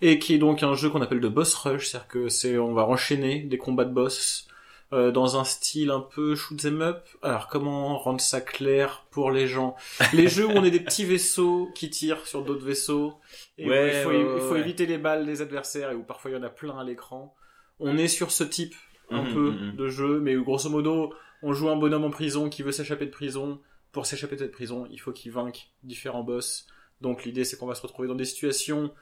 Et 0.00 0.18
qui 0.18 0.34
est 0.34 0.38
donc 0.38 0.62
un 0.62 0.74
jeu 0.74 0.90
qu'on 0.90 1.02
appelle 1.02 1.20
de 1.20 1.28
boss 1.28 1.54
rush, 1.54 1.88
c'est-à-dire 1.88 2.08
que 2.08 2.28
c'est, 2.28 2.56
on 2.58 2.72
va 2.72 2.86
enchaîner 2.86 3.40
des 3.40 3.58
combats 3.58 3.84
de 3.84 3.92
boss 3.92 4.46
euh, 4.92 5.10
dans 5.10 5.36
un 5.40 5.42
style 5.44 5.90
un 5.90 6.00
peu 6.00 6.36
shoot 6.36 6.64
'em 6.64 6.80
up. 6.82 7.04
Alors 7.22 7.48
comment 7.48 7.98
rendre 7.98 8.20
ça 8.20 8.40
clair 8.40 9.04
pour 9.10 9.32
les 9.32 9.48
gens? 9.48 9.74
Les 10.12 10.28
jeux 10.28 10.46
où 10.46 10.50
on 10.52 10.62
est 10.64 10.70
des 10.70 10.78
petits 10.80 11.04
vaisseaux 11.04 11.68
qui 11.74 11.90
tirent 11.90 12.24
sur 12.26 12.44
d'autres 12.44 12.64
vaisseaux 12.64 13.14
et 13.58 13.66
où 13.66 13.70
Ouais, 13.70 13.88
il 13.88 14.02
faut, 14.04 14.10
ouais, 14.10 14.20
il 14.36 14.40
faut 14.42 14.54
ouais. 14.54 14.60
éviter 14.60 14.86
les 14.86 14.98
balles 14.98 15.26
des 15.26 15.42
adversaires 15.42 15.90
et 15.90 15.94
où 15.96 16.04
parfois 16.04 16.30
il 16.30 16.34
y 16.34 16.36
en 16.36 16.42
a 16.44 16.48
plein 16.50 16.78
à 16.78 16.84
l'écran. 16.84 17.34
On 17.80 17.98
est 17.98 18.08
sur 18.08 18.30
ce 18.30 18.44
type 18.44 18.74
un 19.10 19.22
Mhm, 19.22 19.34
peu 19.34 19.50
mhm. 19.50 19.76
de 19.76 19.88
jeu, 19.88 20.20
mais 20.20 20.36
où, 20.36 20.44
grosso 20.44 20.68
modo, 20.70 21.12
on 21.42 21.52
joue 21.52 21.68
un 21.68 21.76
bonhomme 21.76 22.04
en 22.04 22.10
prison 22.10 22.48
qui 22.48 22.62
veut 22.62 22.72
s'échapper 22.72 23.06
de 23.06 23.10
prison. 23.10 23.60
Pour 23.92 24.06
s'échapper 24.06 24.36
de 24.36 24.40
cette 24.42 24.52
prison, 24.52 24.86
il 24.90 24.98
faut 25.00 25.12
qu'il 25.12 25.32
vainque 25.32 25.68
différents 25.82 26.22
boss. 26.24 26.66
Donc 27.00 27.24
l'idée, 27.24 27.44
c'est 27.44 27.56
qu'on 27.56 27.66
va 27.66 27.74
se 27.74 27.82
retrouver 27.82 28.08
dans 28.08 28.14
des 28.14 28.24
situations 28.24 28.92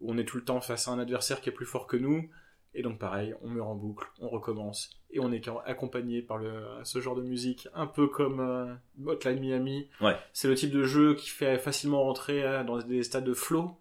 où 0.00 0.12
on 0.12 0.18
est 0.18 0.24
tout 0.24 0.36
le 0.36 0.44
temps 0.44 0.60
face 0.60 0.88
à 0.88 0.92
un 0.92 0.98
adversaire 0.98 1.40
qui 1.40 1.48
est 1.48 1.52
plus 1.52 1.66
fort 1.66 1.86
que 1.86 1.96
nous. 1.96 2.28
Et 2.74 2.82
donc 2.82 2.98
pareil, 2.98 3.34
on 3.42 3.48
meurt 3.50 3.68
en 3.68 3.74
boucle, 3.74 4.06
on 4.20 4.28
recommence. 4.28 4.90
Et 5.10 5.20
on 5.20 5.30
est 5.30 5.46
accompagné 5.66 6.22
par 6.22 6.38
le, 6.38 6.64
ce 6.84 7.00
genre 7.00 7.14
de 7.14 7.22
musique, 7.22 7.68
un 7.74 7.86
peu 7.86 8.06
comme 8.08 8.40
euh, 8.40 8.74
Hotline 9.04 9.40
Miami. 9.40 9.88
Ouais. 10.00 10.16
C'est 10.32 10.48
le 10.48 10.54
type 10.54 10.70
de 10.70 10.82
jeu 10.84 11.14
qui 11.14 11.28
fait 11.28 11.58
facilement 11.58 12.02
rentrer 12.02 12.42
euh, 12.42 12.64
dans 12.64 12.78
des 12.78 13.02
stades 13.02 13.24
de 13.24 13.34
flow. 13.34 13.76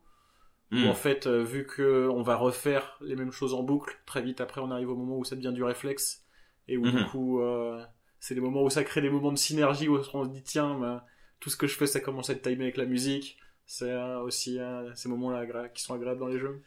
Où 0.73 0.87
en 0.87 0.93
fait, 0.93 1.27
euh, 1.27 1.43
vu 1.43 1.65
que 1.65 2.07
on 2.07 2.21
va 2.21 2.37
refaire 2.37 2.97
les 3.01 3.17
mêmes 3.17 3.31
choses 3.33 3.53
en 3.53 3.61
boucle, 3.61 3.99
très 4.05 4.21
vite 4.21 4.39
après, 4.39 4.61
on 4.61 4.71
arrive 4.71 4.89
au 4.89 4.95
moment 4.95 5.17
où 5.17 5.25
ça 5.25 5.35
devient 5.35 5.51
du 5.53 5.63
réflexe. 5.65 6.23
Et 6.69 6.77
où 6.77 6.83
du 6.89 6.95
Mhm. 6.97 7.05
coup, 7.09 7.41
euh, 7.41 7.83
c'est 8.21 8.35
les 8.35 8.39
moments 8.41 8.63
où 8.63 8.69
ça 8.69 8.83
crée 8.85 9.01
des 9.01 9.09
moments 9.09 9.33
de 9.33 9.37
synergie, 9.37 9.89
où 9.89 9.97
on 10.13 10.23
se 10.23 10.29
dit, 10.29 10.43
tiens, 10.43 10.77
bah, 10.79 11.05
tout 11.41 11.49
ce 11.49 11.57
que 11.57 11.67
je 11.67 11.75
fais, 11.75 11.87
ça 11.87 11.99
commence 11.99 12.29
à 12.29 12.33
être 12.33 12.41
timé 12.41 12.63
avec 12.63 12.77
la 12.77 12.85
musique. 12.85 13.37
C'est 13.73 13.95
aussi 14.23 14.59
ces 14.95 15.07
moments-là 15.07 15.69
qui 15.69 15.81
sont 15.81 15.93
agréables 15.93 16.19
dans 16.19 16.27
les 16.27 16.39
jeux. 16.39 16.61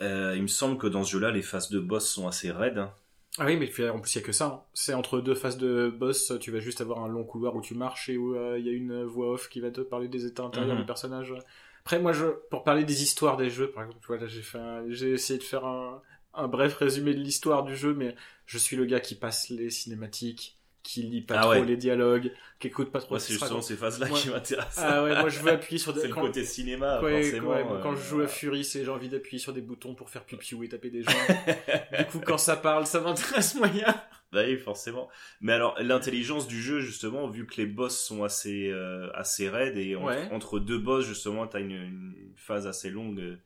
Euh, 0.00 0.32
il 0.34 0.40
me 0.42 0.48
semble 0.48 0.78
que 0.78 0.86
dans 0.86 1.04
ce 1.04 1.10
jeu-là, 1.12 1.30
les 1.30 1.42
phases 1.42 1.68
de 1.68 1.78
boss 1.78 2.08
sont 2.08 2.26
assez 2.26 2.50
raides. 2.50 2.78
hein. 2.78 2.94
Ah 3.38 3.44
oui, 3.44 3.56
mais 3.58 3.66
en 3.90 4.00
plus, 4.00 4.14
il 4.14 4.18
y 4.18 4.22
a 4.22 4.24
que 4.24 4.32
ça. 4.32 4.46
hein. 4.46 4.62
C'est 4.72 4.94
entre 4.94 5.20
deux 5.20 5.34
phases 5.34 5.58
de 5.58 5.90
boss, 5.94 6.32
tu 6.40 6.50
vas 6.50 6.58
juste 6.60 6.80
avoir 6.80 7.00
un 7.04 7.08
long 7.08 7.24
couloir 7.24 7.54
où 7.56 7.60
tu 7.60 7.74
marches 7.74 8.08
et 8.08 8.16
où 8.16 8.34
euh, 8.34 8.58
il 8.58 8.64
y 8.66 8.70
a 8.70 8.72
une 8.72 9.04
voix 9.04 9.32
off 9.32 9.50
qui 9.50 9.60
va 9.60 9.70
te 9.70 9.82
parler 9.82 10.08
des 10.08 10.24
états 10.24 10.44
intérieurs 10.44 10.74
Mhm. 10.76 10.80
du 10.80 10.86
personnage. 10.86 11.34
Après, 11.80 11.98
moi, 12.00 12.14
je, 12.14 12.24
pour 12.50 12.64
parler 12.64 12.84
des 12.84 13.02
histoires 13.02 13.36
des 13.36 13.50
jeux, 13.50 13.70
par 13.70 13.84
exemple, 13.84 14.26
j'ai 14.26 14.42
fait 14.42 14.58
un- 14.58 14.84
j'ai 14.88 15.10
essayé 15.12 15.38
de 15.38 15.44
faire 15.44 15.66
un, 15.66 16.00
un 16.32 16.48
bref 16.48 16.74
résumé 16.76 17.12
de 17.12 17.20
l'histoire 17.20 17.64
du 17.64 17.76
jeu, 17.76 17.92
mais 17.92 18.14
je 18.46 18.56
suis 18.56 18.76
le 18.76 18.86
gars 18.86 19.00
qui 19.00 19.14
passe 19.14 19.50
les 19.50 19.68
cinématiques, 19.68 20.58
qui 20.82 21.02
lit 21.02 21.20
pas 21.22 21.34
Ah 21.38 21.40
trop 21.42 21.50
ouais. 21.52 21.64
les 21.64 21.76
dialogues, 21.76 22.32
qui 22.58 22.68
écoute 22.68 22.90
pas 22.90 23.00
trop 23.00 23.10
Moi, 23.10 23.20
ce 23.20 23.28
c'est 23.28 23.32
justement 23.34 23.60
ces 23.62 23.76
phases-là 23.76 24.08
Moi- 24.08 24.18
qui 24.18 24.30
m'intéressent. 24.30 24.84
Ah 24.86 25.02
ouais, 25.04 25.18
moi, 25.20 25.28
je 25.28 25.40
veux 25.40 25.50
appuyer 25.50 25.78
sur 25.78 25.92
des... 25.94 26.00
c'est 26.00 26.08
le 26.08 26.14
quand- 26.14 26.22
côté 26.22 26.44
cinéma, 26.44 27.00
Ouais, 27.02 27.22
forcément. 27.22 27.50
ouais, 27.50 27.64
moi, 27.64 27.80
quand 27.82 27.92
euh, 27.92 27.96
je 27.96 28.02
joue 28.08 28.20
à 28.22 28.26
Fury, 28.28 28.64
c'est 28.64 28.84
j'ai 28.84 28.90
envie 28.90 29.08
d'appuyer 29.08 29.38
sur 29.38 29.52
des 29.52 29.60
boutons 29.60 29.94
pour 29.94 30.08
faire 30.10 30.24
pipiou 30.24 30.62
et 30.64 30.68
taper 30.68 30.90
des 30.90 31.02
gens. 31.02 31.10
du 31.98 32.04
coup, 32.06 32.20
quand 32.24 32.38
ça 32.38 32.56
parle, 32.56 32.86
ça 32.86 33.00
m'intéresse 33.00 33.54
moyen. 33.56 33.94
Bah 34.32 34.42
oui, 34.46 34.56
forcément. 34.56 35.08
Mais 35.40 35.52
alors, 35.52 35.76
l'intelligence 35.80 36.46
du 36.46 36.62
jeu, 36.62 36.80
justement, 36.80 37.26
vu 37.28 37.46
que 37.46 37.56
les 37.56 37.66
boss 37.66 37.98
sont 37.98 38.22
assez, 38.22 38.68
euh, 38.70 39.10
assez 39.14 39.48
raides 39.48 39.76
et 39.76 39.96
entre 39.96 40.60
deux 40.60 40.78
boss, 40.78 41.04
justement, 41.04 41.46
t'as 41.48 41.60
une, 41.60 41.72
une 41.72 42.14
phase 42.36 42.66
assez 42.68 42.90
longue 42.90 43.18
euh, 43.18 43.36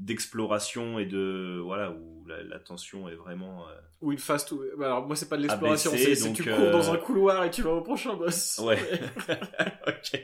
d'exploration 0.00 0.98
et 0.98 1.06
de, 1.06 1.60
voilà, 1.62 1.90
où 1.90 2.24
la, 2.26 2.42
la 2.42 2.58
tension 2.58 3.08
est 3.08 3.14
vraiment, 3.14 3.68
euh, 3.68 3.72
Ou 4.00 4.12
une 4.12 4.18
phase 4.18 4.46
tout. 4.46 4.62
bah 4.78 4.86
Alors, 4.86 5.06
moi, 5.06 5.14
c'est 5.14 5.28
pas 5.28 5.36
de 5.36 5.42
l'exploration, 5.42 5.92
c'est 5.94 6.32
tu 6.32 6.48
euh, 6.48 6.56
cours 6.56 6.70
dans 6.70 6.92
un 6.92 6.96
couloir 6.96 7.44
et 7.44 7.50
tu 7.50 7.62
vas 7.62 7.72
au 7.72 7.82
prochain 7.82 8.14
boss. 8.14 8.58
Ouais. 8.64 8.78
ok. 9.86 10.20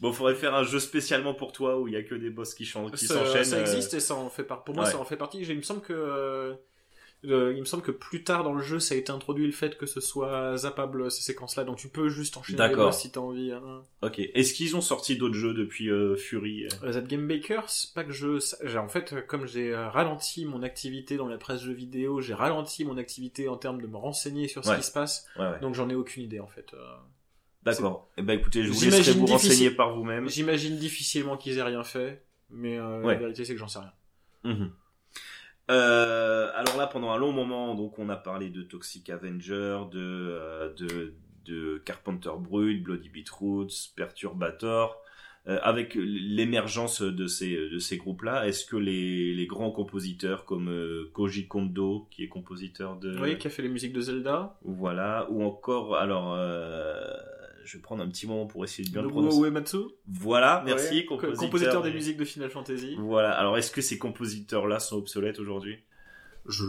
Bon, 0.00 0.12
faudrait 0.12 0.34
faire 0.34 0.54
un 0.54 0.64
jeu 0.64 0.78
spécialement 0.78 1.34
pour 1.34 1.52
toi 1.52 1.78
où 1.78 1.88
il 1.88 1.94
y 1.94 1.96
a 1.96 2.02
que 2.02 2.14
des 2.14 2.30
boss 2.30 2.54
qui, 2.54 2.64
s'enchaînent. 2.64 2.96
ça 3.44 3.56
euh, 3.56 3.60
existe 3.60 3.94
et 3.94 4.00
ça 4.00 4.14
en 4.14 4.28
fait 4.28 4.44
part. 4.44 4.64
Pour 4.64 4.74
moi, 4.74 4.84
ouais. 4.84 4.90
ça 4.90 4.98
en 4.98 5.04
fait 5.04 5.16
partie. 5.16 5.40
Il 5.40 5.56
me 5.56 5.62
semble 5.62 5.82
que. 5.82 6.54
Euh, 7.24 7.52
il 7.54 7.60
me 7.60 7.64
semble 7.64 7.82
que 7.82 7.90
plus 7.92 8.24
tard 8.24 8.42
dans 8.44 8.52
le 8.52 8.62
jeu, 8.62 8.78
ça 8.80 8.94
a 8.94 8.98
été 8.98 9.12
introduit 9.12 9.46
le 9.46 9.52
fait 9.52 9.76
que 9.78 9.86
ce 9.86 10.00
soit 10.00 10.56
zappable 10.56 11.10
ces 11.10 11.22
séquences-là, 11.22 11.64
donc 11.64 11.76
tu 11.76 11.88
peux 11.88 12.08
juste 12.08 12.36
enchaîner 12.36 12.60
les 12.60 12.68
D'accord. 12.68 12.86
boss 12.86 12.98
si 13.00 13.10
t'as 13.12 13.20
envie. 13.20 13.52
hein. 13.52 13.82
Ok. 14.02 14.18
Est-ce 14.18 14.54
qu'ils 14.54 14.74
ont 14.76 14.80
sorti 14.80 15.16
d'autres 15.16 15.34
jeux 15.36 15.54
depuis 15.54 15.88
euh, 15.90 16.16
Fury 16.16 16.64
euh 16.64 16.68
Euh, 16.84 16.92
That 16.92 17.02
Game 17.02 17.30
c'est 17.68 17.94
pas 17.94 18.04
que 18.04 18.12
je. 18.12 18.76
En 18.78 18.88
fait, 18.88 19.12
euh, 19.12 19.20
comme 19.22 19.46
j'ai 19.46 19.72
euh, 19.72 19.88
ralenti 19.88 20.44
mon 20.44 20.62
activité 20.62 21.16
dans 21.16 21.28
la 21.28 21.38
presse 21.38 21.62
jeux 21.62 21.72
vidéo, 21.72 22.20
j'ai 22.20 22.34
ralenti 22.34 22.84
mon 22.84 22.96
activité 22.96 23.48
en 23.48 23.56
termes 23.56 23.80
de 23.80 23.86
me 23.86 23.96
renseigner 23.96 24.48
sur 24.48 24.64
ce 24.64 24.70
Ouais. 24.70 24.76
qui 24.78 24.82
se 24.84 24.92
passe, 24.92 25.26
Ouais, 25.38 25.44
ouais. 25.46 25.60
donc 25.60 25.74
j'en 25.74 25.88
ai 25.88 25.94
aucune 25.94 26.22
idée 26.24 26.40
en 26.40 26.46
fait. 26.48 26.72
Euh, 26.74 26.78
D'accord. 27.62 28.08
Eh 28.16 28.22
ben, 28.22 28.36
écoutez, 28.38 28.64
je 28.64 28.72
vous 28.72 28.84
laisserai 28.84 29.12
vous 29.12 29.26
renseigner 29.26 29.70
par 29.70 29.94
vous-même. 29.94 30.28
J'imagine 30.28 30.76
difficilement 30.78 31.36
qu'ils 31.36 31.58
aient 31.58 31.62
rien 31.62 31.84
fait, 31.84 32.24
mais 32.50 32.76
euh, 32.78 33.00
la 33.06 33.14
vérité 33.14 33.44
c'est 33.44 33.52
que 33.52 33.60
j'en 33.60 33.68
sais 33.68 33.78
rien. 33.78 33.92
Mhm. 34.44 34.72
Euh, 35.72 36.50
alors 36.54 36.76
là, 36.76 36.86
pendant 36.86 37.10
un 37.10 37.16
long 37.16 37.32
moment, 37.32 37.74
donc 37.74 37.98
on 37.98 38.08
a 38.08 38.16
parlé 38.16 38.50
de 38.50 38.62
Toxic 38.62 39.08
Avenger, 39.10 39.80
de 39.90 39.98
euh, 39.98 40.72
de, 40.74 41.14
de 41.46 41.78
Carpenter 41.84 42.30
Brut, 42.38 42.82
Bloody 42.82 43.08
Beetroots, 43.08 43.92
Perturbator. 43.96 45.02
Euh, 45.48 45.58
avec 45.64 45.96
l'émergence 45.96 47.02
de 47.02 47.26
ces 47.26 47.56
de 47.56 47.78
ces 47.80 47.96
groupes-là, 47.96 48.46
est-ce 48.46 48.64
que 48.64 48.76
les, 48.76 49.34
les 49.34 49.46
grands 49.48 49.72
compositeurs 49.72 50.44
comme 50.44 50.68
euh, 50.68 51.10
Koji 51.14 51.48
Kondo, 51.48 52.06
qui 52.12 52.22
est 52.22 52.28
compositeur 52.28 52.94
de 52.94 53.18
Oui, 53.18 53.36
qui 53.38 53.48
a 53.48 53.50
fait 53.50 53.62
les 53.62 53.68
musiques 53.68 53.92
de 53.92 54.00
Zelda, 54.00 54.56
voilà, 54.62 55.26
ou 55.30 55.42
encore 55.42 55.96
alors 55.96 56.34
euh, 56.36 57.12
je 57.64 57.76
vais 57.76 57.82
prendre 57.82 58.02
un 58.02 58.08
petit 58.08 58.26
moment 58.26 58.46
pour 58.46 58.64
essayer 58.64 58.84
de 58.86 58.92
bien 58.92 59.02
le 59.02 59.08
prononcer. 59.08 59.38
Uematsu, 59.40 59.76
Voilà, 60.08 60.62
merci, 60.66 60.98
Ouais, 60.98 61.04
compositeur, 61.04 61.38
compositeur 61.44 61.82
des 61.82 61.92
musiques 61.92 62.16
de 62.16 62.24
Final 62.24 62.50
Fantasy. 62.50 62.96
Voilà, 62.98 63.32
alors 63.32 63.56
est-ce 63.58 63.70
que 63.70 63.80
ces 63.80 63.98
compositeurs-là 63.98 64.78
sont 64.80 64.96
obsolètes 64.96 65.38
aujourd'hui? 65.38 65.78
Je 66.46 66.64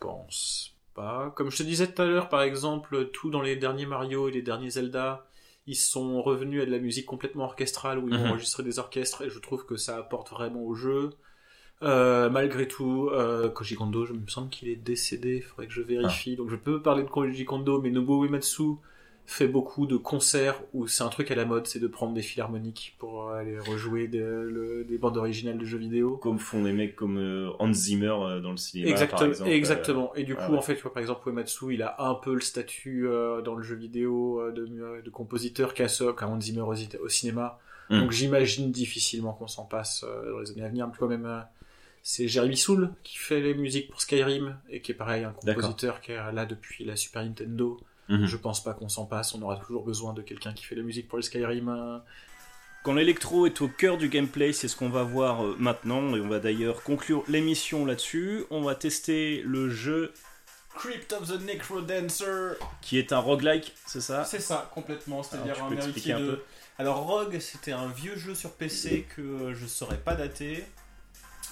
pense 0.00 0.76
pas. 0.94 1.32
Comme 1.36 1.50
je 1.50 1.58
te 1.58 1.62
disais 1.62 1.86
tout 1.92 2.02
à 2.02 2.04
l'heure, 2.06 2.28
par 2.28 2.42
exemple, 2.42 3.06
tout 3.12 3.30
dans 3.30 3.42
les 3.42 3.56
derniers 3.56 3.86
Mario 3.86 4.28
et 4.28 4.32
les 4.32 4.42
derniers 4.42 4.70
Zelda, 4.70 5.26
ils 5.66 5.76
sont 5.76 6.22
revenus 6.22 6.62
à 6.62 6.66
de 6.66 6.70
la 6.70 6.78
musique 6.78 7.06
complètement 7.06 7.44
orchestrale 7.44 7.98
où 7.98 8.08
ils 8.08 8.14
Mhm. 8.14 8.22
ont 8.22 8.28
enregistré 8.30 8.62
des 8.62 8.78
orchestres 8.78 9.22
et 9.22 9.30
je 9.30 9.38
trouve 9.38 9.64
que 9.66 9.76
ça 9.76 9.96
apporte 9.98 10.30
vraiment 10.30 10.62
au 10.64 10.74
jeu. 10.74 11.10
Euh, 11.82 12.28
malgré 12.28 12.66
tout, 12.66 13.08
euh, 13.12 13.48
Koji 13.50 13.76
Kondo, 13.76 14.04
je 14.04 14.12
me 14.12 14.26
semble 14.26 14.48
qu'il 14.50 14.68
est 14.68 14.76
décédé, 14.76 15.36
il 15.36 15.42
faudrait 15.42 15.68
que 15.68 15.72
je 15.72 15.82
vérifie. 15.82 16.34
Donc 16.36 16.50
je 16.50 16.56
peux 16.56 16.82
parler 16.82 17.04
de 17.04 17.08
Koji 17.08 17.44
Kondo, 17.44 17.80
mais 17.80 17.90
Nobuo 17.90 18.24
Uematsu 18.24 18.78
fait 19.30 19.46
beaucoup 19.46 19.86
de 19.86 19.98
concerts 19.98 20.58
où 20.72 20.86
c'est 20.88 21.04
un 21.04 21.10
truc 21.10 21.30
à 21.30 21.34
la 21.34 21.44
mode, 21.44 21.66
c'est 21.66 21.78
de 21.78 21.86
prendre 21.86 22.14
des 22.14 22.22
philharmoniques 22.22 22.96
pour 22.98 23.28
aller 23.30 23.58
rejouer 23.58 24.08
des, 24.08 24.20
le- 24.20 24.86
des 24.88 24.96
bandes 24.96 25.18
originales 25.18 25.58
de 25.58 25.66
jeux 25.66 25.76
vidéo. 25.76 26.16
Comme 26.16 26.38
font 26.38 26.62
des 26.62 26.72
mecs 26.72 26.96
comme 26.96 27.18
euh, 27.18 27.50
Hans 27.58 27.72
Zimmer 27.72 28.06
euh, 28.08 28.40
dans 28.40 28.52
le 28.52 28.56
cinéma, 28.56 28.90
par 28.94 29.02
Exactement, 29.02 29.28
exemple. 29.30 29.50
exactement. 29.50 30.14
Et 30.14 30.24
du 30.24 30.34
ah 30.38 30.46
coup, 30.46 30.52
ouais. 30.52 30.58
en 30.58 30.62
fait, 30.62 30.76
tu 30.76 30.82
vois, 30.82 30.94
par 30.94 31.02
exemple, 31.02 31.28
Uematsu, 31.28 31.74
il 31.74 31.82
a 31.82 31.96
un 31.98 32.14
peu 32.14 32.32
le 32.32 32.40
statut 32.40 33.06
euh, 33.06 33.42
dans 33.42 33.54
le 33.54 33.62
jeu 33.62 33.76
vidéo 33.76 34.40
euh, 34.40 34.50
de, 34.50 35.02
de 35.04 35.10
compositeur 35.10 35.74
qu'a 35.74 35.88
Hans 36.22 36.40
Zimmer 36.40 36.62
au, 36.62 36.74
au 37.04 37.08
cinéma. 37.10 37.58
Mm. 37.90 38.00
Donc 38.00 38.12
j'imagine 38.12 38.72
difficilement 38.72 39.34
qu'on 39.34 39.46
s'en 39.46 39.66
passe 39.66 40.06
euh, 40.08 40.32
dans 40.32 40.38
les 40.40 40.50
années 40.52 40.64
à 40.64 40.68
venir. 40.68 40.88
Tu 40.90 40.98
vois, 41.00 41.08
même, 41.08 41.26
euh, 41.26 41.40
c'est 42.02 42.28
Jeremy 42.28 42.56
Soule 42.56 42.90
qui 43.02 43.18
fait 43.18 43.42
les 43.42 43.52
musiques 43.52 43.90
pour 43.90 44.00
Skyrim, 44.00 44.56
et 44.70 44.80
qui 44.80 44.92
est 44.92 44.94
pareil, 44.94 45.24
un 45.24 45.32
compositeur 45.32 46.00
qui 46.00 46.12
est 46.12 46.32
là 46.32 46.46
depuis 46.46 46.86
la 46.86 46.96
Super 46.96 47.22
Nintendo. 47.24 47.78
Mhm. 48.08 48.26
Je 48.26 48.36
pense 48.36 48.62
pas 48.62 48.72
qu'on 48.74 48.88
s'en 48.88 49.06
passe, 49.06 49.34
on 49.34 49.42
aura 49.42 49.56
toujours 49.56 49.84
besoin 49.84 50.12
de 50.14 50.22
quelqu'un 50.22 50.52
qui 50.52 50.64
fait 50.64 50.74
la 50.74 50.82
musique 50.82 51.08
pour 51.08 51.18
les 51.18 51.22
Skyrim. 51.24 51.68
euh. 51.68 51.98
Quand 52.84 52.94
l'électro 52.94 53.44
est 53.46 53.60
au 53.60 53.68
cœur 53.68 53.98
du 53.98 54.08
gameplay, 54.08 54.52
c'est 54.52 54.68
ce 54.68 54.76
qu'on 54.76 54.88
va 54.88 55.02
voir 55.02 55.44
euh, 55.44 55.56
maintenant, 55.58 56.14
et 56.16 56.20
on 56.20 56.28
va 56.28 56.38
d'ailleurs 56.38 56.82
conclure 56.82 57.22
l'émission 57.28 57.84
là-dessus. 57.84 58.44
On 58.50 58.62
va 58.62 58.74
tester 58.74 59.42
le 59.42 59.68
jeu 59.68 60.12
Crypt 60.74 61.12
of 61.12 61.28
the 61.28 61.40
Necrodancer 61.42 62.52
qui 62.80 62.98
est 62.98 63.12
un 63.12 63.18
roguelike, 63.18 63.74
c'est 63.84 64.00
ça? 64.00 64.24
C'est 64.24 64.40
ça, 64.40 64.70
complètement. 64.72 65.22
C'est-à-dire 65.22 65.62
un 65.64 65.72
héritier 65.72 66.14
de. 66.14 66.18
peu? 66.18 66.42
Alors, 66.78 66.98
Rogue, 67.08 67.40
c'était 67.40 67.72
un 67.72 67.88
vieux 67.88 68.16
jeu 68.16 68.36
sur 68.36 68.52
PC 68.52 69.04
que 69.16 69.52
je 69.52 69.66
saurais 69.66 69.98
pas 69.98 70.14
dater, 70.14 70.64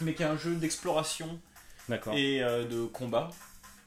mais 0.01 0.15
qui 0.15 0.23
est 0.23 0.27
un 0.27 0.39
jeu 0.39 0.55
d'exploration 0.55 1.41
et 2.15 2.43
euh, 2.45 2.65
de 2.65 2.85
combat, 2.85 3.31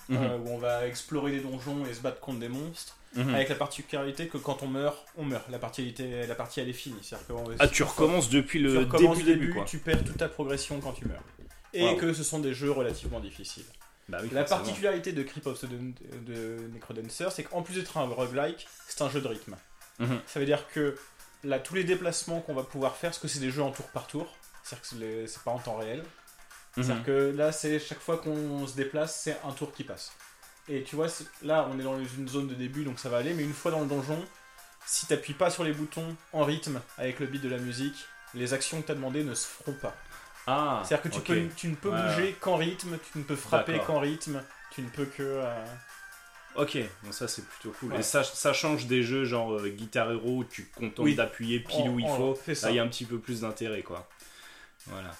Mhm. 0.09 0.17
euh, 0.23 0.37
où 0.37 0.49
on 0.49 0.57
va 0.57 0.85
explorer 0.87 1.31
des 1.31 1.39
donjons 1.39 1.85
et 1.85 1.93
se 1.93 2.01
battre 2.01 2.19
contre 2.19 2.39
des 2.39 2.49
monstres, 2.49 2.97
Mhm. 3.15 3.33
avec 3.35 3.49
la 3.49 3.55
particularité 3.55 4.27
que 4.27 4.37
quand 4.37 4.61
on 4.63 4.67
meurt, 4.67 4.97
on 5.17 5.23
meurt. 5.23 5.47
La 5.49 5.57
partie, 5.59 5.93
elle 5.97 6.05
est- 6.05 6.27
la 6.27 6.35
partie 6.35 6.59
elle 6.59 6.69
est 6.69 6.73
finie. 6.73 6.99
Que 7.27 7.33
on- 7.33 7.43
Ah, 7.59 7.67
tu 7.67 7.83
recommences 7.83 8.29
depuis 8.29 8.59
tu 8.59 8.65
le 8.65 8.79
recommences 8.79 9.17
début, 9.19 9.31
du 9.33 9.39
début, 9.39 9.53
quoi. 9.53 9.65
tu 9.65 9.77
perds 9.79 10.03
toute 10.03 10.17
ta 10.17 10.27
progression 10.29 10.79
quand 10.81 10.93
tu 10.93 11.05
meurs. 11.07 11.23
Et 11.73 11.83
Wow. 11.85 11.95
que 11.97 12.13
ce 12.13 12.23
sont 12.23 12.39
des 12.39 12.53
jeux 12.53 12.71
relativement 12.71 13.19
difficiles. 13.19 13.65
Bah 14.09 14.17
oui, 14.23 14.29
La 14.31 14.41
forcément. 14.41 14.61
particularité 14.65 15.11
de 15.11 15.21
Creep 15.21 15.45
of 15.45 15.59
the 15.61 15.67
de 15.69 16.57
Necrodancer, 16.73 17.27
c'est 17.31 17.43
qu'en 17.43 17.61
plus 17.61 17.75
d'être 17.75 17.95
un 17.97 18.05
roguelike, 18.07 18.67
c'est 18.87 19.03
un 19.03 19.09
jeu 19.09 19.21
de 19.21 19.27
rythme. 19.27 19.55
Mhm. 19.99 20.19
Ça 20.25 20.39
veut 20.39 20.47
dire 20.47 20.67
que 20.73 20.95
là, 21.43 21.59
tous 21.59 21.75
les 21.75 21.83
déplacements 21.83 22.41
qu'on 22.41 22.55
va 22.55 22.63
pouvoir 22.63 22.95
faire, 22.95 23.11
parce 23.11 23.19
que 23.19 23.27
c'est 23.27 23.39
des 23.39 23.51
jeux 23.51 23.61
en 23.61 23.69
tour 23.71 23.85
par 23.89 24.07
tour, 24.07 24.35
c'est-à-dire 24.63 24.89
que 24.89 25.27
c'est 25.27 25.43
pas 25.43 25.51
en 25.51 25.59
temps 25.59 25.77
réel. 25.77 26.03
Mhm. 26.77 26.83
C'est-à-dire 26.83 27.03
que 27.05 27.33
là, 27.35 27.51
c'est 27.51 27.79
chaque 27.79 27.99
fois 27.99 28.17
qu'on 28.17 28.65
se 28.67 28.75
déplace, 28.75 29.19
c'est 29.21 29.37
un 29.45 29.51
tour 29.51 29.71
qui 29.73 29.83
passe. 29.83 30.11
Et 30.67 30.83
tu 30.83 30.95
vois, 30.95 31.07
là, 31.41 31.67
on 31.71 31.79
est 31.79 31.83
dans 31.83 31.97
une 31.99 32.27
zone 32.29 32.47
de 32.47 32.53
début, 32.53 32.83
donc 32.83 32.99
ça 32.99 33.09
va 33.09 33.17
aller, 33.17 33.33
mais 33.33 33.43
une 33.43 33.53
fois 33.53 33.71
dans 33.71 33.81
le 33.81 33.87
donjon, 33.87 34.23
si 34.85 35.07
t'appuies 35.07 35.33
pas 35.33 35.49
sur 35.49 35.63
les 35.63 35.73
boutons 35.73 36.15
en 36.31 36.43
rythme 36.43 36.79
avec 36.97 37.19
le 37.19 37.25
beat 37.25 37.41
de 37.41 37.49
la 37.49 37.57
musique, 37.57 38.05
les 38.35 38.53
actions 38.53 38.81
que 38.81 38.87
t'as 38.87 38.93
demandé 38.95 39.23
ne 39.23 39.33
se 39.33 39.47
feront 39.47 39.73
pas. 39.73 39.95
Ah, 40.47 40.81
C'est-à-dire 40.85 41.03
que 41.03 41.09
tu, 41.09 41.19
ok. 41.19 41.25
peux, 41.25 41.55
tu 41.55 41.67
ne 41.69 41.75
peux 41.75 41.89
Ouais, 41.89 42.01
bouger 42.01 42.33
qu'en 42.39 42.55
rythme, 42.55 42.97
tu 43.11 43.17
ne 43.19 43.23
peux 43.23 43.35
frapper 43.35 43.79
qu'en 43.79 43.99
rythme, 43.99 44.43
tu 44.71 44.81
ne 44.83 44.89
peux 44.89 45.05
que. 45.05 45.23
euh, 45.23 45.65
Ok, 46.55 46.77
donc 47.03 47.13
ça 47.13 47.27
c'est 47.27 47.45
plutôt 47.45 47.71
cool. 47.79 47.93
Ouais. 47.93 47.99
Et 47.99 48.03
ça, 48.03 48.23
ça 48.23 48.53
change 48.53 48.87
des 48.87 49.03
jeux 49.03 49.23
genre 49.25 49.53
euh, 49.53 49.69
Guitar 49.69 50.11
Hero 50.11 50.37
où 50.37 50.43
tu 50.43 50.65
te 50.65 50.79
contentes 50.79 51.05
Oui. 51.05 51.15
d'appuyer 51.15 51.59
pile 51.59 51.89
où 51.89 51.99
il 51.99 52.07
faut. 52.07 52.39
Là, 52.47 52.69
il 52.71 52.75
y 52.75 52.79
a 52.79 52.83
un 52.83 52.87
petit 52.87 53.05
peu 53.05 53.19
plus 53.19 53.41
d'intérêt, 53.41 53.83
quoi. 53.83 54.07
Voilà. 54.87 55.11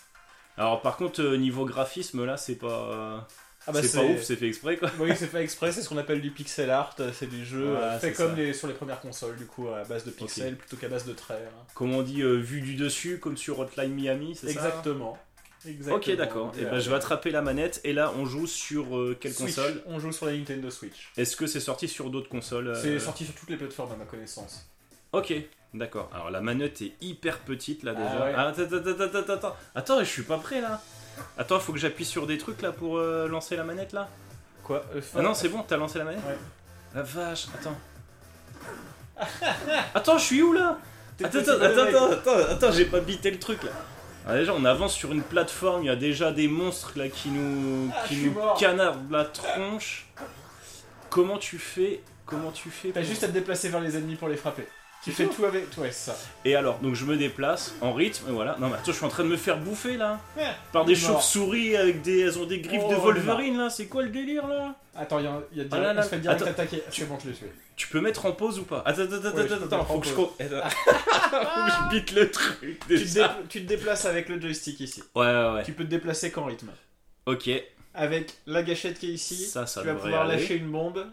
Alors, 0.60 0.82
par 0.82 0.98
contre, 0.98 1.22
euh, 1.22 1.38
niveau 1.38 1.66
graphisme, 1.66 2.26
là, 2.26 2.38
c'est 2.38 2.56
pas. 2.56 3.28
Ah 3.68 3.72
bah, 3.72 3.82
c'est 3.82 3.94
pas 3.98 4.04
ouf, 4.04 4.24
c'est 4.24 4.36
fait 4.36 4.48
exprès, 4.48 4.78
quoi. 4.78 4.90
Oui, 5.00 5.12
c'est 5.16 5.28
fait 5.28 5.42
exprès, 5.44 5.72
c'est 5.72 5.82
ce 5.82 5.90
qu'on 5.90 5.98
appelle 5.98 6.22
du 6.22 6.32
pixel 6.32 6.70
art, 6.70 6.96
c'est 7.14 7.28
du 7.30 7.46
jeu 7.46 7.72
Ouais, 7.74 7.78
euh, 7.78 8.00
fait 8.00 8.08
c'est 8.14 8.14
comme 8.24 8.36
les- 8.36 8.54
sur 8.54 8.68
les 8.68 8.74
premières 8.74 9.00
consoles, 9.00 9.36
du 9.38 9.46
coup, 9.46 9.68
à 9.70 9.84
base 9.84 10.04
de 10.06 10.12
pixels 10.12 10.56
plutôt 10.58 10.76
qu'à 10.78 10.88
base 10.90 11.06
de 11.06 11.14
traits. 11.14 11.40
hein. 11.48 11.64
Comme 11.76 11.94
on 11.94 12.02
dit, 12.02 12.22
euh, 12.22 12.36
vue 12.38 12.62
du 12.62 12.76
dessus, 12.76 13.20
comme 13.20 13.38
sur 13.38 13.60
Hotline 13.60 13.94
Miami, 13.94 14.36
c'est 14.36 14.48
ça? 14.48 14.52
Exactement. 14.52 15.18
Exactement. 15.66 15.96
Ok, 15.98 16.16
d'accord. 16.18 16.52
Et 16.58 16.64
ben, 16.66 16.80
je 16.80 16.90
vais 16.90 16.96
attraper 16.96 17.32
la 17.32 17.42
manette 17.42 17.82
et 17.84 17.92
là, 17.94 18.14
on 18.18 18.26
joue 18.26 18.48
sur 18.48 18.98
euh, 18.98 19.18
quelle 19.20 19.34
Switch. 19.34 19.56
console? 19.56 19.84
On 19.86 20.00
joue 20.00 20.12
sur 20.14 20.26
la 20.26 20.32
Nintendo 20.34 20.70
Switch. 20.72 21.12
Est-ce 21.18 21.36
que 21.36 21.48
c'est 21.48 21.60
sorti 21.60 21.88
sur 21.90 22.10
d'autres 22.10 22.30
consoles 22.30 22.70
euh, 22.70 22.82
C'est 22.82 22.98
sorti 23.00 23.26
sur 23.26 23.36
toutes 23.36 23.50
les 23.50 23.58
plateformes 23.58 23.92
à 23.92 23.96
ma 23.98 24.06
connaissance. 24.06 24.68
Ok, 25.12 25.34
d'accord. 25.74 26.10
Alors 26.14 26.32
la 26.32 26.42
manette 26.42 26.82
est 26.82 26.94
hyper 27.02 27.40
petite 27.40 27.84
là 27.84 27.94
Ah 27.96 28.02
déjà. 28.02 28.26
ouais. 28.26 28.34
Ah, 28.36 28.48
attends, 28.48 28.62
attends, 28.64 29.04
attends, 29.04 29.34
attends, 29.34 29.56
attends. 29.76 30.00
Je 30.00 30.06
suis 30.10 30.24
pas 30.24 30.38
prêt 30.38 30.62
là. 30.62 30.82
Attends, 31.38 31.60
faut 31.60 31.74
que 31.74 31.80
j'appuie 31.80 32.06
sur 32.06 32.28
des 32.28 32.38
trucs 32.38 32.62
là 32.62 32.72
pour 32.72 32.98
euh, 32.98 33.28
lancer 33.28 33.56
la 33.56 33.64
manette 33.64 33.94
là. 33.94 34.08
Quoi 34.64 34.84
euh, 34.96 35.02
Ah 35.16 35.22
non, 35.22 35.34
c'est 35.34 35.50
bon, 35.50 35.64
t'as 35.68 35.78
lancé 35.78 36.00
la 36.00 36.06
manette 36.06 36.26
Ouais. 36.26 36.38
La 36.96 37.04
vache, 37.04 37.48
attends. 37.54 37.78
attends, 39.94 40.18
je 40.18 40.24
suis 40.24 40.42
où 40.42 40.54
là 40.54 40.78
Attends, 41.22 41.40
attends, 41.40 41.52
attends, 41.62 41.84
attends, 41.84 42.12
attends, 42.12 42.52
attends, 42.52 42.72
j'ai 42.72 42.86
pas 42.86 43.02
bité 43.02 43.30
le 43.32 43.40
truc 43.40 43.64
là. 43.64 43.72
Ah, 44.28 44.36
déjà, 44.36 44.54
on 44.54 44.64
avance 44.64 44.94
sur 44.94 45.12
une 45.12 45.24
plateforme, 45.24 45.84
il 45.84 45.88
y 45.88 45.90
a 45.90 45.96
déjà 45.96 46.32
des 46.32 46.48
monstres 46.48 46.94
là 46.96 47.10
qui 47.10 47.30
nous, 47.30 47.92
Ah, 47.94 48.08
qui 48.08 48.18
nous 48.18 48.36
canardent 48.58 49.12
la 49.12 49.26
tronche. 49.26 50.08
Comment 51.10 51.38
tu 51.38 51.58
fais 51.58 52.02
Comment 52.26 52.52
tu 52.52 52.70
fais 52.70 52.92
T'as 52.92 53.02
juste 53.02 53.24
à 53.24 53.28
te 53.28 53.34
déplacer 53.34 53.70
vers 53.70 53.82
les 53.82 53.98
ennemis 53.98 54.16
pour 54.16 54.28
les 54.30 54.38
frapper. 54.38 54.68
Tu 55.04 55.12
fais 55.14 55.28
tout 55.28 55.46
avec. 55.46 55.66
Ouais, 55.78 55.92
c'est 55.92 56.12
ça. 56.12 56.18
Et 56.44 56.56
alors, 56.56 56.80
donc 56.80 56.94
je 56.96 57.06
me 57.06 57.16
déplace 57.16 57.74
en 57.82 57.94
rythme, 57.94 58.30
et 58.30 58.32
voilà. 58.34 58.58
Non 58.60 58.68
mais 58.68 58.74
attends, 58.76 58.92
je 58.92 58.98
suis 58.98 59.06
en 59.06 59.10
train 59.10 59.24
de 59.24 59.30
me 59.30 59.38
faire 59.38 59.58
bouffer 59.58 59.96
là 59.96 60.20
Ouais. 60.38 60.44
Par 60.74 60.84
des 60.84 60.94
chauves-souris 60.96 61.78
avec 61.78 62.02
des. 62.02 62.20
Elles 62.20 62.38
ont 62.38 62.46
des 62.46 62.60
griffes 62.60 62.82
Oh, 62.86 62.90
de 62.92 62.96
Wolverine 62.96 63.58
là, 63.58 63.70
c'est 63.70 63.88
quoi 63.88 64.04
le 64.04 64.10
délire 64.10 64.46
là? 64.48 64.76
Attends, 64.96 65.20
il 65.20 65.26
y 65.26 65.28
a, 65.28 65.42
y 65.54 65.62
a 65.62 65.66
Ah 65.72 65.80
là 65.80 65.94
là, 65.94 66.02
on 66.02 66.04
se 66.04 66.10
fait 66.10 66.20
direct 66.20 66.42
attends. 66.42 66.52
attaquer. 66.52 66.84
C'est 66.92 67.06
bon, 67.08 67.18
je 67.24 67.30
tué. 67.32 67.50
Tu 67.78 67.88
peux 67.88 68.02
mettre 68.02 68.26
en 68.26 68.34
pause 68.34 68.60
ou 68.60 68.64
pas? 68.64 68.84
Attends, 68.86 69.04
attends, 69.04 69.16
attends, 69.30 69.38
Ouais, 69.38 69.54
attends, 69.54 69.86
faut 69.86 70.00
que 70.00 70.08
je. 70.08 70.12
faut 70.14 70.26
que 70.38 70.44
je 70.44 71.90
bite 71.90 72.12
le 72.12 72.30
truc 72.30 72.80
Tu 72.88 73.06
te, 73.06 73.48
tu 73.48 73.62
te 73.64 73.68
déplaces 73.68 74.04
avec 74.06 74.28
le 74.28 74.42
joystick 74.42 74.82
ici. 74.82 75.02
Ouais, 75.16 75.26
ouais, 75.26 75.54
ouais. 75.54 75.64
Tu 75.64 75.72
peux 75.72 75.86
te 75.86 75.90
déplacer 75.90 76.30
qu'en 76.32 76.44
rythme. 76.46 76.72
Ok, 77.26 77.50
Avec 77.94 78.34
la 78.48 78.64
gâchette 78.64 79.00
qui 79.00 79.12
est 79.12 79.14
ici, 79.14 79.46
ça, 79.46 79.66
ça 79.66 79.80
tu 79.82 79.88
vas 79.88 79.94
pouvoir 79.96 80.24
aller. 80.28 80.36
lâcher 80.42 80.56
une 80.56 80.70
bombe. 80.70 81.06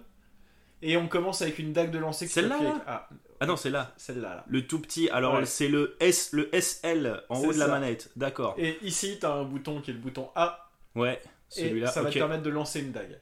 Et 0.82 0.97
on 0.97 1.07
commence 1.07 1.41
avec 1.43 1.59
une 1.61 1.72
dague 1.72 1.91
de 1.93 1.99
lancer 1.99 2.26
tu 2.26 2.32
Celle-là, 2.32 2.57
Ah, 2.87 3.09
Ah 3.41 3.47
non, 3.47 3.57
c'est 3.57 3.70
là. 3.70 3.93
celle-là. 3.97 4.34
Là. 4.37 4.45
Le 4.49 4.66
tout 4.66 4.80
petit, 4.80 5.09
alors 5.11 5.34
Ouais. 5.34 5.47
c'est 5.47 5.68
le 5.68 5.97
S, 6.01 6.30
le 6.32 6.49
SL 6.59 7.22
en 7.28 7.39
haut 7.41 7.53
de 7.53 7.59
la 7.59 7.68
manette. 7.68 8.11
D'accord. 8.16 8.55
Et 8.59 8.78
ici, 8.82 9.18
t'as 9.20 9.32
un 9.34 9.45
bouton 9.45 9.80
qui 9.80 9.91
est 9.91 9.95
le 9.95 10.01
bouton 10.01 10.30
A. 10.34 10.70
Ouais, 10.95 11.20
Et 11.57 11.61
celui-là. 11.61 11.89
ça 11.89 12.03
va 12.03 12.11
te 12.11 12.14
permettre 12.18 12.43
de 12.43 12.51
lancer 12.51 12.80
une 12.80 12.93
dague. 12.93 13.18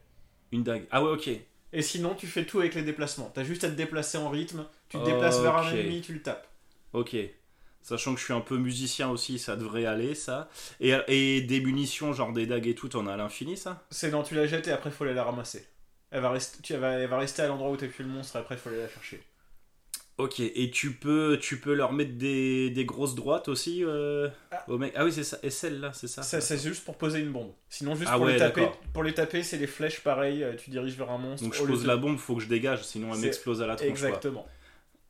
Une 0.52 0.62
dague. 0.62 0.86
Ah 0.90 1.02
ouais, 1.02 1.10
ok. 1.10 1.28
Et 1.72 1.82
sinon, 1.82 2.14
tu 2.14 2.28
fais 2.28 2.44
tout 2.46 2.60
avec 2.60 2.74
les 2.76 2.82
déplacements. 2.82 3.30
T'as 3.34 3.42
juste 3.42 3.64
à 3.64 3.68
te 3.68 3.74
déplacer 3.74 4.16
en 4.18 4.30
rythme. 4.30 4.64
Tu 4.88 4.98
te 4.98 5.04
déplaces 5.04 5.40
vers 5.40 5.56
un 5.56 5.66
Ok. 5.68 5.74
ennemi, 5.76 6.00
tu 6.00 6.12
le 6.12 6.22
tapes. 6.22 6.46
Ok. 6.92 7.16
Sachant 7.82 8.14
que 8.14 8.20
je 8.20 8.24
suis 8.24 8.32
un 8.32 8.40
peu 8.40 8.56
musicien 8.56 9.10
aussi, 9.10 9.38
ça 9.40 9.56
devrait 9.56 9.84
aller, 9.84 10.14
ça. 10.14 10.48
Et, 10.80 10.94
et 11.08 11.40
des 11.42 11.60
munitions, 11.60 12.12
genre 12.12 12.32
des 12.32 12.46
dagues 12.46 12.68
et 12.68 12.74
tout, 12.76 12.88
t'en 12.88 13.06
as 13.08 13.12
à 13.14 13.16
l'infini, 13.16 13.56
ça? 13.56 13.82
C'est 13.90 14.10
non, 14.10 14.22
tu 14.22 14.34
la 14.36 14.46
jettes 14.46 14.68
et 14.68 14.70
après, 14.72 14.90
faut 14.90 15.04
aller 15.04 15.12
la 15.14 15.24
ramasser. 15.24 15.66
Elle 16.10 16.22
va 16.22 16.30
rester, 16.30 16.62
tu, 16.62 16.72
elle 16.74 16.80
va, 16.80 16.92
elle 16.92 17.08
va 17.10 17.18
rester 17.18 17.42
à 17.42 17.48
l'endroit 17.48 17.70
où 17.70 17.76
t'as 17.76 17.88
tué 17.88 18.04
le 18.04 18.08
monstre 18.10 18.36
et 18.36 18.38
après, 18.38 18.56
faut 18.56 18.68
aller 18.70 18.78
la 18.78 18.88
chercher. 18.88 19.20
Ok, 20.16 20.38
et 20.38 20.70
tu 20.70 20.92
peux, 20.92 21.38
tu 21.42 21.58
peux 21.58 21.74
leur 21.74 21.92
mettre 21.92 22.12
des, 22.16 22.70
des 22.70 22.84
grosses 22.84 23.16
droites 23.16 23.48
aussi 23.48 23.82
euh, 23.84 24.28
Ah. 24.52 24.64
au 24.68 24.78
mec? 24.78 24.92
Ah 24.94 25.04
oui, 25.04 25.12
c'est 25.12 25.24
ça. 25.24 25.38
Et 25.42 25.50
celle-là, 25.50 25.92
c'est 25.92 26.06
ça. 26.06 26.22
Ça, 26.22 26.40
c'est 26.40 26.62
juste 26.62 26.84
pour 26.84 26.96
poser 26.96 27.18
une 27.18 27.32
bombe. 27.32 27.52
Sinon, 27.68 27.96
juste 27.96 28.08
Ah 28.12 28.16
pour, 28.16 28.26
ouais, 28.26 28.34
les 28.34 28.38
taper, 28.38 28.68
pour 28.92 29.02
les 29.02 29.12
taper, 29.12 29.42
c'est 29.42 29.56
les 29.56 29.66
flèches 29.66 30.00
pareil. 30.04 30.44
euh, 30.44 30.54
Tu 30.56 30.70
diriges 30.70 30.96
vers 30.96 31.10
un 31.10 31.18
monstre. 31.18 31.42
Donc 31.44 31.54
je 31.54 31.64
pose 31.64 31.82
de- 31.82 31.88
la 31.88 31.96
bombe, 31.96 32.16
faut 32.18 32.36
que 32.36 32.42
je 32.42 32.48
dégage, 32.48 32.84
sinon 32.84 33.12
elle 33.12 33.20
m'explose 33.22 33.60
à 33.60 33.66
la 33.66 33.74
tronche. 33.74 33.88
quoi. 33.98 34.08
Exactement. 34.08 34.46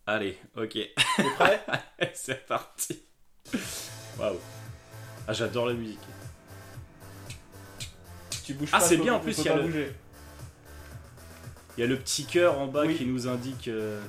Allez, 0.06 0.38
ok. 0.56 0.70
T'es 0.72 0.94
prêt? 1.38 1.60
C'est 2.14 2.46
parti. 2.46 3.02
Waouh. 4.18 4.36
Ah, 5.28 5.32
j'adore 5.34 5.66
la 5.66 5.74
musique. 5.74 5.98
Tu 8.44 8.54
bouges 8.54 8.68
Ah, 8.72 8.78
pas. 8.78 8.84
c'est 8.84 8.96
bien, 8.96 9.14
en 9.14 9.20
plus, 9.20 9.36
il 9.38 9.44
y 9.44 9.48
a 9.48 9.56
le- 9.56 9.62
bouger. 9.62 9.92
Il 11.76 11.80
y 11.80 11.84
a 11.84 11.86
le 11.86 11.96
petit 11.96 12.24
cœur 12.24 12.58
en 12.58 12.66
bas 12.68 12.84
Oui. 12.86 12.94
qui 12.96 13.04
nous 13.06 13.26
indique. 13.28 13.68
euh, 13.68 14.00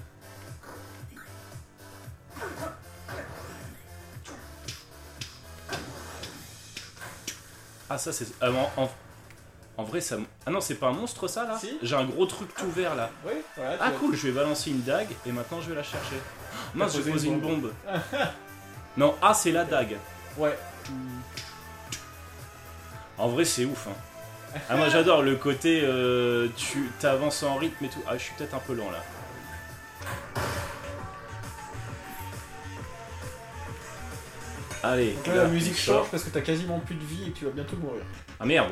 Ah, 7.89 7.97
ça 7.97 8.11
c'est. 8.11 8.25
ah, 8.41 8.49
en, 8.51 8.83
en- 8.83 8.91
en 9.77 9.83
vrai, 9.83 9.99
ça. 10.01 10.15
Ah 10.45 10.51
non, 10.51 10.61
c'est 10.61 10.75
pas 10.75 10.87
un 10.87 10.93
monstre 10.93 11.27
ça 11.27 11.45
là 11.45 11.57
Si. 11.59 11.77
J'ai 11.81 11.95
un 11.95 12.05
gros 12.05 12.25
truc 12.25 12.53
tout 12.55 12.71
vert 12.71 12.95
là. 12.95 13.09
Oui, 13.25 13.33
voilà. 13.57 13.77
Ah 13.81 13.91
cool, 13.99 14.15
je 14.15 14.27
vais 14.27 14.33
balancer 14.33 14.71
une 14.71 14.81
dague 14.83 15.09
et 15.25 15.31
maintenant 15.31 15.59
je 15.61 15.69
vais 15.69 15.75
la 15.75 15.83
chercher. 15.83 16.15
Non, 16.73 16.87
j'ai 16.87 17.01
posé 17.01 17.27
une 17.27 17.33
une 17.35 17.39
bombe. 17.41 17.71
non, 18.97 19.15
ah, 19.21 19.33
c'est 19.33 19.51
la 19.51 19.65
dague. 19.65 19.97
Ouais. 20.37 20.57
En 23.17 23.27
vrai, 23.29 23.45
c'est 23.45 23.65
ouf. 23.65 23.87
Hein. 23.87 23.91
Ah, 24.69 24.77
moi 24.77 24.87
j'adore 24.87 25.21
le 25.21 25.35
côté. 25.35 25.81
euh, 25.83 26.47
tu 26.55 26.89
t'avances 27.01 27.43
en 27.43 27.55
rythme 27.55 27.83
et 27.83 27.89
tout. 27.89 28.01
Ah, 28.07 28.13
je 28.17 28.23
suis 28.23 28.33
peut-être 28.35 28.53
un 28.55 28.59
peu 28.59 28.73
lent 28.73 28.89
là. 28.89 29.03
Allez. 34.85 35.13
Donc 35.13 35.27
là, 35.27 35.35
la 35.35 35.47
musique 35.47 35.77
change 35.77 36.07
parce 36.11 36.23
que 36.23 36.29
t'as 36.29 36.41
quasiment 36.41 36.79
plus 36.79 36.95
de 36.95 37.03
vie 37.03 37.27
et 37.27 37.31
que 37.31 37.37
tu 37.39 37.45
vas 37.45 37.51
bientôt 37.51 37.75
mourir. 37.77 38.03
Ah 38.39 38.45
merde. 38.45 38.71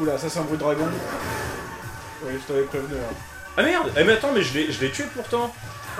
Oula, 0.00 0.18
ça 0.18 0.28
c'est 0.28 0.38
un 0.38 0.42
bruit 0.42 0.58
de 0.58 0.62
dragon. 0.62 0.88
Oui, 2.24 2.32
je 2.40 2.46
t'avais 2.46 2.62
prévenu. 2.64 2.94
hein. 2.96 3.14
Ah 3.56 3.62
merde 3.62 3.90
Eh 3.98 4.04
mais 4.04 4.12
attends, 4.12 4.32
mais 4.32 4.42
je 4.42 4.54
l'ai 4.54 4.70
je 4.72 4.80
l'ai 4.80 4.90
tué 4.90 5.04
pourtant 5.14 5.52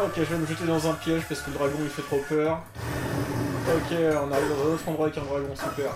Ok, 0.02 0.12
je 0.16 0.22
vais 0.24 0.36
me 0.36 0.46
jeter 0.46 0.64
dans 0.66 0.86
un 0.90 0.92
piège 0.92 1.22
parce 1.26 1.40
que 1.40 1.50
le 1.50 1.56
dragon 1.56 1.78
il 1.80 1.88
fait 1.88 2.02
trop 2.02 2.22
peur. 2.28 2.62
Ok, 3.68 3.92
on 3.92 4.32
arrive 4.32 4.48
dans 4.50 4.62
un 4.70 4.74
autre 4.74 4.88
endroit 4.88 5.06
avec 5.06 5.18
un 5.18 5.22
dragon, 5.24 5.54
super. 5.56 5.90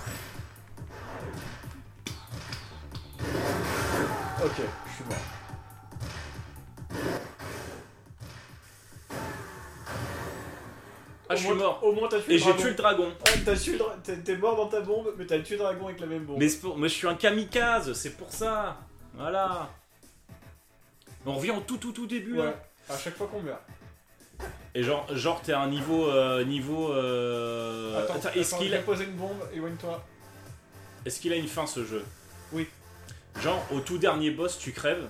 Ok, 4.43 4.63
Ah, 11.33 11.37
je 11.37 11.47
suis 11.47 11.55
mort. 11.55 11.81
Au 11.85 11.93
moins 11.93 12.09
t'as 12.09 12.21
tué 12.21 12.33
Et 12.35 12.39
le 12.39 12.39
j'ai 12.39 12.45
dragon. 12.47 12.61
tué 12.63 12.69
le 12.71 12.75
dragon. 12.77 13.13
Ah, 13.25 13.31
t'as 13.45 13.57
tué 13.57 13.73
le 13.73 13.79
dra- 13.79 13.97
t'es- 14.03 14.17
T'es 14.19 14.37
mort 14.37 14.57
dans 14.57 14.67
ta 14.69 14.81
bombe, 14.81 15.15
mais 15.17 15.25
t'as 15.27 15.39
tué 15.39 15.57
le 15.57 15.63
dragon 15.63 15.87
avec 15.87 16.01
la 16.01 16.07
même 16.07 16.25
bombe. 16.25 16.39
Mais, 16.39 16.49
c'est 16.49 16.59
pour... 16.61 16.77
mais 16.77 16.89
je 16.89 16.95
suis 16.95 17.07
un 17.07 17.15
kamikaze, 17.15 17.93
c'est 17.93 18.17
pour 18.17 18.31
ça. 18.33 18.77
Voilà. 19.15 19.71
On 21.27 21.35
revient 21.35 21.51
au 21.53 21.61
tout 21.61 21.77
tout 21.79 21.93
tout 21.93 22.07
début 22.07 22.39
Ouais, 22.41 22.55
à 22.89 22.97
chaque 22.99 23.17
fois 23.17 23.27
qu'on 23.29 23.41
meurt. 23.43 23.61
Et 24.75 24.83
genre, 24.83 25.07
genre 25.15 25.41
t'es 25.43 25.53
à 25.53 25.61
un 25.61 25.69
niveau... 25.69 26.09
euh, 26.09 26.45
niveau 26.45 26.93
euh... 26.93 28.03
attends, 28.03 28.15
attends, 28.15 28.31
est-ce 28.35 28.55
qu'il 28.57 28.75
a... 28.75 28.79
poser 28.79 29.05
une 29.05 29.13
bombe, 29.17 29.39
éloigne-toi. 29.53 30.03
est 31.05 31.21
qu'il 31.21 31.33
a 31.33 31.37
une 31.37 31.49
fin 31.49 31.67
ce 31.67 31.85
jeu? 31.85 32.05
Oui. 32.53 32.67
Genre, 33.43 33.63
au 33.73 33.81
tout 33.81 33.99
dernier 33.99 34.31
boss, 34.31 34.59
tu 34.59 34.73
crèves, 34.73 35.07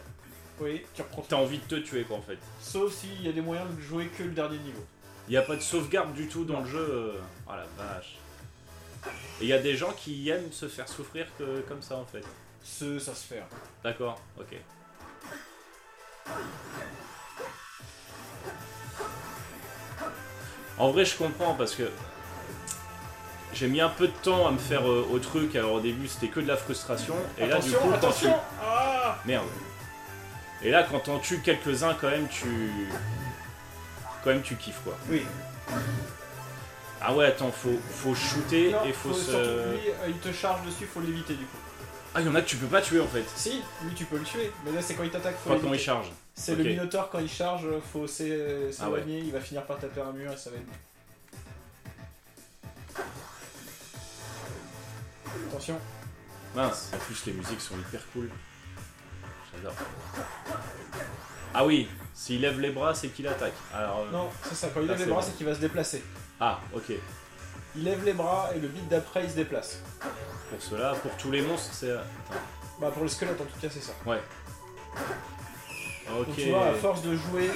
Oui, 0.61 0.83
tu 0.95 1.03
reprends. 1.03 1.23
t'as 1.29 1.37
envie 1.37 1.59
de 1.59 1.65
te 1.65 1.75
tuer 1.77 2.03
quoi 2.03 2.17
en 2.19 2.23
fait. 2.23 2.39
Sauf 2.61 2.93
s'il 2.93 3.23
y 3.23 3.29
a 3.29 3.33
des 3.33 3.41
moyens 3.41 3.67
de 3.75 3.81
jouer 3.81 4.07
que 4.09 4.23
le 4.25 4.31
dernier 4.31 4.59
niveau. 4.59 4.85
Il 5.31 5.37
a 5.37 5.43
pas 5.43 5.55
de 5.55 5.61
sauvegarde 5.61 6.13
du 6.13 6.27
tout 6.27 6.45
dans 6.45 6.59
le 6.59 6.67
jeu. 6.67 6.79
euh. 6.81 7.13
Oh 7.49 7.53
la 7.53 7.65
vache. 7.85 8.17
Et 9.41 9.45
il 9.45 9.47
y 9.47 9.53
a 9.53 9.61
des 9.61 9.77
gens 9.77 9.93
qui 9.93 10.29
aiment 10.29 10.51
se 10.51 10.67
faire 10.67 10.89
souffrir 10.89 11.25
que, 11.39 11.61
comme 11.61 11.81
ça 11.81 11.97
en 11.97 12.05
fait. 12.05 12.25
Ce, 12.65 12.99
ça 12.99 13.15
se 13.15 13.29
fait. 13.29 13.39
hein. 13.39 13.57
D'accord, 13.85 14.21
ok. 14.39 14.57
En 20.79 20.91
vrai, 20.91 21.05
je 21.05 21.17
comprends 21.17 21.55
parce 21.55 21.77
que 21.77 21.89
j'ai 23.53 23.69
mis 23.69 23.81
un 23.81 23.89
peu 23.89 24.09
de 24.09 24.13
temps 24.25 24.49
à 24.49 24.51
me 24.51 24.59
faire 24.59 24.89
euh, 24.89 25.07
au 25.13 25.21
truc. 25.21 25.55
Alors 25.55 25.75
au 25.75 25.81
début, 25.81 26.09
c'était 26.09 26.29
que 26.29 26.41
de 26.41 26.49
la 26.49 26.57
frustration. 26.57 27.15
Et 27.39 27.43
là, 27.47 27.61
du 27.61 27.69
attention, 27.69 27.79
coup, 27.79 27.89
quand 27.91 27.95
attention 27.95 28.31
tu... 28.33 28.39
Ah 28.63 29.19
Merde. 29.25 29.47
Et 30.63 30.71
là, 30.71 30.83
quand 30.91 30.99
t'en 31.01 31.21
tues 31.21 31.41
quelques-uns, 31.41 31.95
quand 32.01 32.11
même, 32.11 32.29
tu... 32.29 32.89
Quand 34.23 34.31
même, 34.31 34.43
tu 34.43 34.55
kiffes, 34.57 34.81
quoi. 34.85 34.97
Oui. 35.09 35.25
Ah 37.01 37.15
ouais, 37.15 37.27
attends, 37.27 37.51
faut, 37.51 37.79
faut 37.91 38.15
shooter 38.15 38.73
Non, 38.73 38.85
et 38.85 38.93
faut, 38.93 39.09
faut 39.11 39.15
se... 39.15 39.31
lui, 39.33 39.89
euh, 39.89 40.09
il 40.09 40.19
te 40.19 40.31
charge 40.33 40.67
dessus, 40.67 40.85
faut 40.85 41.01
l'éviter 41.01 41.35
du 41.35 41.45
coup. 41.45 41.57
Ah, 42.15 42.21
il 42.21 42.27
y 42.27 42.29
en 42.29 42.35
a 42.35 42.43
que 42.43 42.47
tu 42.49 42.57
peux 42.57 42.67
pas 42.67 42.83
tuer, 42.83 43.01
en 43.01 43.07
fait. 43.07 43.25
Si, 43.37 43.63
lui 43.85 43.95
tu 43.95 44.05
peux 44.05 44.19
le 44.19 44.25
tuer, 44.25 44.53
mais 44.65 44.73
là 44.73 44.83
c'est 44.83 44.95
quand 44.95 45.05
il 45.05 45.11
t'attaque, 45.11 45.37
faut 45.43 45.49
Pas 45.51 45.59
quand 45.59 45.73
il 45.73 45.79
charge. 45.79 46.11
C'est 46.35 46.55
le 46.57 46.65
Minotaur 46.65 47.09
quand 47.09 47.21
il 47.21 47.31
charge, 47.31 47.67
faut 47.93 48.05
Ah 48.07 48.23
ouais. 48.23 48.73
s'éloigner, 48.73 49.19
il 49.21 49.33
va 49.33 49.41
finir 49.41 49.65
par 49.65 49.79
taper 49.79 50.03
un 50.03 50.13
mur 50.13 50.31
et 50.33 50.37
ça 50.37 50.51
va 50.51 50.57
être... 50.57 50.65
Attention. 55.49 55.79
Mince. 56.55 56.91
En 56.95 56.99
plus, 56.99 57.27
les 57.27 57.33
musiques 57.33 57.61
sont 57.61 57.75
hyper 57.79 58.01
cool. 58.13 58.29
J'adore. 59.55 59.75
Ah 61.55 61.65
oui, 61.65 61.89
s'il 62.23 62.43
lève 62.43 62.61
les 62.61 62.71
bras, 62.71 62.95
c'est 62.95 63.09
qu'il 63.09 63.27
attaque. 63.27 63.55
Alors... 63.73 64.01
euh, 64.01 64.11
Non, 64.13 64.29
c'est 64.43 64.55
ça, 64.55 64.69
quand 64.75 64.81
il 64.83 64.87
lève 64.89 64.99
les 64.99 65.05
c'est 65.05 65.11
bras 65.11 65.21
bon. 65.21 65.27
c'est 65.27 65.37
qu'il 65.39 65.47
va 65.47 65.55
se 65.55 65.61
déplacer. 65.61 66.05
Ah, 66.39 66.61
ok. 66.75 66.93
Il 67.77 67.85
lève 67.85 68.05
les 68.05 68.13
bras 68.13 68.51
et 68.55 68.59
le 68.59 68.69
beat 68.69 68.87
d'après 68.89 69.25
il 69.25 69.31
se 69.31 69.37
déplace. 69.37 69.79
Pour 70.51 70.61
cela, 70.61 70.93
pour 71.01 71.13
tous 71.17 71.31
les 71.31 71.41
monstres, 71.41 71.73
c'est... 71.73 71.93
Attends. 71.93 72.05
Bah 72.79 72.91
pour 72.93 73.05
les 73.05 73.09
squelettes 73.09 73.41
en 73.41 73.45
tout 73.45 73.59
cas 73.61 73.69
c'est 73.71 73.81
ça. 73.83 73.93
Ouais. 74.05 74.21
Ok. 76.19 76.27
Donc 76.27 76.37
tu 76.37 76.51
vois, 76.51 76.67
à 76.67 76.73
force 76.75 77.03
de 77.03 77.15
jouer, 77.17 77.51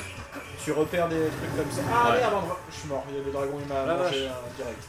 tu 0.62 0.72
repères 0.72 1.08
des 1.08 1.26
trucs 1.26 1.56
comme 1.56 1.70
ça. 1.70 1.82
Ah 1.92 2.10
Ouais. 2.12 2.18
merde, 2.20 2.34
un 2.34 2.40
dra- 2.46 2.58
je 2.70 2.74
suis 2.76 2.88
mort, 2.88 3.04
il 3.10 3.16
y 3.16 3.20
a 3.20 3.24
le 3.24 3.32
dragon, 3.32 3.58
il 3.60 3.66
m'a 3.66 3.84
La 3.86 3.94
mangé 3.96 4.26
euh, 4.28 4.30
direct. 4.56 4.82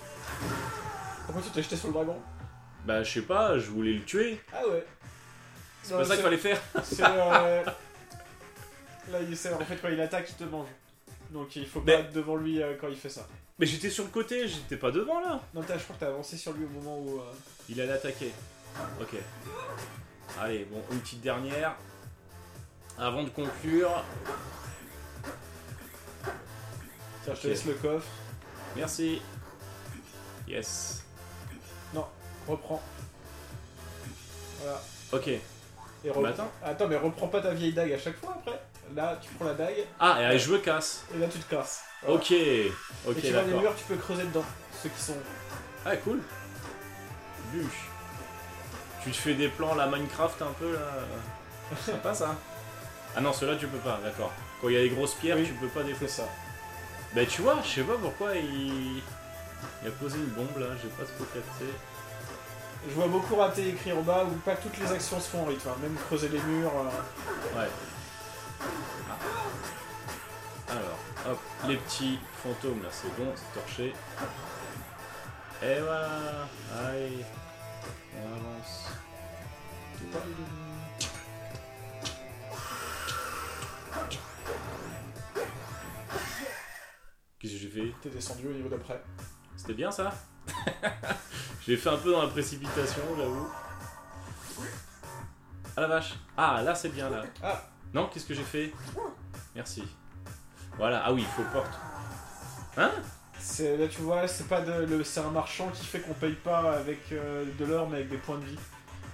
Pourquoi 1.25 1.41
tu 1.43 1.49
t'es 1.49 1.63
jeté 1.63 1.75
sur 1.75 1.87
le 1.87 1.93
dragon? 1.95 2.17
Bah, 2.85 3.01
je 3.03 3.11
sais 3.13 3.25
pas, 3.25 3.57
je 3.57 3.69
voulais 3.71 3.93
le 3.93 4.03
tuer. 4.03 4.39
Ah 4.53 4.59
ouais. 4.69 4.85
C'est 5.83 5.95
pas 5.97 6.05
ça 6.05 6.13
qu'il 6.15 6.23
fallait 6.23 6.37
faire. 6.37 6.61
C'est 6.83 7.03
euh... 7.03 7.63
Là, 9.11 9.19
il 9.21 9.37
sait, 9.37 9.53
en 9.53 9.59
fait, 9.59 9.77
quand 9.77 9.89
il 9.89 9.99
attaque, 10.01 10.27
il 10.29 10.35
te 10.35 10.43
mange. 10.49 10.67
Donc 11.31 11.55
il 11.55 11.65
faut 11.67 11.79
pas 11.81 11.85
Mais- 11.87 11.93
être 12.01 12.11
devant 12.13 12.35
lui 12.35 12.61
euh, 12.61 12.75
quand 12.79 12.87
il 12.87 12.95
fait 12.95 13.09
ça. 13.09 13.27
Mais 13.57 13.65
j'étais 13.65 13.89
sur 13.89 14.03
le 14.03 14.09
côté, 14.11 14.47
j'étais 14.47 14.77
pas 14.77 14.91
devant 14.91 15.19
là. 15.19 15.41
Non, 15.53 15.61
t'as- 15.63 15.77
je 15.77 15.83
crois 15.83 15.95
que 15.95 16.01
t'as 16.01 16.07
avancé 16.09 16.37
sur 16.37 16.53
lui 16.53 16.65
au 16.65 16.69
moment 16.69 16.99
où. 16.99 17.19
euh, 17.19 17.23
Il 17.69 17.79
allait 17.81 17.93
attaquer. 17.93 18.31
Ok. 19.01 19.15
Allez, 20.39 20.65
bon, 20.65 20.81
une 20.91 20.99
petite 20.99 21.21
dernière. 21.21 21.75
Avant 22.97 23.23
de 23.23 23.29
conclure. 23.29 24.03
Tiens, 27.23 27.33
je 27.33 27.41
te 27.41 27.47
Ok. 27.47 27.51
laisse 27.53 27.65
le 27.65 27.73
coffre. 27.73 28.07
Merci. 28.75 29.21
Yes. 30.47 31.01
Reprends. 32.47 32.81
Voilà. 34.61 34.81
Ok. 35.11 35.27
Et 35.29 35.39
Bah, 36.03 36.11
reprends. 36.13 36.25
attends. 36.25 36.51
attends, 36.63 36.87
mais 36.87 36.95
reprends 36.97 37.27
pas 37.27 37.41
ta 37.41 37.51
vieille 37.55 37.73
dague 37.73 37.91
à 37.93 37.97
chaque 37.97 38.17
fois 38.17 38.35
après. 38.39 38.61
Là, 38.93 39.17
tu 39.21 39.29
prends 39.35 39.45
la 39.45 39.53
dague 39.53 39.85
Ah, 39.99 40.33
et 40.33 40.37
je 40.39 40.51
me 40.51 40.57
casse. 40.59 41.03
et 41.13 41.17
là, 41.17 41.27
tu 41.27 41.39
te 41.39 41.49
casses. 41.55 41.83
Voilà. 42.03 42.15
Ok. 42.17 42.33
Ok, 43.07 43.17
et 43.17 43.21
tu 43.21 43.31
vois 43.33 43.41
les 43.43 43.53
murs, 43.53 43.73
tu 43.75 43.83
peux 43.85 43.95
creuser 43.95 44.23
dedans. 44.23 44.43
Ceux 44.81 44.89
qui 44.89 45.01
sont. 45.01 45.17
Ah, 45.85 45.95
cool. 45.97 46.19
Bu. 47.51 47.65
Tu 49.03 49.11
te 49.11 49.17
fais 49.17 49.33
des 49.33 49.47
plans 49.49 49.75
la 49.75 49.87
Minecraft 49.87 50.41
un 50.41 50.51
peu 50.59 50.73
là. 50.73 50.79
Sympa 51.83 52.13
ça. 52.13 52.35
Ah 53.15 53.21
non, 53.21 53.33
ceux-là 53.33 53.55
tu 53.55 53.67
peux 53.67 53.77
pas, 53.77 53.99
d'accord. 54.03 54.31
Quand 54.61 54.69
il 54.69 54.73
y 54.75 54.77
a 54.77 54.81
les 54.81 54.89
grosses 54.89 55.13
pierres, 55.15 55.37
Oui. 55.37 55.45
tu 55.45 55.53
peux 55.53 55.67
pas 55.67 55.83
défoncer. 55.83 56.07
ça. 56.07 56.27
Bah 57.15 57.25
tu 57.25 57.41
vois, 57.41 57.59
je 57.63 57.69
sais 57.69 57.81
pas 57.83 57.93
pourquoi 58.01 58.35
il... 58.35 58.97
il 58.97 59.87
a 59.87 59.91
posé 59.99 60.17
une 60.17 60.25
bombe 60.27 60.57
là, 60.59 60.67
j'ai 60.81 60.89
pas 60.89 61.03
trop 61.05 61.23
capté. 61.33 61.65
Je 62.89 62.93
vois 62.93 63.07
beaucoup 63.07 63.35
rater 63.35 63.69
écrit 63.69 63.93
en 63.93 64.01
bas 64.01 64.25
où 64.25 64.35
pas 64.39 64.55
toutes 64.55 64.77
les 64.77 64.91
actions 64.91 65.19
se 65.19 65.29
font 65.29 65.43
en 65.43 65.45
rythme. 65.45 65.69
Même 65.81 65.95
creuser 66.07 66.29
les 66.29 66.39
murs. 66.41 66.71
euh, 66.75 67.59
Ouais. 67.59 67.67
Ah. 69.09 70.71
Alors, 70.71 70.99
hop, 71.27 71.39
les 71.67 71.77
petits 71.77 72.19
fantômes 72.43 72.83
là, 72.83 72.89
c'est 72.91 73.15
bon, 73.17 73.31
c'est 73.35 73.59
torché. 73.59 73.93
Et 75.63 75.79
voilà, 75.79 76.47
allez, 76.77 77.25
on 78.17 78.33
avance. 78.33 78.91
Qu'est-ce 87.39 87.53
que 87.53 87.59
j'ai 87.59 87.69
fait? 87.69 87.93
T'es 88.01 88.09
descendu 88.09 88.47
au 88.47 88.53
niveau 88.53 88.69
d'après. 88.69 89.01
C'était 89.55 89.73
bien 89.73 89.91
ça? 89.91 90.13
J'ai 91.65 91.77
fait 91.77 91.89
un 91.89 91.97
peu 91.97 92.11
dans 92.11 92.21
la 92.21 92.27
précipitation, 92.27 93.01
j'avoue. 93.17 93.49
Ah 95.77 95.81
la 95.81 95.87
vache 95.87 96.13
Ah 96.37 96.61
là 96.63 96.73
c'est 96.75 96.89
bien 96.89 97.09
là. 97.09 97.23
Ah. 97.43 97.61
Non, 97.93 98.07
qu'est-ce 98.07 98.25
que 98.25 98.33
j'ai 98.33 98.43
fait? 98.43 98.73
Merci. 99.55 99.83
Voilà, 100.77 101.01
ah 101.05 101.13
oui, 101.13 101.21
il 101.21 101.27
faut 101.27 101.49
porte. 101.53 101.71
Hein? 102.77 102.91
C'est 103.39 103.77
là 103.77 103.87
tu 103.87 104.01
vois, 104.01 104.27
c'est 104.27 104.47
pas 104.47 104.61
de, 104.61 104.85
le, 104.85 105.03
c'est 105.03 105.19
un 105.19 105.29
marchand 105.29 105.69
qui 105.69 105.85
fait 105.85 105.99
qu'on 105.99 106.13
paye 106.13 106.33
pas 106.33 106.73
avec 106.73 106.99
euh, 107.11 107.45
de 107.57 107.65
l'or 107.65 107.87
mais 107.89 107.97
avec 107.97 108.09
des 108.09 108.17
points 108.17 108.37
de 108.37 108.45
vie. 108.45 108.59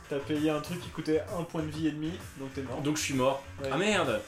T'as 0.09 0.19
payé 0.19 0.49
un 0.49 0.59
truc 0.61 0.79
qui 0.81 0.89
coûtait 0.89 1.23
un 1.37 1.43
point 1.43 1.61
de 1.61 1.69
vie 1.69 1.87
et 1.87 1.91
demi, 1.91 2.11
donc 2.37 2.53
t'es 2.53 2.61
mort. 2.61 2.81
Donc 2.81 2.97
je 2.97 3.01
suis 3.01 3.13
mort. 3.13 3.43
Ouais. 3.61 3.69
Ah 3.71 3.77
merde 3.77 4.21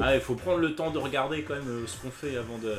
Ah 0.00 0.14
il 0.14 0.20
faut 0.20 0.34
prendre 0.34 0.58
le 0.58 0.74
temps 0.74 0.90
de 0.90 0.98
regarder 0.98 1.42
quand 1.42 1.54
même 1.54 1.68
euh, 1.68 1.86
ce 1.86 2.00
qu'on 2.00 2.10
fait 2.10 2.36
avant 2.36 2.58
de... 2.58 2.74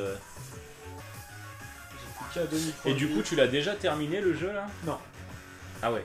J'ai 1.91 2.13
plus 2.17 2.33
qu'à 2.33 2.45
demi 2.45 2.71
point 2.71 2.91
Et 2.91 2.95
du 2.95 3.07
coup 3.09 3.21
tu 3.21 3.35
l'as 3.35 3.47
déjà 3.47 3.75
terminé 3.75 4.21
le 4.21 4.33
jeu 4.33 4.51
là? 4.51 4.67
Non. 4.85 4.97
Ah 5.81 5.91
ouais. 5.91 6.03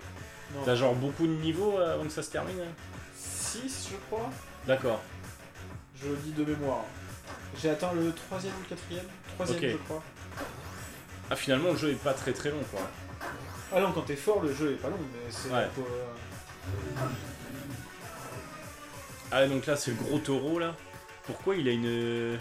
T'as 0.64 0.74
genre 0.74 0.94
beaucoup 0.94 1.26
de 1.26 1.32
niveaux 1.32 1.78
euh, 1.78 1.94
avant 1.94 2.04
que 2.04 2.10
ça 2.10 2.22
se 2.22 2.30
termine 2.30 2.58
hein 2.60 2.72
6 3.16 3.90
je 3.92 3.96
crois. 4.10 4.30
D'accord. 4.66 5.00
Je 6.00 6.08
dis 6.24 6.32
de 6.32 6.44
mémoire. 6.44 6.84
J'ai 7.60 7.70
atteint 7.70 7.92
le 7.92 8.12
troisième 8.12 8.52
ou 8.54 8.60
le 8.62 8.68
quatrième? 8.76 9.04
Troisième 9.34 9.58
Ok. 9.58 9.70
je 9.70 9.76
crois. 9.84 10.02
Ah 11.30 11.36
finalement 11.36 11.72
le 11.72 11.76
jeu 11.76 11.90
est 11.90 12.02
pas 12.02 12.14
très 12.14 12.32
très 12.32 12.50
long 12.50 12.62
quoi. 12.70 12.80
Ah 13.74 13.80
non, 13.80 13.92
quand 13.92 14.02
t'es 14.02 14.16
fort, 14.16 14.40
le 14.42 14.54
jeu 14.54 14.72
est 14.72 14.76
pas 14.76 14.88
long, 14.88 14.96
mais 15.12 15.30
c'est 15.30 15.50
Ouais. 15.50 15.68
pour, 15.74 15.84
euh, 15.84 17.06
Ah 19.30 19.46
donc 19.46 19.66
là 19.66 19.76
c'est 19.76 19.90
le 19.90 19.96
gros 19.98 20.18
taureau 20.18 20.58
là. 20.58 20.74
Pourquoi 21.24 21.56
il 21.56 21.68
a 21.68 21.72
une... 21.72 22.38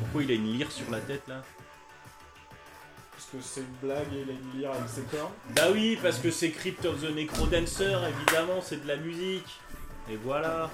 Pourquoi 0.00 0.22
il 0.24 0.30
a 0.32 0.34
une 0.34 0.52
lyre 0.54 0.72
sur 0.72 0.90
la 0.90 1.00
tête 1.00 1.22
là? 1.28 1.42
Que 3.32 3.38
c'est 3.42 3.60
une 3.60 3.74
blague 3.88 4.12
et 4.14 4.22
il 4.22 4.30
a 4.30 4.32
une 4.32 4.60
lyre 4.60 4.70
avec 4.72 4.88
ses 4.88 5.02
cornes. 5.02 5.32
Bah 5.50 5.64
oui, 5.72 5.98
parce 6.02 6.18
que 6.18 6.30
c'est 6.30 6.50
Crypt 6.50 6.84
of 6.86 7.00
the 7.00 7.10
Necrodancer, 7.14 7.96
évidemment, 8.08 8.60
c'est 8.62 8.82
de 8.82 8.88
la 8.88 8.96
musique. 8.96 9.60
Et 10.10 10.16
voilà. 10.16 10.70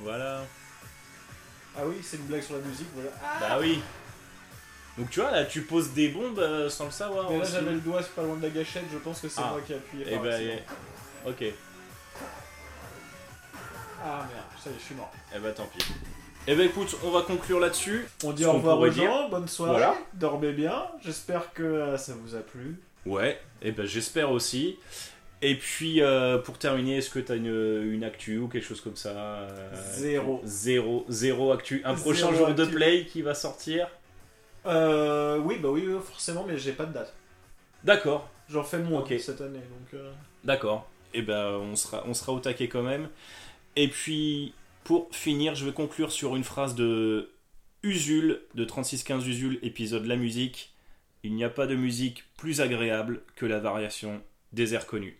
Voilà. 0.00 0.42
Ah 1.76 1.82
oui, 1.86 1.96
c'est 2.02 2.16
une 2.16 2.24
blague 2.24 2.42
sur 2.42 2.54
la 2.56 2.62
musique, 2.62 2.88
voilà. 2.94 3.10
Ah, 3.22 3.36
Bah 3.40 3.58
oui. 3.60 3.80
Donc 4.96 5.10
tu 5.10 5.20
vois, 5.20 5.30
là, 5.30 5.44
tu 5.44 5.62
poses 5.62 5.90
des 5.90 6.08
bombes 6.08 6.38
euh, 6.38 6.70
sans 6.70 6.86
le 6.86 6.90
savoir. 6.90 7.30
Mais 7.30 7.38
là 7.38 7.44
j'avais 7.44 7.72
le 7.72 7.80
doigt 7.80 8.00
pas 8.14 8.22
loin 8.22 8.36
de 8.36 8.42
la 8.42 8.48
gâchette, 8.50 8.84
je 8.90 8.96
pense 8.98 9.20
que 9.20 9.28
c'est 9.28 9.42
Ah. 9.44 9.50
moi 9.50 9.60
qui 9.66 9.72
ai 9.74 9.76
appuyé 9.76 10.04
Eh 10.08 10.14
par 10.14 10.22
ben, 10.22 10.32
accident. 10.32 10.52
eh, 11.26 11.28
ok. 11.28 11.44
Ah 14.02 14.26
merde, 14.32 14.46
ça 14.62 14.70
y 14.70 14.72
est, 14.72 14.78
je 14.78 14.84
suis 14.84 14.94
mort. 14.94 15.12
Eh 15.34 15.38
ben, 15.38 15.52
tant 15.52 15.66
pis. 15.66 15.84
Eh 16.48 16.54
ben, 16.54 16.66
écoute, 16.66 16.96
on 17.04 17.10
va 17.10 17.22
conclure 17.22 17.58
là-dessus. 17.58 18.06
On 18.24 18.32
dit 18.32 18.44
au 18.44 18.52
revoir 18.52 18.78
aux 18.78 18.90
gens, 18.90 19.28
bonne 19.28 19.48
soirée, 19.48 19.72
Voilà. 19.72 19.96
dormez 20.14 20.52
bien, 20.52 20.86
j'espère 21.04 21.52
que 21.52 21.62
euh, 21.64 21.96
ça 21.98 22.12
vous 22.20 22.36
a 22.36 22.40
plu. 22.40 22.80
Ouais, 23.04 23.40
et 23.62 23.72
ben 23.72 23.84
j'espère 23.86 24.30
aussi. 24.30 24.78
Et 25.42 25.54
puis 25.56 26.00
euh, 26.02 26.38
pour 26.38 26.58
terminer, 26.58 26.98
est-ce 26.98 27.10
que 27.10 27.18
t'as 27.18 27.36
une, 27.36 27.92
une 27.92 28.04
actu 28.04 28.38
ou 28.38 28.48
quelque 28.48 28.64
chose 28.64 28.80
comme 28.80 28.96
ça 28.96 29.10
euh, 29.10 29.70
Zéro. 29.92 30.40
Zéro, 30.44 31.04
zéro 31.08 31.52
actu. 31.52 31.82
Un 31.84 31.94
prochain 31.94 32.32
jour 32.32 32.54
de 32.54 32.64
play 32.64 33.06
qui 33.06 33.22
va 33.22 33.34
sortir. 33.34 33.88
Euh, 34.66 35.38
oui, 35.38 35.58
bah 35.60 35.68
oui, 35.70 35.84
oui, 35.86 35.98
forcément, 36.02 36.44
mais 36.48 36.56
j'ai 36.58 36.72
pas 36.72 36.84
de 36.84 36.92
date. 36.92 37.12
D'accord, 37.84 38.28
J'en 38.48 38.62
fais 38.64 38.78
moins 38.78 39.00
Ok. 39.00 39.14
cette 39.20 39.40
année, 39.40 39.58
donc... 39.58 39.94
euh, 39.94 40.10
d'accord. 40.44 40.88
Et 41.14 41.22
ben 41.22 41.46
on 41.60 41.74
sera, 41.76 42.04
on 42.06 42.14
sera 42.14 42.32
au 42.32 42.38
taquet 42.40 42.68
quand 42.68 42.82
même. 42.82 43.08
Et 43.76 43.88
puis 43.88 44.54
pour 44.86 45.08
finir, 45.10 45.56
je 45.56 45.66
vais 45.66 45.72
conclure 45.72 46.12
sur 46.12 46.36
une 46.36 46.44
phrase 46.44 46.76
de 46.76 47.32
Usul, 47.82 48.40
de 48.54 48.64
3615 48.64 49.26
Usul, 49.26 49.58
épisode 49.62 50.06
La 50.06 50.14
musique. 50.14 50.76
Il 51.24 51.34
n'y 51.34 51.42
a 51.42 51.50
pas 51.50 51.66
de 51.66 51.74
musique 51.74 52.22
plus 52.36 52.60
agréable 52.60 53.22
que 53.34 53.46
la 53.46 53.58
variation 53.58 54.22
des 54.52 54.74
airs 54.74 54.86
connus. 54.86 55.14